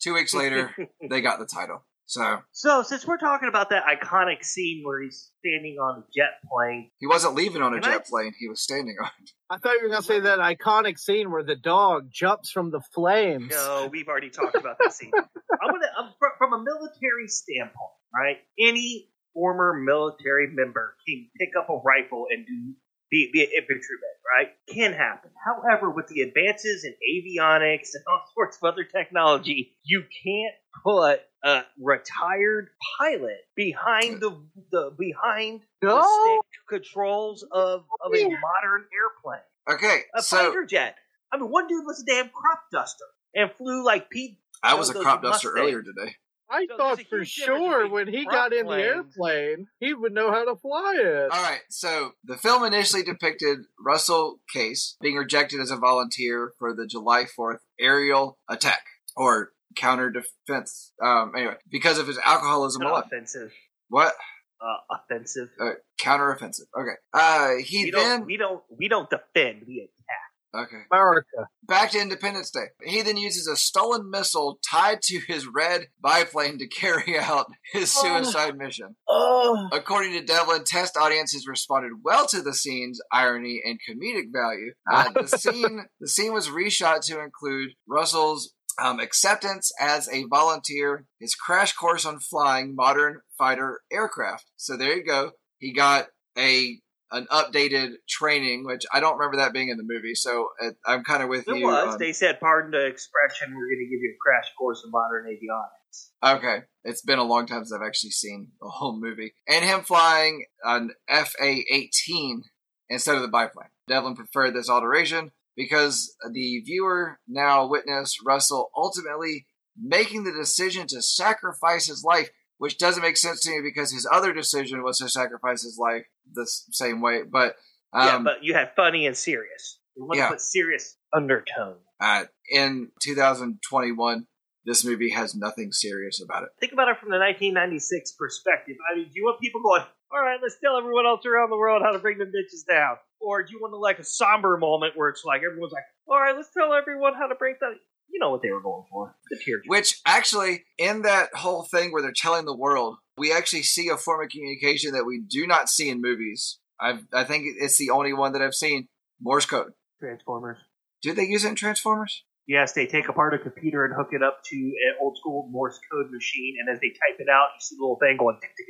Two 0.00 0.14
weeks 0.14 0.34
later, 0.34 0.70
they 1.10 1.20
got 1.20 1.38
the 1.38 1.46
title. 1.46 1.82
So, 2.08 2.38
So, 2.52 2.82
since 2.84 3.04
we're 3.04 3.16
talking 3.18 3.48
about 3.48 3.70
that 3.70 3.82
iconic 3.84 4.44
scene 4.44 4.82
where 4.84 5.02
he's 5.02 5.32
standing 5.40 5.78
on 5.82 5.98
a 5.98 6.04
jet 6.14 6.34
plane, 6.48 6.90
he 6.98 7.06
wasn't 7.08 7.34
leaving 7.34 7.62
on 7.62 7.74
a 7.74 7.80
Can 7.80 7.90
I- 7.90 7.94
jet 7.96 8.06
plane, 8.06 8.32
he 8.38 8.46
was 8.48 8.60
standing 8.60 8.94
on 9.02 9.10
it. 9.24 9.30
I 9.50 9.58
thought 9.58 9.72
you 9.72 9.82
were 9.82 9.88
gonna 9.88 10.02
say 10.02 10.20
that 10.20 10.38
iconic 10.38 11.00
scene 11.00 11.32
where 11.32 11.42
the 11.42 11.56
dog 11.56 12.08
jumps 12.12 12.52
from 12.52 12.70
the 12.70 12.80
flames. 12.94 13.50
no, 13.50 13.88
we've 13.90 14.06
already 14.06 14.30
talked 14.30 14.54
about 14.54 14.76
that 14.78 14.92
scene. 14.92 15.10
I'm 15.16 15.70
gonna, 15.72 15.86
I'm, 15.98 16.10
from 16.38 16.52
a 16.52 16.62
military 16.62 17.26
standpoint, 17.26 17.90
right? 18.14 18.36
Any 18.60 19.08
former 19.36 19.74
military 19.74 20.48
member 20.48 20.96
can 21.06 21.28
pick 21.38 21.50
up 21.58 21.68
a 21.68 21.76
rifle 21.84 22.24
and 22.30 22.46
do 22.46 22.74
be, 23.10 23.30
be 23.32 23.42
an 23.42 23.50
infantryman, 23.56 24.10
right? 24.36 24.48
Can 24.68 24.92
happen. 24.92 25.30
However, 25.44 25.90
with 25.90 26.08
the 26.08 26.22
advances 26.22 26.84
in 26.84 26.92
avionics 26.92 27.90
and 27.94 28.02
all 28.08 28.22
sorts 28.34 28.58
of 28.60 28.72
other 28.72 28.82
technology, 28.82 29.76
you 29.84 30.00
can't 30.24 30.54
put 30.82 31.20
a 31.44 31.62
retired 31.80 32.70
pilot 32.98 33.38
behind 33.54 34.20
the 34.20 34.30
the 34.72 34.90
behind 34.98 35.60
the 35.80 36.02
stick 36.02 36.40
controls 36.68 37.44
of, 37.52 37.84
of 38.04 38.14
a 38.14 38.24
modern 38.24 38.86
airplane. 38.92 39.40
Okay, 39.70 40.00
A 40.14 40.22
so 40.22 40.38
fighter 40.38 40.64
jet. 40.64 40.96
I 41.32 41.36
mean, 41.36 41.50
one 41.50 41.68
dude 41.68 41.84
was 41.84 42.02
a 42.02 42.06
damn 42.06 42.28
crop 42.30 42.62
duster 42.72 43.04
and 43.34 43.52
flew 43.52 43.84
like 43.84 44.10
Pete. 44.10 44.38
I 44.62 44.74
was 44.74 44.90
a 44.90 44.94
crop 44.94 45.22
duster 45.22 45.48
Mustang. 45.48 45.62
earlier 45.62 45.82
today. 45.82 46.14
I 46.50 46.66
So 46.68 46.76
thought 46.76 47.02
for 47.08 47.24
sure 47.24 47.88
when 47.88 48.08
he 48.08 48.24
prop 48.24 48.50
got 48.50 48.52
in 48.52 48.66
the 48.66 48.74
airplane, 48.74 49.66
he 49.80 49.94
would 49.94 50.12
know 50.12 50.30
how 50.30 50.44
to 50.44 50.56
fly 50.56 50.94
it. 50.98 51.30
All 51.32 51.42
right, 51.42 51.60
so 51.68 52.12
the 52.24 52.36
film 52.36 52.64
initially 52.64 53.02
depicted 53.02 53.58
Russell 53.84 54.40
Case 54.52 54.96
being 55.00 55.16
rejected 55.16 55.60
as 55.60 55.70
a 55.70 55.76
volunteer 55.76 56.52
for 56.58 56.74
the 56.74 56.86
July 56.86 57.24
4th 57.24 57.58
aerial 57.80 58.38
attack 58.48 58.82
or 59.16 59.50
counter 59.76 60.10
defense. 60.10 60.92
Um, 61.02 61.32
anyway, 61.36 61.56
because 61.70 61.98
of 61.98 62.06
his 62.06 62.18
alcoholism 62.18 62.82
Not 62.82 62.90
alone. 62.90 63.02
offensive. 63.06 63.52
What? 63.88 64.14
Uh, 64.60 64.96
offensive. 64.96 65.48
Uh, 65.60 65.72
counter 65.98 66.32
offensive. 66.32 66.66
Okay. 66.78 66.94
Uh, 67.12 67.56
he 67.62 67.84
we 67.84 67.90
then. 67.90 68.20
don't. 68.20 68.26
We 68.26 68.36
don't. 68.36 68.62
We 68.78 68.88
don't 68.88 69.08
defend. 69.10 69.64
We 69.66 69.80
attack. 69.80 70.25
Okay. 70.54 70.82
America. 70.90 71.48
Back 71.66 71.90
to 71.90 72.00
Independence 72.00 72.50
Day. 72.50 72.66
He 72.84 73.02
then 73.02 73.16
uses 73.16 73.46
a 73.46 73.56
stolen 73.56 74.10
missile 74.10 74.58
tied 74.70 75.02
to 75.02 75.20
his 75.26 75.46
red 75.46 75.86
biplane 76.02 76.58
to 76.58 76.66
carry 76.68 77.18
out 77.18 77.46
his 77.72 77.94
Oh. 77.98 78.02
suicide 78.22 78.56
mission. 78.56 78.96
Oh, 79.08 79.68
According 79.72 80.12
to 80.12 80.22
Devlin, 80.24 80.64
test 80.64 80.96
audiences 80.96 81.46
responded 81.46 81.92
well 82.02 82.26
to 82.28 82.40
the 82.42 82.54
scene's 82.54 83.00
irony 83.12 83.60
and 83.64 83.78
comedic 83.88 84.26
value. 84.32 84.72
Uh, 84.90 85.10
the 85.12 85.26
scene, 85.38 85.86
the 86.00 86.08
scene 86.08 86.32
was 86.32 86.48
reshot 86.48 87.00
to 87.06 87.20
include 87.22 87.70
Russell's 87.88 88.52
um, 88.82 89.00
acceptance 89.00 89.72
as 89.80 90.08
a 90.10 90.24
volunteer, 90.24 91.06
his 91.18 91.34
crash 91.34 91.72
course 91.72 92.04
on 92.04 92.18
flying 92.20 92.74
modern 92.74 93.20
fighter 93.38 93.80
aircraft. 93.90 94.44
So 94.56 94.76
there 94.76 94.96
you 94.96 95.04
go. 95.04 95.30
He 95.58 95.72
got 95.72 96.08
a 96.38 96.78
an 97.12 97.26
updated 97.30 97.90
training, 98.08 98.64
which 98.66 98.84
I 98.92 99.00
don't 99.00 99.16
remember 99.18 99.36
that 99.38 99.52
being 99.52 99.68
in 99.68 99.76
the 99.76 99.84
movie. 99.86 100.14
So 100.14 100.48
uh, 100.62 100.70
I'm 100.86 101.04
kind 101.04 101.22
of 101.22 101.28
with 101.28 101.44
There 101.46 101.56
you. 101.56 101.66
was. 101.66 101.94
on- 101.94 101.98
They 101.98 102.12
said, 102.12 102.40
"Pardon 102.40 102.72
the 102.72 102.86
expression. 102.86 103.54
We're 103.54 103.66
going 103.68 103.84
to 103.84 103.90
give 103.90 104.00
you 104.02 104.14
a 104.14 104.20
crash 104.22 104.50
course 104.58 104.82
in 104.84 104.90
modern 104.90 105.26
avionics." 105.26 106.08
Okay, 106.22 106.64
it's 106.84 107.02
been 107.02 107.18
a 107.18 107.24
long 107.24 107.46
time 107.46 107.64
since 107.64 107.72
I've 107.72 107.86
actually 107.86 108.10
seen 108.10 108.48
the 108.60 108.68
whole 108.68 108.98
movie. 109.00 109.34
And 109.48 109.64
him 109.64 109.80
flying 109.82 110.44
an 110.64 110.90
FA 111.08 111.54
18 111.72 112.42
instead 112.90 113.16
of 113.16 113.22
the 113.22 113.28
biplane. 113.28 113.68
Devlin 113.88 114.14
preferred 114.16 114.54
this 114.54 114.68
alteration 114.68 115.30
because 115.56 116.14
the 116.32 116.60
viewer 116.66 117.18
now 117.28 117.66
witnessed 117.66 118.18
Russell 118.26 118.70
ultimately 118.76 119.46
making 119.80 120.24
the 120.24 120.32
decision 120.32 120.86
to 120.88 121.00
sacrifice 121.00 121.86
his 121.86 122.04
life, 122.04 122.30
which 122.58 122.78
doesn't 122.78 123.02
make 123.02 123.16
sense 123.16 123.40
to 123.42 123.50
me 123.50 123.60
because 123.62 123.92
his 123.92 124.08
other 124.10 124.32
decision 124.32 124.82
was 124.82 124.98
to 124.98 125.08
sacrifice 125.08 125.62
his 125.62 125.78
life 125.80 126.04
the 126.32 126.46
same 126.70 127.00
way. 127.00 127.22
But 127.22 127.56
um, 127.92 128.06
yeah, 128.06 128.18
but 128.18 128.44
you 128.44 128.54
had 128.54 128.72
funny 128.76 129.06
and 129.06 129.16
serious. 129.16 129.78
You 129.96 130.04
want 130.04 130.18
yeah. 130.18 130.26
to 130.26 130.32
put 130.32 130.40
serious 130.40 130.96
undertone. 131.14 131.76
uh, 132.00 132.24
in 132.50 132.90
2021, 133.00 134.26
this 134.66 134.84
movie 134.84 135.10
has 135.10 135.34
nothing 135.34 135.72
serious 135.72 136.20
about 136.22 136.42
it. 136.42 136.50
Think 136.60 136.72
about 136.72 136.88
it 136.88 136.98
from 136.98 137.10
the 137.10 137.18
1996 137.18 138.12
perspective. 138.18 138.76
I 138.90 138.96
mean, 138.96 139.04
do 139.06 139.12
you 139.14 139.24
want 139.24 139.40
people 139.40 139.62
going, 139.62 139.82
all 140.12 140.20
right, 140.20 140.38
let's 140.42 140.58
tell 140.62 140.76
everyone 140.76 141.06
else 141.06 141.24
around 141.24 141.50
the 141.50 141.56
world 141.56 141.82
how 141.82 141.92
to 141.92 141.98
bring 141.98 142.18
the 142.18 142.24
bitches 142.24 142.66
down? 142.68 142.96
Or 143.20 143.42
do 143.42 143.52
you 143.52 143.60
want 143.60 143.72
to 143.72 143.78
like 143.78 143.98
a 143.98 144.04
somber 144.04 144.58
moment 144.58 144.92
where 144.96 145.08
it's 145.08 145.24
like 145.24 145.42
everyone's 145.42 145.72
like, 145.72 145.84
all 146.08 146.20
right, 146.20 146.36
let's 146.36 146.50
tell 146.52 146.74
everyone 146.74 147.14
how 147.14 147.28
to 147.28 147.34
break 147.34 147.60
that? 147.60 147.72
You 148.10 148.20
know 148.20 148.30
what 148.30 148.42
they 148.42 148.50
were 148.50 148.60
going 148.60 148.84
for. 148.90 149.14
The 149.30 149.38
tear. 149.44 149.62
Which 149.66 150.00
actually, 150.06 150.64
in 150.78 151.02
that 151.02 151.30
whole 151.34 151.64
thing 151.64 151.92
where 151.92 152.02
they're 152.02 152.12
telling 152.14 152.44
the 152.44 152.56
world, 152.56 152.96
we 153.18 153.32
actually 153.32 153.62
see 153.62 153.88
a 153.88 153.96
form 153.96 154.22
of 154.22 154.30
communication 154.30 154.92
that 154.92 155.04
we 155.04 155.22
do 155.26 155.46
not 155.46 155.68
see 155.68 155.88
in 155.88 156.00
movies. 156.00 156.58
I've, 156.80 157.06
I 157.12 157.24
think 157.24 157.46
it's 157.58 157.78
the 157.78 157.90
only 157.90 158.12
one 158.12 158.32
that 158.32 158.42
I've 158.42 158.54
seen. 158.54 158.88
Morse 159.20 159.46
code. 159.46 159.72
Transformers. 159.98 160.58
Do 161.02 161.14
they 161.14 161.24
use 161.24 161.44
it 161.44 161.48
in 161.48 161.54
Transformers? 161.54 162.24
Yes, 162.46 162.74
they 162.74 162.86
take 162.86 163.08
apart 163.08 163.34
a 163.34 163.38
computer 163.38 163.84
and 163.84 163.94
hook 163.94 164.10
it 164.12 164.22
up 164.22 164.40
to 164.44 164.56
an 164.56 164.96
old 165.00 165.16
school 165.16 165.48
Morse 165.50 165.80
code 165.90 166.10
machine, 166.12 166.56
and 166.60 166.72
as 166.72 166.80
they 166.80 166.88
type 166.88 167.18
it 167.18 167.28
out, 167.28 167.48
you 167.54 167.60
see 167.60 167.76
the 167.76 167.82
little 167.82 167.98
thing 167.98 168.16
going. 168.18 168.38
tick, 168.40 168.50
tick, 168.56 168.66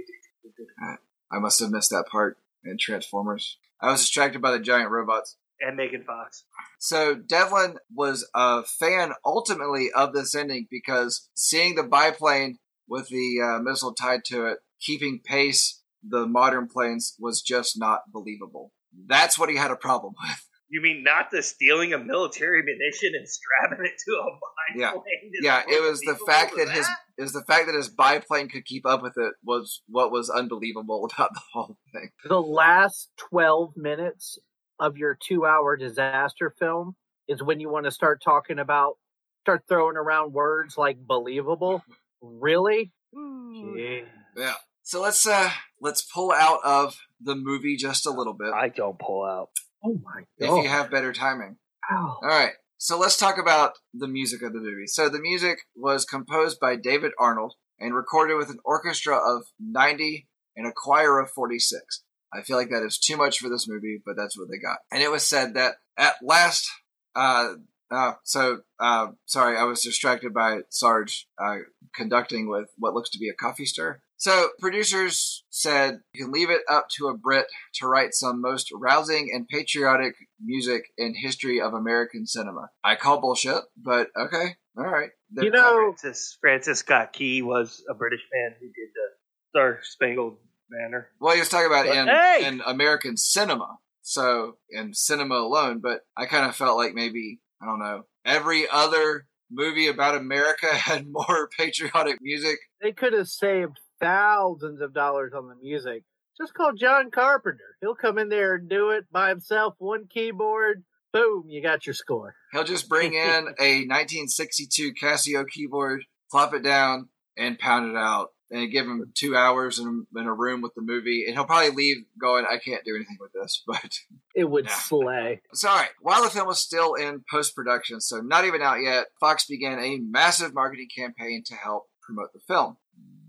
tick. 0.57 0.99
I 1.33 1.39
must 1.39 1.61
have 1.61 1.71
missed 1.71 1.91
that 1.91 2.07
part 2.11 2.39
in 2.65 2.79
Transformers. 2.79 3.59
I 3.81 3.91
was 3.91 4.01
distracted 4.01 4.41
by 4.41 4.53
the 4.53 4.61
giant 4.61 4.91
robots. 4.91 5.37
And 5.61 5.77
Megan 5.77 6.05
Fox. 6.05 6.45
So 6.79 7.15
Devlin 7.15 7.79
was 7.95 8.29
a 8.35 8.63
fan 8.63 9.13
ultimately 9.25 9.91
of 9.95 10.13
this 10.13 10.35
ending 10.35 10.67
because 10.71 11.29
seeing 11.35 11.75
the 11.75 11.83
biplane 11.83 12.59
with 12.89 13.09
the 13.09 13.41
uh, 13.43 13.59
missile 13.63 13.95
tied 13.95 14.25
to 14.27 14.47
it, 14.47 14.59
keeping 14.81 15.21
pace 15.25 15.83
the 16.09 16.27
modern 16.27 16.69
planes 16.69 17.17
was 17.19 17.43
just 17.43 17.79
not 17.79 18.01
believable. 18.13 18.73
That's 19.09 19.39
what 19.39 19.49
he 19.49 19.57
had 19.57 19.71
a 19.71 19.77
problem 19.77 20.15
with. 20.23 20.39
You 20.69 20.81
mean 20.81 21.05
not 21.05 21.31
the 21.31 21.43
stealing 21.43 21.93
of 21.93 22.05
military 22.05 22.61
munition 22.63 23.13
and 23.17 23.27
strapping 23.29 23.85
it 23.87 23.93
to 24.05 24.13
a 24.13 24.79
Yeah. 24.81 24.91
biplane? 24.91 25.31
is 25.33 25.41
Yeah, 25.45 25.63
it 25.69 25.81
was 25.89 26.01
the 26.01 26.19
fact 26.27 26.57
than 26.57 26.67
that 26.67 26.77
his 26.77 26.89
it 27.19 27.23
was 27.23 27.33
the 27.33 27.43
fact 27.45 27.67
that 27.67 27.75
his 27.77 27.89
biplane 27.89 28.49
could 28.49 28.65
keep 28.65 28.85
up 28.85 29.01
with 29.03 29.15
it 29.17 29.35
was 29.45 29.83
what 29.89 30.11
was 30.11 30.29
unbelievable 30.29 31.09
about 31.15 31.33
the 31.35 31.41
whole 31.53 31.79
thing. 31.93 32.11
the 32.29 32.43
last 32.43 33.11
12 33.31 33.77
minutes 33.77 34.39
of 34.81 34.97
your 34.97 35.17
two 35.21 35.47
hour 35.47 35.77
disaster 35.77 36.53
film 36.59 36.97
is 37.29 37.43
when 37.43 37.61
you 37.61 37.69
want 37.71 37.85
to 37.85 37.91
start 37.93 38.21
talking 38.23 38.59
about, 38.59 38.95
start 39.43 39.63
throwing 39.69 39.97
around 39.97 40.33
words 40.33 40.77
like 40.77 40.99
believable. 41.07 41.83
Really? 42.21 42.93
Gee. 43.15 44.03
Yeah. 44.37 44.55
So 44.83 45.03
let's 45.03 45.27
uh 45.27 45.51
let's 45.81 46.03
pull 46.03 46.33
out 46.33 46.61
of 46.65 46.97
the 47.21 47.35
movie 47.35 47.77
just 47.77 48.07
a 48.07 48.11
little 48.11 48.35
bit 48.35 48.53
I 48.55 48.69
don't 48.69 48.99
pull 48.99 49.25
out. 49.25 49.49
Oh 49.85 49.99
my 50.05 50.23
if 50.39 50.65
you 50.65 50.69
have 50.69 50.91
better 50.91 51.13
timing. 51.13 51.57
Ow. 51.91 52.19
All 52.23 52.29
right. 52.29 52.53
So 52.79 52.99
let's 52.99 53.17
talk 53.17 53.39
about 53.39 53.73
the 53.95 54.09
music 54.09 54.43
of 54.43 54.53
the 54.53 54.61
movie. 54.61 54.87
So 54.87 55.09
the 55.09 55.21
music 55.21 55.59
was 55.75 56.05
composed 56.05 56.61
by 56.61 56.77
David 56.77 57.13
Arnold 57.19 57.55
and 57.79 57.95
recorded 57.95 58.37
with 58.37 58.51
an 58.51 58.59
orchestra 58.65 59.17
of 59.17 59.45
90 59.59 60.29
and 60.57 60.67
a 60.67 60.73
choir 60.75 61.19
of 61.19 61.31
46. 61.31 62.03
I 62.33 62.43
feel 62.43 62.57
like 62.57 62.71
that 62.71 62.85
is 62.85 62.99
too 62.99 63.17
much 63.17 63.39
for 63.39 63.49
this 63.49 63.67
movie, 63.69 64.01
but 64.05 64.17
that's 64.17 64.39
what 64.39 64.49
they 64.51 64.59
got. 64.59 64.79
And 64.93 65.03
it 65.03 65.11
was 65.11 65.23
said 65.23 65.55
that 65.55 65.77
at 65.97 66.17
last, 66.23 66.69
uh, 67.15 67.55
uh, 67.91 68.13
so, 68.25 68.61
uh, 68.81 69.09
sorry, 69.27 69.57
I 69.57 69.65
was 69.65 69.83
distracted 69.83 70.35
by 70.35 70.61
Sarge, 70.71 71.29
uh, 71.43 71.57
conducting 71.95 72.49
with 72.49 72.69
what 72.79 72.95
looks 72.95 73.11
to 73.11 73.19
be 73.19 73.29
a 73.29 73.35
coffee 73.35 73.67
stir. 73.67 74.01
So, 74.17 74.49
producers 74.61 75.45
said 75.51 76.01
you 76.13 76.25
can 76.25 76.33
leave 76.33 76.51
it 76.51 76.63
up 76.71 76.89
to 76.97 77.09
a 77.09 77.17
Brit 77.17 77.47
to 77.75 77.87
write 77.87 78.15
some 78.15 78.41
most 78.41 78.71
rousing 78.75 79.31
and 79.33 79.47
patriotic 79.47 80.15
music 80.43 80.85
in 80.97 81.15
history 81.15 81.61
of 81.61 81.75
American 81.75 82.27
cinema. 82.27 82.71
I 82.83 82.97
call 82.97 83.21
bullshit, 83.21 83.63
but 83.77 84.09
okay, 84.19 84.57
all 84.77 84.85
right. 84.85 85.11
You 85.31 85.51
know, 85.51 85.95
Francis 85.95 86.39
Francis 86.41 86.79
Scott 86.81 87.13
Key 87.13 87.43
was 87.43 87.83
a 87.89 87.95
British 87.95 88.23
man 88.33 88.55
who 88.59 88.67
did 88.67 88.91
the 88.95 89.09
Star 89.51 89.81
Spangled 89.83 90.39
Banner. 90.71 91.09
Well, 91.21 91.35
he 91.35 91.41
was 91.41 91.49
talking 91.49 91.67
about 91.67 91.87
But 91.87 91.97
in 91.97 92.09
hey! 92.09 92.45
in 92.47 92.63
American 92.67 93.17
cinema, 93.17 93.79
so 94.03 94.57
in 94.71 94.95
cinema 94.95 95.37
alone. 95.37 95.81
But 95.81 96.01
I 96.17 96.27
kind 96.27 96.47
of 96.47 96.57
felt 96.57 96.79
like 96.79 96.95
maybe 96.95 97.41
I 97.63 97.67
don't 97.67 97.79
know 97.79 98.03
every 98.25 98.67
other 98.71 99.27
movie 99.51 99.87
about 99.87 100.17
America 100.17 100.67
had 100.75 101.07
more 101.09 101.49
patriotic 101.59 102.19
music. 102.21 102.59
they 102.83 102.93
could 102.93 103.13
have 103.13 103.29
saved 103.29 103.79
thousands 104.01 104.81
of 104.81 104.93
dollars 104.93 105.33
on 105.35 105.49
the 105.49 105.55
music. 105.55 106.03
Just 106.39 106.53
call 106.53 106.73
John 106.75 107.11
Carpenter. 107.11 107.77
He'll 107.81 107.95
come 107.95 108.19
in 108.19 108.29
there 108.29 108.57
and 108.57 108.69
do 108.69 108.91
it 108.91 109.05
by 109.11 109.31
himself, 109.31 109.75
one 109.79 110.07
keyboard. 110.07 110.85
Boom, 111.13 111.45
you 111.49 111.63
got 111.63 111.87
your 111.87 111.95
score. 111.95 112.35
He'll 112.53 112.65
just 112.65 112.91
bring 112.91 113.15
in 113.15 113.47
a 113.59 113.87
1962 113.87 114.93
Casio 115.01 115.47
keyboard, 115.49 116.05
plop 116.31 116.53
it 116.53 116.63
down, 116.63 117.09
and 117.39 117.59
pound 117.59 117.91
it 117.91 117.97
out. 117.97 118.29
And 118.49 118.71
give 118.71 118.87
him 118.87 119.11
two 119.15 119.35
hours 119.35 119.81
in, 119.81 120.07
in 120.17 120.27
a 120.27 120.33
room 120.33 120.63
with 120.63 120.73
the 120.75 120.83
movie, 120.83 121.25
and 121.27 121.35
he'll 121.35 121.45
probably 121.47 121.71
leave 121.71 121.97
going, 122.21 122.45
"I 122.49 122.59
can't 122.59 122.85
do 122.85 122.95
anything 122.95 123.17
with 123.19 123.33
this." 123.33 123.65
But 123.67 123.99
It 124.37 124.45
would 124.49 124.67
Yeah. 124.67 124.75
slay. 124.77 125.43
So, 125.53 125.69
all 125.69 125.77
right. 125.77 125.91
While 126.01 126.23
the 126.23 126.31
film 126.31 126.47
was 126.47 126.61
still 126.61 126.95
in 126.95 127.25
post 127.29 127.57
production, 127.57 128.01
so 128.01 128.19
not 128.21 128.45
even 128.45 128.63
out 128.63 128.81
yet, 128.83 129.07
Fox 129.19 129.47
began 129.47 129.81
a 129.81 129.99
massive 129.99 130.55
marketing 130.55 130.89
campaign 130.97 131.43
to 131.47 131.55
help 131.55 131.89
promote 132.03 132.33
the 132.33 132.41
film. 132.47 132.77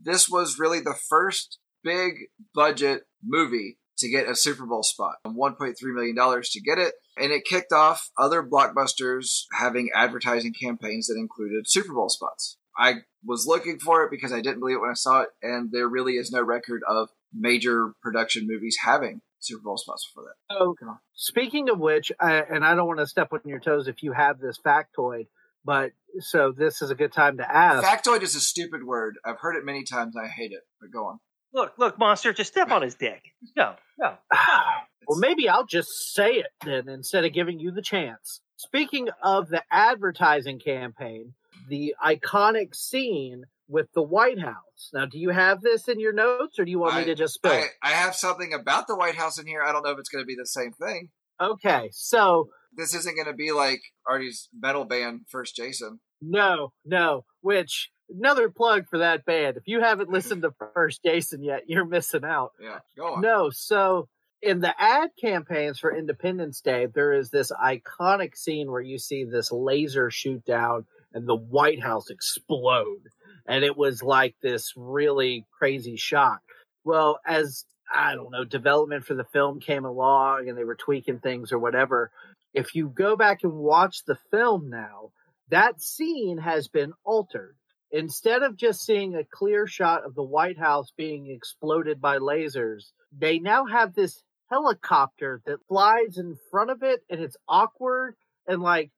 This 0.04 0.30
was 0.30 0.60
really 0.60 0.82
the 0.82 0.94
first 1.10 1.58
big 1.84 2.14
budget 2.54 3.04
movie 3.24 3.80
to 3.98 4.10
get 4.10 4.30
a 4.30 4.36
Super 4.36 4.66
Bowl 4.68 4.84
spot 4.84 5.16
$1.3 5.26 5.76
million 5.82 6.16
to 6.16 6.62
get 6.62 6.78
it. 6.78 6.94
And 7.18 7.32
it 7.32 7.46
kicked 7.46 7.72
off 7.72 8.12
other 8.18 8.44
blockbusters 8.44 9.46
having 9.54 9.90
advertising 9.96 10.54
campaigns 10.54 11.08
that 11.08 11.18
included 11.18 11.68
Super 11.68 11.94
Bowl 11.94 12.10
spots. 12.10 12.57
I 12.78 12.96
was 13.26 13.46
looking 13.48 13.80
for 13.80 14.04
it 14.04 14.12
because 14.12 14.32
I 14.32 14.42
didn't 14.42 14.60
believe 14.60 14.78
it 14.78 14.82
when 14.82 14.92
I 14.92 14.96
saw 14.96 15.22
it, 15.22 15.30
and 15.42 15.72
there 15.72 15.88
really 15.88 16.14
is 16.14 16.32
no 16.32 16.42
record 16.42 16.82
of 16.88 17.10
major 17.34 17.92
production 18.02 18.48
movies 18.48 18.78
having 18.84 19.22
Super 19.40 19.64
Bowl 19.64 19.78
spots 19.78 20.10
for 20.14 20.24
that. 20.24 20.56
So, 20.56 20.76
Come 20.80 20.90
on. 20.90 21.00
speaking 21.14 21.70
of 21.70 21.80
which, 21.80 22.12
I, 22.20 22.36
and 22.38 22.66
I 22.66 22.76
don't 22.76 22.88
want 22.88 23.00
to 23.00 23.08
step 23.08 23.34
on 23.34 23.42
your 23.46 23.60
toes 23.60 23.88
if 23.88 24.04
you 24.04 24.14
have 24.14 24.40
this 24.40 24.58
factoid, 24.66 25.28
but 25.66 25.92
so 26.20 26.52
this 26.52 26.82
is 26.82 26.90
a 26.90 26.96
good 26.96 27.12
time 27.12 27.38
to 27.38 27.52
ask. 27.52 27.86
Factoid 27.86 28.22
is 28.24 28.36
a 28.36 28.40
stupid 28.40 28.84
word. 28.84 29.18
I've 29.26 29.40
heard 29.40 29.56
it 29.56 29.66
many 29.66 29.84
times. 29.84 30.16
I 30.16 30.28
hate 30.28 30.52
it. 30.52 30.62
But 30.80 30.92
go 30.92 31.06
on. 31.06 31.20
Look, 31.54 31.74
look, 31.78 31.98
monster, 31.98 32.34
just 32.34 32.52
step 32.52 32.72
on 32.72 32.82
his 32.82 32.96
dick. 32.96 33.24
No, 33.56 33.76
no. 34.00 34.14
well, 35.08 35.20
maybe 35.20 35.50
I'll 35.50 35.66
just 35.66 36.14
say 36.14 36.36
it 36.36 36.48
then 36.64 36.88
instead 36.90 37.26
of 37.26 37.34
giving 37.34 37.60
you 37.60 37.72
the 37.72 37.82
chance. 37.82 38.42
Speaking 38.58 39.08
of 39.24 39.50
the 39.50 39.64
advertising 39.72 40.60
campaign, 40.60 41.34
the 41.70 41.96
iconic 42.04 42.76
scene 42.76 43.44
with 43.70 43.92
the 43.94 44.02
White 44.02 44.40
House. 44.40 44.90
Now, 44.94 45.06
do 45.06 45.20
you 45.20 45.30
have 45.30 45.62
this 45.62 45.88
in 45.88 46.00
your 46.00 46.14
notes 46.14 46.58
or 46.58 46.66
do 46.66 46.72
you 46.72 46.80
want 46.80 46.96
I- 46.96 47.00
me 47.02 47.06
to 47.06 47.16
just 47.16 47.36
spill 47.36 47.52
I. 47.52 47.68
I 47.84 47.92
have 47.92 48.16
something 48.16 48.54
about 48.54 48.88
the 48.88 48.96
White 48.96 49.16
House 49.16 49.38
in 49.40 49.46
here. 49.46 49.62
I 49.62 49.72
don't 49.72 49.84
know 49.84 49.92
if 49.92 50.00
it's 50.00 50.10
going 50.10 50.24
to 50.24 50.28
be 50.28 50.36
the 50.36 50.46
same 50.48 50.72
thing. 50.72 51.10
Okay, 51.40 51.90
so 51.92 52.50
This 52.76 52.94
isn't 52.96 53.16
going 53.16 53.28
to 53.28 53.34
be 53.34 53.52
like 53.52 53.82
Artie's 54.10 54.50
metal 54.60 54.86
band, 54.86 55.22
First 55.30 55.56
Jason. 55.56 56.00
no, 56.22 56.74
no, 56.84 57.26
which 57.42 57.90
another 58.10 58.50
plug 58.50 58.86
for 58.90 58.98
that 59.00 59.24
band. 59.26 59.56
If 59.58 59.64
you 59.68 59.82
haven't 59.82 60.10
listened 60.10 60.42
to 60.44 60.52
First 60.74 61.04
Jason 61.06 61.44
yet, 61.44 61.64
you're 61.68 61.86
missing 61.86 62.24
out. 62.26 62.54
Yeah, 62.60 62.80
go 62.98 63.14
on. 63.16 63.22
No, 63.22 63.50
so 63.52 64.08
in 64.42 64.60
the 64.60 64.74
ad 64.80 65.10
campaigns 65.20 65.80
for 65.80 65.96
Independence 65.96 66.62
Day, 66.62 66.88
there 66.94 67.14
is 67.14 67.30
this 67.30 67.52
iconic 67.52 68.36
scene 68.36 68.70
where 68.70 68.82
you 68.82 69.00
see 69.00 69.24
this 69.24 69.52
laser 69.52 70.12
shoot 70.12 70.46
down 70.46 70.86
and 71.14 71.28
the 71.28 71.36
White 71.36 71.82
House 71.82 72.10
explode. 72.10 73.10
And 73.48 73.64
it 73.64 73.78
was 73.78 74.04
like 74.04 74.36
this 74.42 74.74
really 74.76 75.46
crazy 75.58 75.96
shot. 75.96 76.40
Well, 76.84 77.20
as 77.26 77.66
I 77.94 78.16
don't 78.16 78.32
know, 78.32 78.44
development 78.44 79.06
for 79.06 79.16
the 79.16 79.24
film 79.24 79.60
came 79.60 79.86
along 79.86 80.50
and 80.50 80.58
they 80.58 80.66
were 80.66 80.76
tweaking 80.76 81.20
things 81.20 81.52
or 81.52 81.60
whatever. 81.60 82.12
If 82.54 82.76
you 82.76 82.90
go 82.90 83.16
back 83.16 83.40
and 83.44 83.54
watch 83.54 84.04
the 84.06 84.18
film 84.32 84.70
now, 84.70 85.12
that 85.50 85.82
scene 85.82 86.38
has 86.40 86.68
been 86.68 86.94
altered. 87.04 87.56
Instead 87.90 88.44
of 88.44 88.58
just 88.58 88.86
seeing 88.86 89.16
a 89.16 89.24
clear 89.24 89.66
shot 89.66 90.04
of 90.06 90.14
the 90.14 90.24
White 90.24 90.58
House 90.60 90.92
being 90.98 91.28
exploded 91.28 92.02
by 92.02 92.18
lasers, 92.18 92.92
they 93.18 93.40
now 93.40 93.66
have 93.66 93.94
this 93.94 94.22
helicopter 94.50 95.42
that 95.46 95.60
flies 95.68 96.18
in 96.18 96.38
front 96.52 96.70
of 96.70 96.84
it 96.84 97.02
and 97.10 97.22
it's 97.22 97.38
awkward 97.48 98.16
and 98.48 98.62
like 98.62 98.92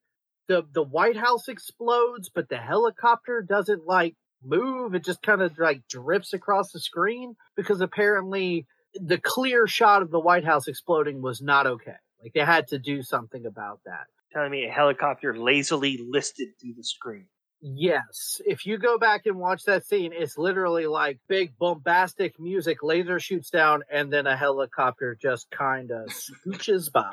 the 0.48 0.66
the 0.72 0.82
White 0.82 1.16
House 1.16 1.48
explodes, 1.48 2.28
but 2.28 2.48
the 2.48 2.56
helicopter 2.56 3.40
doesn't 3.40 3.86
like 3.86 4.16
move. 4.42 4.94
It 4.94 5.04
just 5.04 5.22
kind 5.22 5.42
of 5.42 5.56
like 5.58 5.82
drifts 5.88 6.32
across 6.32 6.72
the 6.72 6.80
screen 6.80 7.36
because 7.56 7.80
apparently 7.80 8.66
the 8.94 9.18
clear 9.18 9.66
shot 9.66 10.02
of 10.02 10.10
the 10.10 10.20
White 10.20 10.44
House 10.44 10.66
exploding 10.66 11.22
was 11.22 11.40
not 11.40 11.66
okay. 11.66 11.94
Like 12.22 12.32
they 12.34 12.40
had 12.40 12.68
to 12.68 12.78
do 12.78 13.02
something 13.02 13.46
about 13.46 13.80
that. 13.86 14.06
Telling 14.32 14.50
me 14.50 14.64
a 14.64 14.70
helicopter 14.72 15.36
lazily 15.36 15.98
listed 16.02 16.48
through 16.60 16.74
the 16.76 16.84
screen. 16.84 17.26
Yes. 17.62 18.40
If 18.46 18.64
you 18.64 18.78
go 18.78 18.98
back 18.98 19.26
and 19.26 19.38
watch 19.38 19.64
that 19.64 19.84
scene, 19.84 20.12
it's 20.14 20.38
literally 20.38 20.86
like 20.86 21.18
big 21.28 21.56
bombastic 21.58 22.40
music, 22.40 22.82
laser 22.82 23.20
shoots 23.20 23.50
down, 23.50 23.82
and 23.90 24.10
then 24.10 24.26
a 24.26 24.36
helicopter 24.36 25.16
just 25.20 25.50
kind 25.50 25.90
of 25.90 26.08
scooches 26.08 26.90
by. 26.90 27.12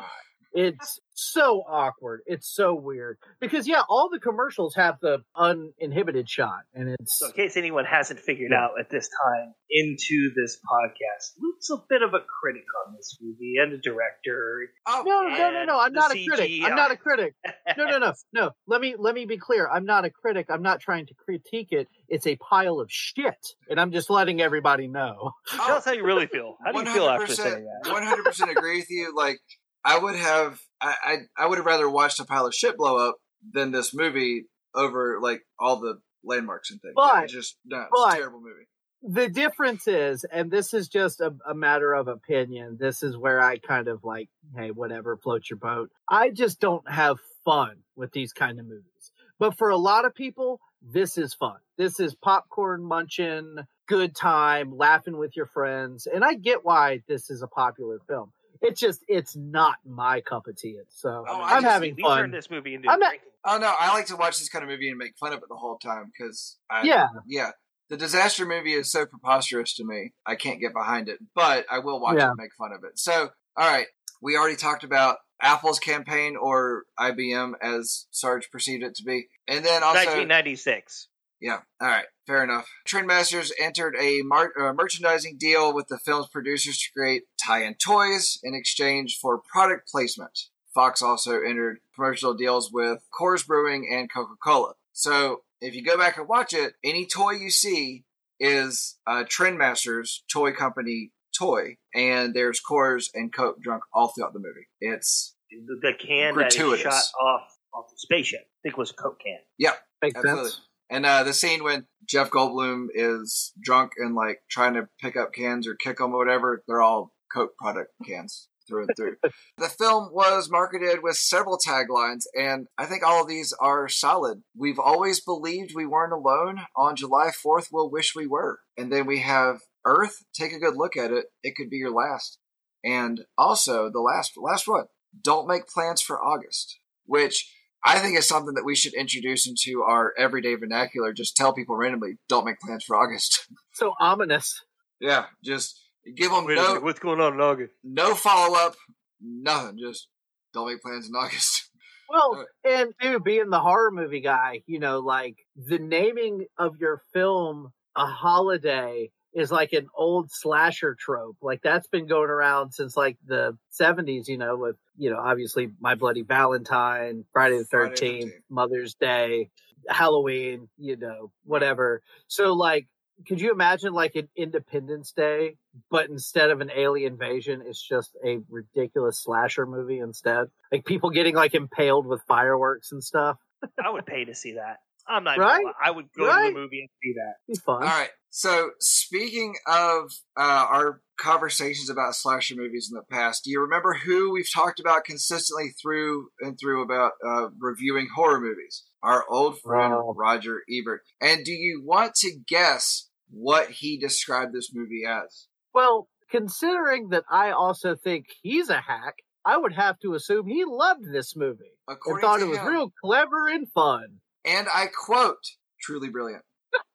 It's 0.60 1.00
so 1.14 1.62
awkward. 1.70 2.22
It's 2.26 2.52
so 2.52 2.74
weird. 2.74 3.18
Because, 3.40 3.68
yeah, 3.68 3.82
all 3.90 4.10
the 4.12 4.20
commercials 4.20 4.74
have 4.76 4.96
the 5.02 5.20
uninhibited 5.36 6.28
shot, 6.28 6.62
and 6.74 6.90
it's. 6.90 7.20
So, 7.20 7.28
in 7.28 7.34
case 7.34 7.58
anyone 7.58 7.86
hasn't 7.86 8.20
figured 8.20 8.52
Yeah. 8.52 8.64
out 8.66 8.72
at 8.80 8.90
this 8.90 9.08
time 9.24 9.54
into 9.70 10.32
this 10.36 10.58
podcast, 10.68 11.34
Luke's 11.40 11.70
a 11.70 11.78
bit 11.88 12.02
of 12.02 12.14
a 12.16 12.20
critic 12.42 12.64
on 12.88 12.96
this 12.96 13.18
movie 13.22 13.56
and 13.62 13.74
a 13.74 13.78
director. 13.78 14.70
Oh, 14.88 15.04
No, 15.06 15.22
no, 15.28 15.52
no, 15.52 15.66
no. 15.66 15.80
I'm 15.80 15.94
not 15.94 16.16
a 16.16 16.26
critic. 16.26 16.52
I'm 16.64 16.76
not 16.76 16.90
a 16.92 16.98
critic. 16.98 17.36
No, 17.78 17.86
no, 17.86 17.98
no, 18.00 18.14
no. 18.34 18.52
Let 18.68 18.82
me 18.82 18.96
let 18.98 19.14
me 19.14 19.26
be 19.26 19.38
clear. 19.38 19.70
I'm 19.70 19.86
not 19.86 20.06
a 20.06 20.10
critic. 20.10 20.48
I'm 20.50 20.64
not 20.64 20.80
trying 20.80 21.06
to 21.08 21.14
critique 21.14 21.68
it. 21.72 21.88
It's 22.10 22.26
a 22.26 22.36
pile 22.38 22.80
of 22.80 22.88
shit, 22.92 23.36
and 23.70 23.80
I'm 23.80 23.92
just 23.92 24.10
letting 24.10 24.42
everybody 24.42 24.88
know. 24.88 25.34
Tell 25.50 25.76
us 25.76 25.86
how 25.86 25.92
you 25.94 26.04
really 26.04 26.26
feel. 26.28 26.58
How 26.66 26.72
do 26.72 26.80
you 26.80 26.86
feel 26.86 27.08
after 27.08 27.34
saying 27.34 27.66
that? 27.84 27.92
One 27.94 28.04
hundred 28.04 28.24
percent 28.26 28.50
agree 28.52 28.78
with 28.80 28.90
you. 28.90 29.14
Like 29.16 29.40
I 29.86 29.98
would 29.98 30.16
have, 30.16 30.60
I, 30.82 30.96
I, 31.04 31.18
I 31.44 31.48
would 31.48 31.58
have 31.58 31.66
rather 31.66 31.90
watched 31.90 32.20
a 32.20 32.26
pile 32.26 32.46
of 32.46 32.54
shit 32.54 32.78
blow 32.78 32.98
up 33.10 33.16
than 33.54 33.72
this 33.72 33.94
movie 33.94 34.46
over 34.76 35.20
like 35.22 35.42
all 35.60 35.80
the 35.80 36.00
landmarks 36.24 36.72
and 36.72 36.82
things. 36.82 36.94
But- 36.96 37.24
it's 37.26 37.34
just 37.34 37.58
no, 37.66 37.82
it's 37.82 37.90
but- 37.92 38.14
a 38.14 38.18
terrible 38.18 38.42
movie. 38.42 38.68
the 39.02 39.30
difference 39.30 39.88
is, 39.88 40.26
and 40.32 40.52
this 40.52 40.74
is 40.74 40.88
just 40.88 41.22
a, 41.22 41.34
a 41.48 41.54
matter 41.54 41.94
of 41.94 42.08
opinion. 42.08 42.78
This 42.80 43.04
is 43.04 43.16
where 43.18 43.40
I 43.42 43.58
kind 43.60 43.88
of 43.88 44.04
like, 44.04 44.30
hey, 44.56 44.72
whatever, 44.72 45.16
float 45.18 45.50
your 45.50 45.58
boat. 45.60 45.90
I 46.10 46.32
just 46.32 46.60
don't 46.60 46.90
have 46.92 47.18
fun 47.46 47.78
with 47.96 48.12
these 48.12 48.34
kind 48.34 48.60
of 48.60 48.66
movies. 48.66 49.12
But 49.40 49.58
for 49.58 49.70
a 49.70 49.78
lot 49.78 50.04
of 50.06 50.16
people, 50.16 50.60
this 50.82 51.18
is 51.18 51.34
fun. 51.34 51.58
This 51.78 52.00
is 52.00 52.16
popcorn 52.16 52.84
munching, 52.84 53.58
good 53.88 54.16
time, 54.16 54.76
laughing 54.76 55.16
with 55.18 55.36
your 55.38 55.46
friends. 55.46 56.08
And 56.12 56.26
I 56.26 56.34
get 56.34 56.66
why 56.66 57.02
this 57.08 57.30
is 57.30 57.42
a 57.44 57.48
popular 57.48 58.00
film. 58.08 58.32
It's 58.62 58.80
just, 58.80 59.04
it's 59.08 59.36
not 59.36 59.76
my 59.86 60.22
cup 60.22 60.48
of 60.48 60.56
tea. 60.58 60.78
So 60.90 61.26
Oh, 61.28 61.42
I 61.42 61.56
I'm 61.56 61.62
just- 61.64 61.74
having 61.74 61.96
we 61.96 62.02
fun. 62.04 62.18
turned 62.20 62.34
this 62.34 62.50
movie 62.50 62.74
into 62.76 62.90
I'm 62.90 62.98
a 62.98 63.00
not- 63.00 63.10
drinking. 63.10 63.30
Oh 63.46 63.58
no, 63.58 63.74
I 63.80 63.94
like 63.94 64.08
to 64.08 64.16
watch 64.18 64.40
this 64.40 64.50
kind 64.50 64.64
of 64.64 64.70
movie 64.70 64.90
and 64.90 64.98
make 64.98 65.18
fun 65.18 65.32
of 65.34 65.40
it 65.42 65.48
the 65.50 65.56
whole 65.56 65.78
time 65.78 66.12
because 66.12 66.58
Yeah. 66.84 67.08
yeah. 67.28 67.52
The 67.90 67.96
disaster 67.96 68.46
movie 68.46 68.74
is 68.74 68.92
so 68.92 69.06
preposterous 69.06 69.74
to 69.76 69.86
me. 69.86 70.12
I 70.26 70.36
can't 70.36 70.60
get 70.60 70.74
behind 70.74 71.08
it, 71.08 71.20
but 71.34 71.66
I 71.72 71.80
will 71.80 72.02
watch 72.02 72.18
it 72.18 72.22
and 72.24 72.36
make 72.38 72.54
fun 72.58 72.74
of 72.74 72.84
it. 72.84 73.00
So, 73.00 73.30
all 73.56 73.68
right, 73.72 73.88
we 74.22 74.36
already 74.36 74.58
talked 74.58 74.84
about 74.84 75.20
Apple's 75.42 75.80
campaign 75.80 76.36
or 76.36 76.84
IBM 77.00 77.54
as 77.62 78.08
Sarge 78.12 78.50
perceived 78.52 78.84
it 78.84 78.96
to 78.96 79.04
be, 79.06 79.30
and 79.48 79.64
then 79.64 79.84
also 79.84 80.00
1996. 80.00 81.08
Yeah, 81.42 81.60
all 81.82 81.88
right, 81.88 82.06
fair 82.26 82.44
enough. 82.44 82.68
Trendmasters 82.88 83.52
entered 83.60 83.96
a 84.00 84.22
mar- 84.24 84.54
uh, 84.60 84.74
merchandising 84.74 85.38
deal 85.38 85.74
with 85.74 85.88
the 85.88 85.98
film's 85.98 86.28
producers 86.28 86.78
to 86.80 86.92
create 86.98 87.24
tie-in 87.44 87.76
toys 87.76 88.40
in 88.44 88.56
exchange 88.56 89.18
for 89.22 89.38
product 89.40 89.90
placement. 89.90 90.38
Fox 90.74 91.02
also 91.02 91.40
entered 91.42 91.80
promotional 91.94 92.34
deals 92.36 92.72
with 92.72 93.00
Coors 93.20 93.46
Brewing 93.46 93.90
and 93.92 94.12
Coca-Cola. 94.12 94.74
So 94.94 95.42
if 95.62 95.74
you 95.76 95.84
go 95.84 95.98
back 95.98 96.18
and 96.18 96.28
watch 96.28 96.54
it, 96.54 96.74
any 96.84 97.06
toy 97.06 97.32
you 97.32 97.50
see 97.50 98.04
is 98.40 98.98
uh, 99.08 99.24
Trendmasters 99.24 100.20
toy 100.32 100.52
company 100.54 101.12
toy, 101.38 101.78
and 101.96 102.34
there's 102.34 102.62
Coors 102.62 103.10
and 103.14 103.34
Coke 103.34 103.62
drunk 103.62 103.84
all 103.94 104.10
throughout 104.10 104.34
the 104.34 104.40
movie. 104.40 104.68
It's 104.80 105.36
The, 105.50 105.80
the 105.82 105.94
can 105.94 106.36
that 106.36 106.52
Gratuitous. 106.52 106.80
is 106.80 106.84
shot 106.84 107.04
off 107.22 107.42
off 107.74 107.90
the 107.90 107.98
spaceship. 107.98 108.42
I 108.42 108.58
think 108.64 108.74
it 108.74 108.78
was 108.78 108.92
a 108.92 108.94
Coke 108.96 109.20
can. 109.24 109.38
Yeah, 109.58 109.74
Makes 110.02 110.18
Absolutely. 110.18 110.50
sense. 110.52 110.62
And 110.90 111.06
uh, 111.06 111.24
the 111.24 111.34
scene 111.34 111.64
when 111.64 111.86
Jeff 112.06 112.30
Goldblum 112.30 112.88
is 112.94 113.54
drunk 113.62 113.94
and 113.98 114.16
like 114.16 114.42
trying 114.50 114.74
to 114.76 114.88
pick 115.02 115.18
up 115.18 115.34
cans 115.34 115.68
or 115.68 115.76
kick 115.76 115.98
them 115.98 116.14
or 116.14 116.18
whatever, 116.18 116.64
they're 116.68 116.82
all 116.82 117.12
Coke 117.34 117.58
product 117.58 117.92
cans 118.06 118.48
through 118.68 118.84
and 118.84 118.90
through. 118.96 119.16
the 119.58 119.70
film 119.70 120.10
was 120.12 120.50
marketed 120.50 121.02
with 121.02 121.16
several 121.16 121.58
taglines, 121.58 122.24
and 122.38 122.68
I 122.78 122.86
think 122.86 123.04
all 123.04 123.22
of 123.22 123.28
these 123.28 123.54
are 123.60 123.88
solid. 123.88 124.44
We've 124.56 124.80
always 124.80 125.20
believed 125.20 125.74
we 125.76 125.86
weren't 125.86 126.14
alone. 126.14 126.62
On 126.76 126.96
July 126.96 127.32
4th, 127.32 127.68
we'll 127.72 127.90
wish 127.90 128.16
we 128.16 128.28
were. 128.28 128.60
And 128.78 128.92
then 128.92 129.06
we 129.06 129.20
have 129.20 129.60
Earth, 129.86 130.24
take 130.34 130.54
a 130.54 130.60
good 130.60 130.76
look 130.76 130.98
at 130.98 131.12
it. 131.12 131.26
It 131.44 131.56
could 131.56 131.70
be 131.70 131.78
your 131.78 131.94
last. 131.94 132.40
And 132.84 133.22
also 133.38 133.90
the 133.90 134.02
last 134.02 134.34
last 134.38 134.68
one, 134.68 134.86
don't 135.22 135.48
make 135.48 135.68
plans 135.68 136.02
for 136.02 136.24
August, 136.24 136.80
which 137.06 137.52
I 137.84 138.00
think 138.00 138.18
it's 138.18 138.28
something 138.28 138.56
that 138.56 138.66
we 138.66 138.76
should 138.76 138.94
introduce 138.94 139.48
into 139.48 139.84
our 139.84 140.14
everyday 140.18 140.56
vernacular. 140.56 141.14
Just 141.14 141.36
tell 141.38 141.54
people 141.54 141.76
randomly, 141.76 142.18
don't 142.28 142.46
make 142.46 142.60
plans 142.60 142.84
for 142.86 142.96
August. 142.96 143.48
So 143.74 143.94
ominous. 144.00 144.60
yeah, 145.00 145.26
just 145.46 145.80
give 146.16 146.32
them 146.32 146.46
Wait 146.46 146.56
no 146.56 146.80
what's 146.80 146.98
going 147.00 147.22
on 147.22 147.36
in 147.36 147.42
August? 147.42 147.76
no 147.84 148.16
follow 148.16 148.58
up, 148.58 148.76
nothing. 149.22 149.78
Just 149.78 150.08
don't 150.52 150.68
make 150.68 150.82
plans 150.82 151.08
in 151.08 151.14
August. 151.16 151.70
Well, 152.10 152.46
uh, 152.66 152.70
and 152.70 152.94
dude, 153.02 153.26
being 153.26 153.50
the 153.50 153.60
horror 153.60 153.92
movie 153.92 154.22
guy, 154.22 154.64
you 154.66 154.80
know, 154.80 155.00
like 155.00 155.36
the 155.58 155.78
naming 155.78 156.46
of 156.58 156.78
your 156.80 157.02
film 157.12 157.74
a 157.98 158.06
holiday 158.06 159.12
is 159.34 159.52
like 159.52 159.74
an 159.74 159.88
old 159.96 160.32
slasher 160.32 160.96
trope. 161.00 161.38
Like 161.42 161.62
that's 161.62 161.88
been 161.88 162.08
going 162.08 162.30
around 162.30 162.72
since 162.72 162.98
like 162.98 163.18
the 163.26 163.58
70s, 163.80 164.28
you 164.28 164.38
know, 164.38 164.56
with, 164.56 164.78
you 164.98 165.10
know, 165.10 165.18
obviously 165.18 165.70
My 165.80 165.96
Bloody 165.96 166.24
Valentine, 166.24 167.26
Friday 167.34 167.58
the 167.58 167.64
13th, 167.64 167.70
Friday 167.70 168.20
the 168.22 168.26
13th. 168.26 168.32
Mother's 168.50 168.96
Day, 168.96 169.50
Halloween, 169.88 170.70
you 170.78 170.96
know, 170.96 171.32
whatever. 171.44 172.02
So 172.28 172.54
like 172.54 172.88
could 173.26 173.42
you 173.42 173.52
imagine 173.52 173.94
like 173.94 174.16
an 174.16 174.30
Independence 174.36 175.12
Day, 175.12 175.56
but 175.90 176.10
instead 176.10 176.52
of 176.52 176.62
an 176.62 176.70
alien 176.76 177.14
invasion, 177.14 177.64
it's 177.66 177.82
just 177.82 178.16
a 178.24 178.40
ridiculous 178.50 179.20
slasher 179.24 179.66
movie 179.66 180.00
instead? 180.00 180.48
Like 180.72 180.86
people 180.86 181.10
getting 181.10 181.36
like 181.36 181.56
impaled 181.56 182.06
with 182.06 182.22
fireworks 182.28 182.92
and 182.92 183.04
stuff. 183.04 183.38
I 183.84 183.90
would 183.90 184.06
pay 184.06 184.26
to 184.26 184.36
see 184.36 184.54
that. 184.54 184.78
I'm 185.10 185.24
not. 185.24 185.38
Right? 185.38 185.64
Right? 185.64 185.74
I 185.84 185.92
would 185.92 186.08
go 186.18 186.26
to 186.26 186.48
the 186.48 186.60
movie 186.60 186.82
and 186.82 186.90
see 187.02 187.14
that. 187.14 187.36
Be 187.48 187.60
fun. 187.60 187.84
All 187.84 187.90
right. 187.90 188.10
So 188.30 188.72
speaking 188.80 189.56
of 189.66 190.12
uh, 190.38 190.68
our 190.70 191.02
conversations 191.18 191.90
about 191.90 192.14
slasher 192.14 192.56
movies 192.56 192.90
in 192.92 192.96
the 192.96 193.04
past, 193.10 193.44
do 193.44 193.52
you 193.52 193.62
remember 193.62 193.94
who 193.94 194.32
we've 194.32 194.52
talked 194.54 194.80
about 194.80 195.06
consistently 195.06 195.70
through 195.82 196.28
and 196.42 196.58
through 196.60 196.84
about 196.84 197.14
uh, 197.28 197.48
reviewing 197.60 198.08
horror 198.14 198.40
movies? 198.40 198.86
Our 199.02 199.26
old 199.30 199.60
friend 199.62 199.94
Wow. 199.94 200.14
Roger 200.16 200.62
Ebert. 200.70 201.02
And 201.22 201.46
do 201.46 201.52
you 201.52 201.82
want 201.84 202.16
to 202.16 202.32
guess 202.48 203.10
what 203.30 203.70
he 203.70 203.98
described 203.98 204.54
this 204.54 204.72
movie 204.74 205.04
as? 205.08 205.48
Well, 205.74 206.08
considering 206.30 207.10
that 207.10 207.24
I 207.32 207.52
also 207.52 207.96
think 207.96 208.26
he's 208.42 208.70
a 208.70 208.82
hack, 208.82 209.16
I 209.46 209.58
would 209.58 209.74
have 209.74 209.98
to 210.00 210.14
assume 210.14 210.46
he 210.48 210.66
loved 210.66 211.04
this 211.12 211.36
movie 211.36 211.72
and 211.88 211.98
thought 212.22 212.40
to 212.40 212.46
it 212.46 212.50
was 212.50 212.58
him, 212.58 212.68
real 212.68 212.92
clever 213.04 213.48
and 213.48 213.72
fun. 213.72 214.20
And 214.46 214.68
I 214.74 214.88
quote, 214.88 215.44
"Truly 215.82 216.10
brilliant." 216.10 216.44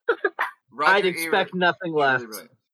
Roger 0.70 0.92
I'd 0.92 1.06
Ebert- 1.06 1.20
expect 1.20 1.54
nothing 1.54 1.92
less. 1.92 2.22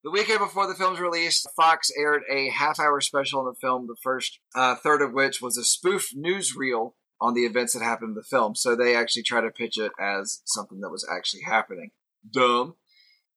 The 0.05 0.12
weekend 0.12 0.39
before 0.39 0.69
the 0.69 0.75
film's 0.75 1.01
release, 1.01 1.45
Fox 1.57 1.91
aired 1.99 2.23
a 2.31 2.51
half-hour 2.51 3.01
special 3.01 3.41
on 3.41 3.47
the 3.47 3.59
film, 3.61 3.89
the 3.89 3.97
first 4.01 4.39
uh, 4.55 4.77
third 4.77 5.03
of 5.03 5.12
which 5.12 5.43
was 5.43 5.59
a 5.59 5.64
spoof 5.64 6.11
newsreel 6.16 6.93
on 7.21 7.35
the 7.35 7.45
events 7.45 7.73
that 7.73 7.83
happened 7.83 8.11
in 8.11 8.14
the 8.14 8.23
film. 8.23 8.55
So 8.55 8.77
they 8.77 8.95
actually 8.95 9.25
try 9.25 9.41
to 9.41 9.51
pitch 9.51 9.77
it 9.77 9.91
as 9.99 10.41
something 10.45 10.81
that 10.81 10.91
was 10.91 11.07
actually 11.11 11.43
happening. 11.43 11.91
Dumb. 12.31 12.77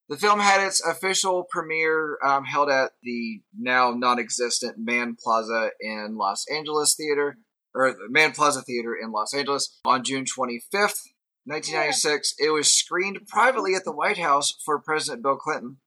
The 0.08 0.16
film 0.16 0.40
had 0.40 0.64
its 0.64 0.84
official 0.84 1.44
premiere 1.50 2.18
um, 2.24 2.44
held 2.44 2.70
at 2.70 2.92
the 3.02 3.42
now 3.58 3.92
non-existent 3.92 4.76
Mann 4.78 5.16
Plaza 5.20 5.70
in 5.80 6.16
Los 6.16 6.44
Angeles 6.48 6.94
Theater, 6.94 7.38
or 7.74 7.92
the 7.92 8.08
Mann 8.08 8.32
Plaza 8.32 8.62
Theater 8.62 8.94
in 8.94 9.10
Los 9.10 9.34
Angeles 9.34 9.80
on 9.84 10.04
June 10.04 10.24
25th, 10.24 11.08
1996. 11.44 12.34
It 12.38 12.50
was 12.50 12.70
screened 12.70 13.26
privately 13.26 13.74
at 13.74 13.84
the 13.84 13.92
White 13.92 14.18
House 14.18 14.54
for 14.64 14.80
President 14.80 15.22
Bill 15.22 15.36
Clinton, 15.36 15.78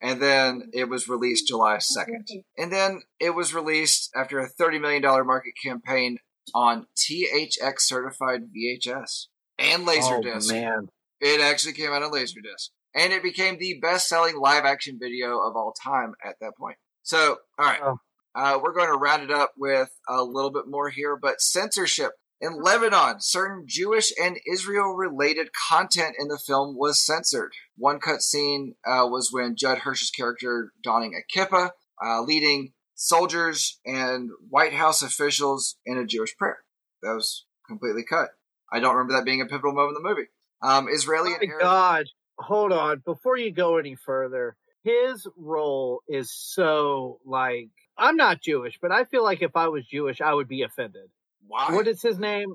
and 0.00 0.20
then 0.20 0.70
it 0.72 0.88
was 0.88 1.08
released 1.08 1.48
July 1.48 1.76
2nd. 1.76 2.42
And 2.58 2.72
then 2.72 3.02
it 3.20 3.34
was 3.34 3.54
released 3.54 4.10
after 4.16 4.38
a 4.40 4.48
$30 4.50 4.80
million 4.80 5.02
market 5.02 5.52
campaign 5.62 6.18
on 6.54 6.86
THX 6.96 7.80
certified 7.80 8.42
VHS 8.56 9.26
and 9.58 9.86
Laserdisc. 9.86 10.50
Oh 10.50 10.54
man, 10.54 10.88
It 11.20 11.40
actually 11.40 11.74
came 11.74 11.92
out 11.92 12.02
on 12.02 12.10
Laserdisc. 12.10 12.70
And 12.94 13.12
it 13.12 13.22
became 13.22 13.58
the 13.58 13.78
best 13.80 14.08
selling 14.08 14.36
live 14.36 14.64
action 14.64 14.98
video 15.00 15.38
of 15.38 15.56
all 15.56 15.72
time 15.72 16.14
at 16.22 16.34
that 16.40 16.56
point. 16.58 16.76
So, 17.02 17.38
all 17.58 17.64
right. 17.64 17.80
Oh. 17.82 17.96
Uh, 18.34 18.58
we're 18.62 18.74
going 18.74 18.90
to 18.90 18.98
round 18.98 19.22
it 19.22 19.30
up 19.30 19.52
with 19.56 19.90
a 20.08 20.22
little 20.22 20.50
bit 20.50 20.64
more 20.66 20.88
here, 20.90 21.16
but 21.20 21.40
censorship. 21.40 22.12
In 22.42 22.60
Lebanon, 22.60 23.20
certain 23.20 23.66
Jewish 23.68 24.12
and 24.20 24.36
Israel 24.52 24.94
related 24.96 25.50
content 25.70 26.16
in 26.18 26.26
the 26.26 26.40
film 26.44 26.76
was 26.76 27.00
censored. 27.00 27.52
One 27.76 28.00
cut 28.00 28.20
scene 28.20 28.74
uh, 28.84 29.06
was 29.06 29.30
when 29.30 29.54
Judd 29.54 29.78
Hirsch's 29.78 30.10
character 30.10 30.72
donning 30.82 31.14
a 31.14 31.38
kippah, 31.38 31.70
uh, 32.04 32.22
leading 32.22 32.72
soldiers 32.96 33.78
and 33.86 34.30
White 34.50 34.72
House 34.72 35.02
officials 35.02 35.76
in 35.86 35.96
a 35.96 36.04
Jewish 36.04 36.36
prayer. 36.36 36.58
That 37.02 37.14
was 37.14 37.46
completely 37.68 38.02
cut. 38.02 38.30
I 38.72 38.80
don't 38.80 38.96
remember 38.96 39.14
that 39.14 39.24
being 39.24 39.40
a 39.40 39.46
pivotal 39.46 39.72
moment 39.72 39.96
in 39.96 40.02
the 40.02 40.08
movie. 40.08 40.28
Um, 40.62 40.88
Israeli 40.88 41.30
my 41.30 41.46
Arab- 41.46 41.60
God! 41.60 42.06
Hold 42.38 42.72
on, 42.72 43.02
before 43.04 43.36
you 43.36 43.52
go 43.52 43.76
any 43.76 43.94
further, 43.94 44.56
his 44.82 45.28
role 45.36 46.02
is 46.08 46.32
so 46.32 47.20
like 47.24 47.68
I'm 47.96 48.16
not 48.16 48.42
Jewish, 48.42 48.78
but 48.82 48.90
I 48.90 49.04
feel 49.04 49.22
like 49.22 49.42
if 49.42 49.54
I 49.54 49.68
was 49.68 49.86
Jewish, 49.86 50.20
I 50.20 50.34
would 50.34 50.48
be 50.48 50.62
offended. 50.62 51.08
Why? 51.46 51.68
What 51.74 51.88
is 51.88 52.02
his 52.02 52.18
name? 52.18 52.54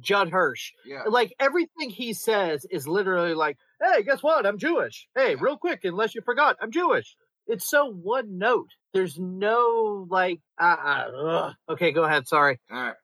Judd 0.00 0.30
Hirsch. 0.30 0.72
yeah. 0.84 1.04
Like 1.08 1.32
everything 1.40 1.88
he 1.88 2.12
says 2.12 2.66
is 2.70 2.86
literally 2.86 3.32
like, 3.34 3.56
"Hey, 3.82 4.02
guess 4.02 4.22
what? 4.22 4.44
I'm 4.44 4.58
Jewish. 4.58 5.06
Hey, 5.16 5.34
real 5.34 5.56
quick, 5.56 5.80
unless 5.84 6.14
you 6.14 6.20
forgot, 6.24 6.56
I'm 6.60 6.70
Jewish." 6.70 7.16
It's 7.46 7.68
so 7.68 7.90
one 7.90 8.36
note. 8.36 8.68
There's 8.92 9.18
no 9.18 10.06
like, 10.10 10.40
uh, 10.60 10.64
uh, 10.64 11.52
okay, 11.70 11.92
go 11.92 12.04
ahead. 12.04 12.28
Sorry. 12.28 12.60
All 12.70 12.78
right. 12.78 12.94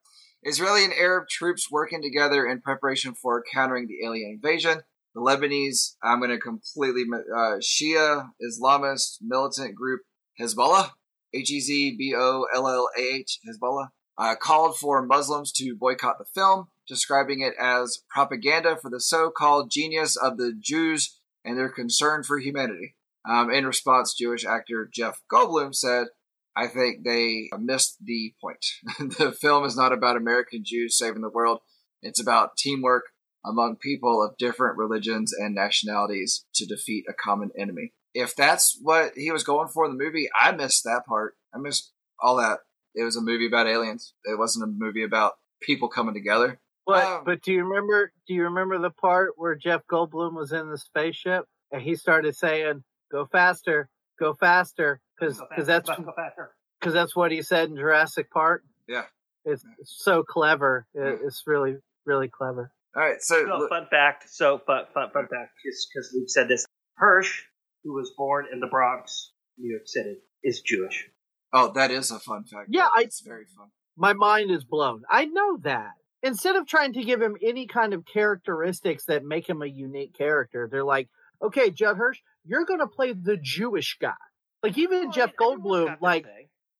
Israeli 0.42 0.84
and 0.84 0.92
Arab 0.92 1.28
troops 1.30 1.70
working 1.70 2.02
together 2.02 2.44
in 2.46 2.60
preparation 2.60 3.14
for 3.14 3.42
countering 3.50 3.86
the 3.88 4.04
alien 4.06 4.32
invasion. 4.32 4.82
The 5.14 5.20
Lebanese, 5.22 5.94
I'm 6.02 6.18
going 6.18 6.30
to 6.30 6.38
completely, 6.38 7.04
uh, 7.34 7.56
Shia 7.62 8.28
Islamist 8.42 9.18
militant 9.22 9.74
group 9.74 10.02
Hezbollah, 10.38 10.90
H 11.32 11.50
E 11.50 11.60
Z 11.60 11.96
B 11.96 12.14
O 12.14 12.44
L 12.54 12.68
L 12.68 12.88
A 12.98 13.00
H, 13.00 13.38
Hezbollah, 13.48 13.88
uh, 14.18 14.34
called 14.40 14.78
for 14.78 15.04
Muslims 15.04 15.52
to 15.52 15.76
boycott 15.76 16.18
the 16.18 16.24
film, 16.24 16.68
describing 16.86 17.40
it 17.40 17.54
as 17.60 18.02
propaganda 18.10 18.76
for 18.76 18.90
the 18.90 19.00
so 19.00 19.30
called 19.30 19.70
genius 19.70 20.16
of 20.16 20.36
the 20.36 20.52
Jews 20.58 21.18
and 21.44 21.58
their 21.58 21.68
concern 21.68 22.22
for 22.22 22.38
humanity. 22.38 22.96
Um, 23.28 23.50
in 23.50 23.66
response, 23.66 24.14
Jewish 24.14 24.44
actor 24.44 24.88
Jeff 24.92 25.22
Goldblum 25.32 25.74
said, 25.74 26.08
I 26.56 26.68
think 26.68 27.04
they 27.04 27.48
missed 27.58 27.96
the 28.04 28.34
point. 28.40 28.64
the 29.18 29.32
film 29.32 29.64
is 29.64 29.76
not 29.76 29.92
about 29.92 30.16
American 30.16 30.62
Jews 30.64 30.96
saving 30.96 31.22
the 31.22 31.30
world. 31.30 31.60
It's 32.02 32.20
about 32.20 32.56
teamwork 32.56 33.04
among 33.44 33.76
people 33.76 34.22
of 34.22 34.36
different 34.38 34.78
religions 34.78 35.32
and 35.32 35.54
nationalities 35.54 36.46
to 36.54 36.66
defeat 36.66 37.04
a 37.08 37.12
common 37.12 37.50
enemy. 37.58 37.92
If 38.14 38.36
that's 38.36 38.78
what 38.80 39.12
he 39.16 39.32
was 39.32 39.42
going 39.42 39.68
for 39.68 39.84
in 39.84 39.96
the 39.96 40.02
movie, 40.02 40.28
I 40.38 40.52
missed 40.52 40.84
that 40.84 41.02
part. 41.06 41.34
I 41.54 41.58
missed 41.58 41.92
all 42.22 42.36
that. 42.36 42.60
It 42.94 43.04
was 43.04 43.16
a 43.16 43.20
movie 43.20 43.46
about 43.46 43.66
aliens. 43.66 44.14
It 44.24 44.38
wasn't 44.38 44.64
a 44.64 44.72
movie 44.72 45.02
about 45.02 45.32
people 45.60 45.88
coming 45.88 46.14
together. 46.14 46.60
But 46.86 47.04
Um, 47.04 47.22
but 47.24 47.42
do 47.42 47.52
you 47.52 47.64
remember? 47.64 48.12
Do 48.26 48.34
you 48.34 48.44
remember 48.44 48.78
the 48.78 48.90
part 48.90 49.32
where 49.36 49.54
Jeff 49.54 49.82
Goldblum 49.90 50.34
was 50.34 50.52
in 50.52 50.70
the 50.70 50.78
spaceship 50.78 51.46
and 51.72 51.80
he 51.80 51.96
started 51.96 52.36
saying, 52.36 52.84
"Go 53.10 53.26
faster, 53.26 53.88
go 54.18 54.34
faster," 54.34 55.00
because 55.18 55.40
because 55.48 55.66
that's 55.66 55.88
because 55.88 56.94
that's 56.94 57.16
what 57.16 57.32
he 57.32 57.42
said 57.42 57.70
in 57.70 57.76
Jurassic 57.76 58.30
Park. 58.30 58.62
Yeah. 58.86 59.04
It's 59.46 59.64
so 59.84 60.22
clever. 60.22 60.86
It, 60.94 61.20
it's 61.24 61.42
really 61.46 61.76
really 62.04 62.28
clever. 62.28 62.70
All 62.96 63.02
right, 63.02 63.20
so 63.20 63.44
So, 63.44 63.68
fun 63.68 63.86
fact. 63.90 64.30
So, 64.30 64.58
fun, 64.58 64.84
fun, 64.94 65.10
fun 65.10 65.26
fact. 65.26 65.52
Just 65.64 65.88
cuz 65.94 66.12
we've 66.14 66.28
said 66.28 66.48
this, 66.48 66.64
Hirsch, 66.96 67.44
who 67.82 67.92
was 67.94 68.12
born 68.16 68.46
in 68.52 68.60
the 68.60 68.68
Bronx, 68.68 69.32
New 69.58 69.70
York 69.70 69.86
City, 69.86 70.22
is 70.42 70.60
Jewish. 70.60 71.10
Oh, 71.54 71.72
that 71.72 71.90
is 71.90 72.10
a 72.10 72.18
fun 72.18 72.44
fact. 72.44 72.68
Yeah, 72.70 72.88
I- 72.94 73.02
it's 73.02 73.20
very 73.20 73.46
fun. 73.46 73.68
My 73.96 74.12
mind 74.12 74.50
is 74.50 74.64
blown. 74.64 75.04
I 75.08 75.24
know 75.24 75.56
that. 75.62 75.92
Instead 76.22 76.56
of 76.56 76.66
trying 76.66 76.92
to 76.94 77.04
give 77.04 77.22
him 77.22 77.36
any 77.42 77.66
kind 77.66 77.94
of 77.94 78.04
characteristics 78.06 79.04
that 79.06 79.24
make 79.24 79.48
him 79.48 79.62
a 79.62 79.66
unique 79.66 80.14
character, 80.14 80.68
they're 80.70 80.84
like, 80.84 81.08
"Okay, 81.40 81.70
Judd 81.70 81.96
Hirsch, 81.96 82.20
you're 82.44 82.64
going 82.64 82.80
to 82.80 82.86
play 82.86 83.12
the 83.12 83.36
Jewish 83.36 83.96
guy." 84.00 84.14
Like 84.62 84.76
even 84.78 85.04
Well, 85.04 85.12
Jeff 85.12 85.32
everyone's 85.40 85.62
Goldblum, 85.62 85.86
got 85.86 86.02
like 86.02 86.26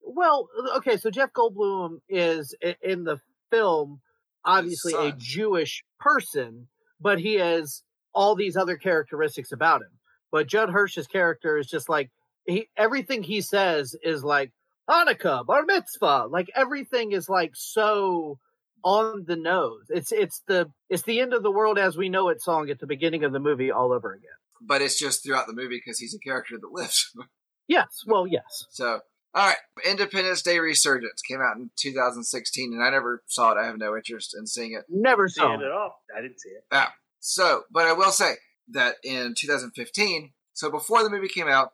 well, 0.00 0.48
okay, 0.76 0.96
so 0.96 1.10
Jeff 1.10 1.32
Goldblum 1.32 1.98
is 2.08 2.54
in 2.82 3.04
the 3.04 3.18
film 3.50 4.00
obviously 4.44 4.94
a. 4.94 5.12
Jewish 5.16 5.84
person, 6.00 6.68
but 7.00 7.18
he 7.20 7.34
has 7.34 7.82
all 8.14 8.34
these 8.34 8.56
other 8.56 8.76
characteristics 8.76 9.52
about 9.52 9.82
him. 9.82 9.90
But 10.32 10.46
Judd 10.48 10.70
Hirsch's 10.70 11.06
character 11.06 11.58
is 11.58 11.66
just 11.66 11.88
like 11.88 12.10
he 12.46 12.68
everything 12.76 13.22
he 13.22 13.40
says 13.40 13.94
is 14.02 14.24
like 14.24 14.52
Hanukkah, 14.88 15.46
Bar 15.46 15.64
Mitzvah, 15.64 16.26
like 16.30 16.50
everything 16.54 17.12
is 17.12 17.28
like 17.28 17.52
so 17.54 18.38
on 18.84 19.24
the 19.26 19.36
nose. 19.36 19.86
It's 19.88 20.12
it's 20.12 20.42
the 20.46 20.70
it's 20.90 21.02
the 21.02 21.20
end 21.20 21.32
of 21.32 21.42
the 21.42 21.50
world 21.50 21.78
as 21.78 21.96
we 21.96 22.08
know 22.08 22.28
it 22.28 22.42
song 22.42 22.68
at 22.70 22.78
the 22.80 22.86
beginning 22.86 23.24
of 23.24 23.32
the 23.32 23.40
movie 23.40 23.70
all 23.70 23.92
over 23.92 24.12
again. 24.12 24.30
But 24.60 24.82
it's 24.82 24.98
just 24.98 25.24
throughout 25.24 25.46
the 25.46 25.52
movie 25.54 25.80
because 25.84 25.98
he's 25.98 26.14
a 26.14 26.18
character 26.18 26.56
that 26.60 26.72
lives. 26.72 27.10
Yes, 27.66 28.02
well, 28.06 28.26
yes. 28.26 28.66
so, 28.68 29.00
all 29.34 29.46
right. 29.48 29.56
Independence 29.88 30.42
Day 30.42 30.58
Resurgence 30.58 31.22
came 31.22 31.40
out 31.40 31.56
in 31.56 31.70
2016, 31.78 32.74
and 32.74 32.84
I 32.84 32.90
never 32.90 33.22
saw 33.26 33.52
it. 33.52 33.58
I 33.58 33.64
have 33.64 33.78
no 33.78 33.96
interest 33.96 34.36
in 34.38 34.46
seeing 34.46 34.74
it. 34.74 34.84
Never 34.90 35.30
See 35.30 35.40
saw 35.40 35.54
it 35.54 35.62
it. 35.62 35.64
at 35.64 35.72
all. 35.72 35.94
I 36.14 36.20
didn't 36.20 36.40
see 36.40 36.50
it. 36.50 36.64
Ah, 36.70 36.92
so, 37.20 37.62
but 37.72 37.86
I 37.86 37.94
will 37.94 38.10
say 38.10 38.34
that 38.72 38.96
in 39.02 39.32
2015, 39.34 40.32
so 40.52 40.70
before 40.70 41.02
the 41.02 41.08
movie 41.08 41.28
came 41.28 41.48
out, 41.48 41.70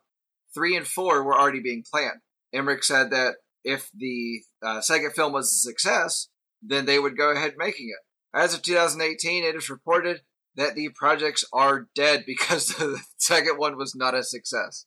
three 0.55 0.77
and 0.77 0.87
four 0.87 1.25
were 1.25 1.37
already 1.37 1.59
being 1.61 1.83
planned. 1.91 2.21
Emmerich 2.53 2.85
said 2.85 3.11
that 3.11 3.37
if 3.65 3.91
the 3.95 4.41
uh, 4.63 4.81
second 4.81 5.13
film 5.13 5.33
was 5.33 5.47
a 5.47 5.69
success, 5.69 6.29
then 6.63 6.87
they 6.87 6.99
would 6.99 7.17
go 7.17 7.31
ahead 7.31 7.55
making 7.57 7.89
it. 7.89 8.39
As 8.39 8.55
of 8.55 8.63
2018, 8.63 9.45
it 9.45 9.55
is 9.55 9.71
reported 9.71 10.23
that 10.57 10.75
the 10.75 10.91
projects 10.95 11.45
are 11.53 11.89
dead 11.95 12.25
because 12.27 12.69
the 12.69 13.01
second 13.17 13.59
one 13.59 13.77
was 13.77 13.95
not 13.95 14.15
a 14.15 14.23
success. 14.23 14.87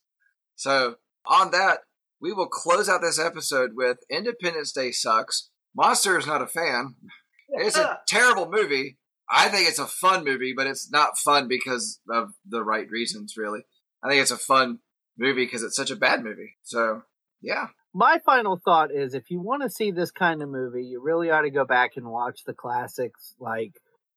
So, 0.56 0.96
on 1.26 1.50
that, 1.50 1.80
we 2.20 2.32
will 2.32 2.46
close 2.46 2.88
out 2.88 3.00
this 3.02 3.18
episode 3.18 3.70
with 3.74 3.98
Independence 4.10 4.72
Day 4.72 4.92
sucks. 4.92 5.50
Monster 5.74 6.18
is 6.18 6.26
not 6.26 6.42
a 6.42 6.46
fan. 6.46 6.94
It's 7.48 7.76
a 7.76 7.98
terrible 8.08 8.48
movie. 8.50 8.98
I 9.28 9.48
think 9.48 9.68
it's 9.68 9.78
a 9.78 9.86
fun 9.86 10.24
movie, 10.24 10.54
but 10.56 10.66
it's 10.66 10.90
not 10.90 11.18
fun 11.18 11.48
because 11.48 12.00
of 12.10 12.30
the 12.46 12.62
right 12.62 12.88
reasons, 12.90 13.34
really. 13.36 13.60
I 14.02 14.08
think 14.08 14.22
it's 14.22 14.30
a 14.30 14.36
fun 14.36 14.80
movie 15.18 15.44
because 15.44 15.62
it's 15.62 15.76
such 15.76 15.90
a 15.90 15.96
bad 15.96 16.22
movie. 16.22 16.56
So, 16.62 17.02
yeah. 17.44 17.66
my 17.92 18.18
final 18.24 18.60
thought 18.64 18.90
is 18.92 19.14
if 19.14 19.30
you 19.30 19.40
want 19.40 19.62
to 19.62 19.70
see 19.70 19.90
this 19.90 20.10
kind 20.10 20.42
of 20.42 20.48
movie, 20.48 20.84
you 20.84 21.00
really 21.00 21.30
ought 21.30 21.42
to 21.42 21.50
go 21.50 21.64
back 21.64 21.92
and 21.96 22.06
watch 22.06 22.40
the 22.46 22.54
classics 22.54 23.34
like 23.38 23.72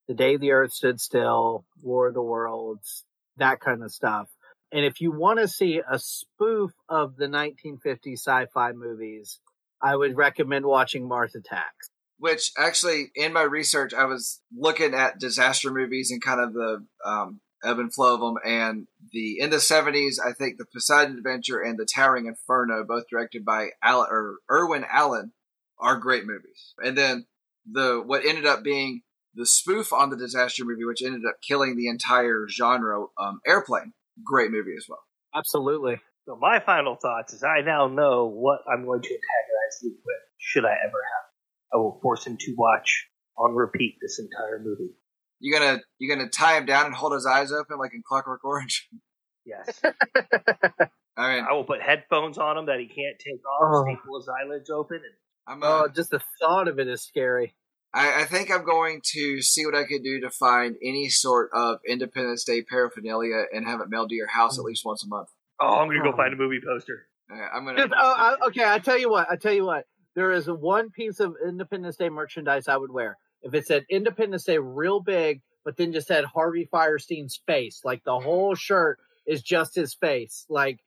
The 0.08 0.14
Day 0.14 0.38
the 0.38 0.52
Earth 0.52 0.72
Stood 0.72 1.00
Still, 1.00 1.66
War 1.82 2.08
of 2.08 2.14
the 2.14 2.22
Worlds, 2.22 3.04
that 3.38 3.60
kind 3.60 3.84
of 3.84 3.92
stuff. 3.92 4.28
And 4.72 4.84
if 4.84 5.00
you 5.00 5.12
want 5.12 5.40
to 5.40 5.48
see 5.48 5.82
a 5.90 5.98
spoof 5.98 6.72
of 6.90 7.16
the 7.16 7.28
1950s 7.28 8.20
sci-fi 8.20 8.74
movies, 8.74 9.40
I 9.82 9.96
would 9.96 10.18
recommend 10.18 10.66
watching 10.66 11.08
Mars 11.08 11.36
Attacks. 11.36 11.90
Which 12.20 12.52
actually, 12.58 13.12
in 13.16 13.32
my 13.32 13.44
research, 13.44 13.94
I 13.94 14.06
was 14.06 14.42
looking 14.56 14.96
at 14.96 15.20
disaster 15.20 15.72
movies 15.72 16.10
and 16.12 16.22
kind 16.22 16.42
of 16.42 16.54
the 16.54 16.86
um, 17.06 17.40
ebb 17.64 17.80
and 17.80 17.94
flow 17.94 18.14
of 18.14 18.20
them. 18.20 18.36
And 18.46 18.88
the 19.12 19.40
in 19.40 19.50
the 19.50 19.60
seventies, 19.60 20.20
I 20.24 20.34
think 20.34 20.58
the 20.58 20.66
Poseidon 20.66 21.18
Adventure 21.18 21.60
and 21.60 21.78
the 21.78 21.86
Towering 21.86 22.28
Inferno, 22.28 22.84
both 22.84 23.06
directed 23.10 23.46
by 23.46 23.70
Al- 23.84 24.08
or 24.10 24.38
Irwin 24.52 24.86
Allen, 24.90 25.34
are 25.80 25.98
great 25.98 26.26
movies. 26.26 26.74
And 26.80 26.98
then 26.98 27.26
the 27.70 28.02
what 28.06 28.26
ended 28.26 28.46
up 28.46 28.64
being 28.64 29.02
the 29.36 29.46
spoof 29.46 29.94
on 29.94 30.10
the 30.10 30.18
disaster 30.18 30.66
movie, 30.66 30.86
which 30.86 31.04
ended 31.04 31.22
up 31.28 31.36
killing 31.48 31.78
the 31.78 31.88
entire 31.88 32.48
genre, 32.50 33.06
um, 33.20 33.40
Airplane, 33.46 33.94
great 34.24 34.52
movie 34.52 34.76
as 34.76 34.86
well. 34.90 35.04
Absolutely. 35.36 36.00
So 36.26 36.36
my 36.36 36.60
final 36.60 36.96
thoughts 36.96 37.34
is 37.34 37.44
I 37.44 37.62
now 37.62 37.88
know 37.88 38.26
what 38.26 38.60
I'm 38.72 38.86
going 38.86 39.02
to 39.02 39.08
antagonize 39.08 39.84
Luke 39.84 40.00
with, 40.06 40.16
should 40.40 40.66
I 40.66 40.74
ever 40.74 40.98
have. 40.98 41.74
I 41.74 41.78
will 41.78 42.00
force 42.02 42.26
him 42.26 42.38
to 42.38 42.56
watch 42.58 43.08
on 43.38 43.54
repeat 43.54 43.98
this 44.02 44.20
entire 44.20 44.60
movie. 44.60 44.94
You 45.40 45.54
gonna 45.54 45.80
you 46.00 46.10
gonna 46.14 46.30
tie 46.30 46.58
him 46.58 46.66
down 46.66 46.86
and 46.88 46.96
hold 46.96 47.14
his 47.14 47.26
eyes 47.26 47.52
open 47.52 47.78
like 47.78 47.94
in 47.94 48.02
Clockwork 48.08 48.44
Orange? 48.44 48.88
Yes. 49.46 49.80
I 51.18 51.36
mean, 51.36 51.46
I 51.50 51.54
will 51.54 51.64
put 51.64 51.82
headphones 51.82 52.38
on 52.38 52.58
him 52.58 52.66
that 52.66 52.80
he 52.82 52.88
can't 52.88 53.18
take 53.18 53.40
off, 53.46 53.62
Oh. 53.64 53.84
staple 53.86 54.18
his 54.20 54.28
eyelids 54.28 54.70
open, 54.70 54.98
and 54.98 55.16
I'm 55.48 55.64
uh, 55.64 55.84
Oh, 55.84 55.88
just 55.88 56.10
the 56.12 56.22
thought 56.42 56.68
of 56.68 56.80
it 56.80 56.88
is 56.90 57.02
scary. 57.04 57.56
I, 57.94 58.24
I 58.24 58.26
think 58.26 58.52
I'm 58.52 58.66
going 58.66 59.00
to 59.14 59.42
see 59.42 59.66
what 59.66 59.74
I 59.74 59.86
can 59.86 60.04
do 60.04 60.20
to 60.20 60.30
find 60.30 60.76
any 60.84 61.08
sort 61.08 61.50
of 61.54 61.78
Independence 61.88 62.44
Day 62.44 62.62
paraphernalia 62.62 63.46
and 63.54 63.66
have 63.66 63.80
it 63.80 63.88
mailed 63.90 64.10
to 64.10 64.16
your 64.16 64.28
house 64.28 64.60
at 64.60 64.66
least 64.66 64.84
once 64.86 65.02
a 65.06 65.08
month. 65.08 65.30
oh, 65.62 65.78
I'm 65.80 65.88
gonna 65.88 66.04
go 66.04 66.12
Oh. 66.12 66.18
find 66.18 66.34
a 66.34 66.38
movie 66.38 66.60
poster. 66.62 67.08
Uh, 67.34 67.38
I'm 67.54 67.64
gonna. 67.66 67.78
Just, 67.88 67.94
oh, 67.98 68.14
I, 68.18 68.48
okay, 68.48 68.66
I 68.70 68.80
tell 68.80 68.98
you 69.00 69.10
what. 69.10 69.28
I 69.32 69.38
tell 69.38 69.54
you 69.54 69.66
what. 69.66 69.86
There 70.16 70.32
is 70.34 70.48
one 70.48 70.90
piece 70.92 71.22
of 71.22 71.36
Independence 71.48 71.96
Day 71.96 72.10
merchandise 72.10 72.68
I 72.68 72.76
would 72.76 72.92
wear 72.92 73.18
if 73.42 73.54
it 73.54 73.68
said 73.68 73.86
Independence 73.90 74.44
Day 74.44 74.58
real 74.58 75.00
big, 75.00 75.42
but 75.64 75.78
then 75.78 75.94
just 75.94 76.10
had 76.10 76.26
Harvey 76.26 76.68
Fierstein's 76.72 77.42
face. 77.46 77.82
Like 77.84 78.04
the 78.04 78.20
whole 78.20 78.56
shirt 78.56 79.00
is 79.26 79.42
just 79.42 79.76
his 79.76 79.94
face, 79.94 80.46
like 80.50 80.80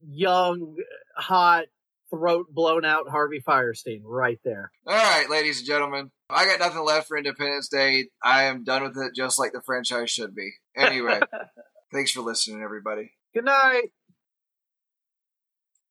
young, 0.00 0.76
hot, 1.16 1.66
throat 2.10 2.46
blown 2.50 2.84
out 2.84 3.08
Harvey 3.08 3.40
Fierstein 3.40 4.00
right 4.04 4.38
there. 4.44 4.70
All 4.86 4.94
right, 4.94 5.28
ladies 5.28 5.58
and 5.58 5.66
gentlemen, 5.66 6.10
I 6.30 6.46
got 6.46 6.60
nothing 6.60 6.84
left 6.84 7.08
for 7.08 7.16
Independence 7.16 7.68
Day. 7.68 8.08
I 8.22 8.44
am 8.44 8.64
done 8.64 8.82
with 8.82 8.96
it, 8.96 9.14
just 9.14 9.38
like 9.38 9.52
the 9.52 9.62
franchise 9.64 10.10
should 10.10 10.34
be. 10.34 10.52
Anyway, 10.76 11.20
thanks 11.92 12.12
for 12.12 12.20
listening, 12.20 12.62
everybody. 12.62 13.12
Good 13.34 13.44
night. 13.44 13.90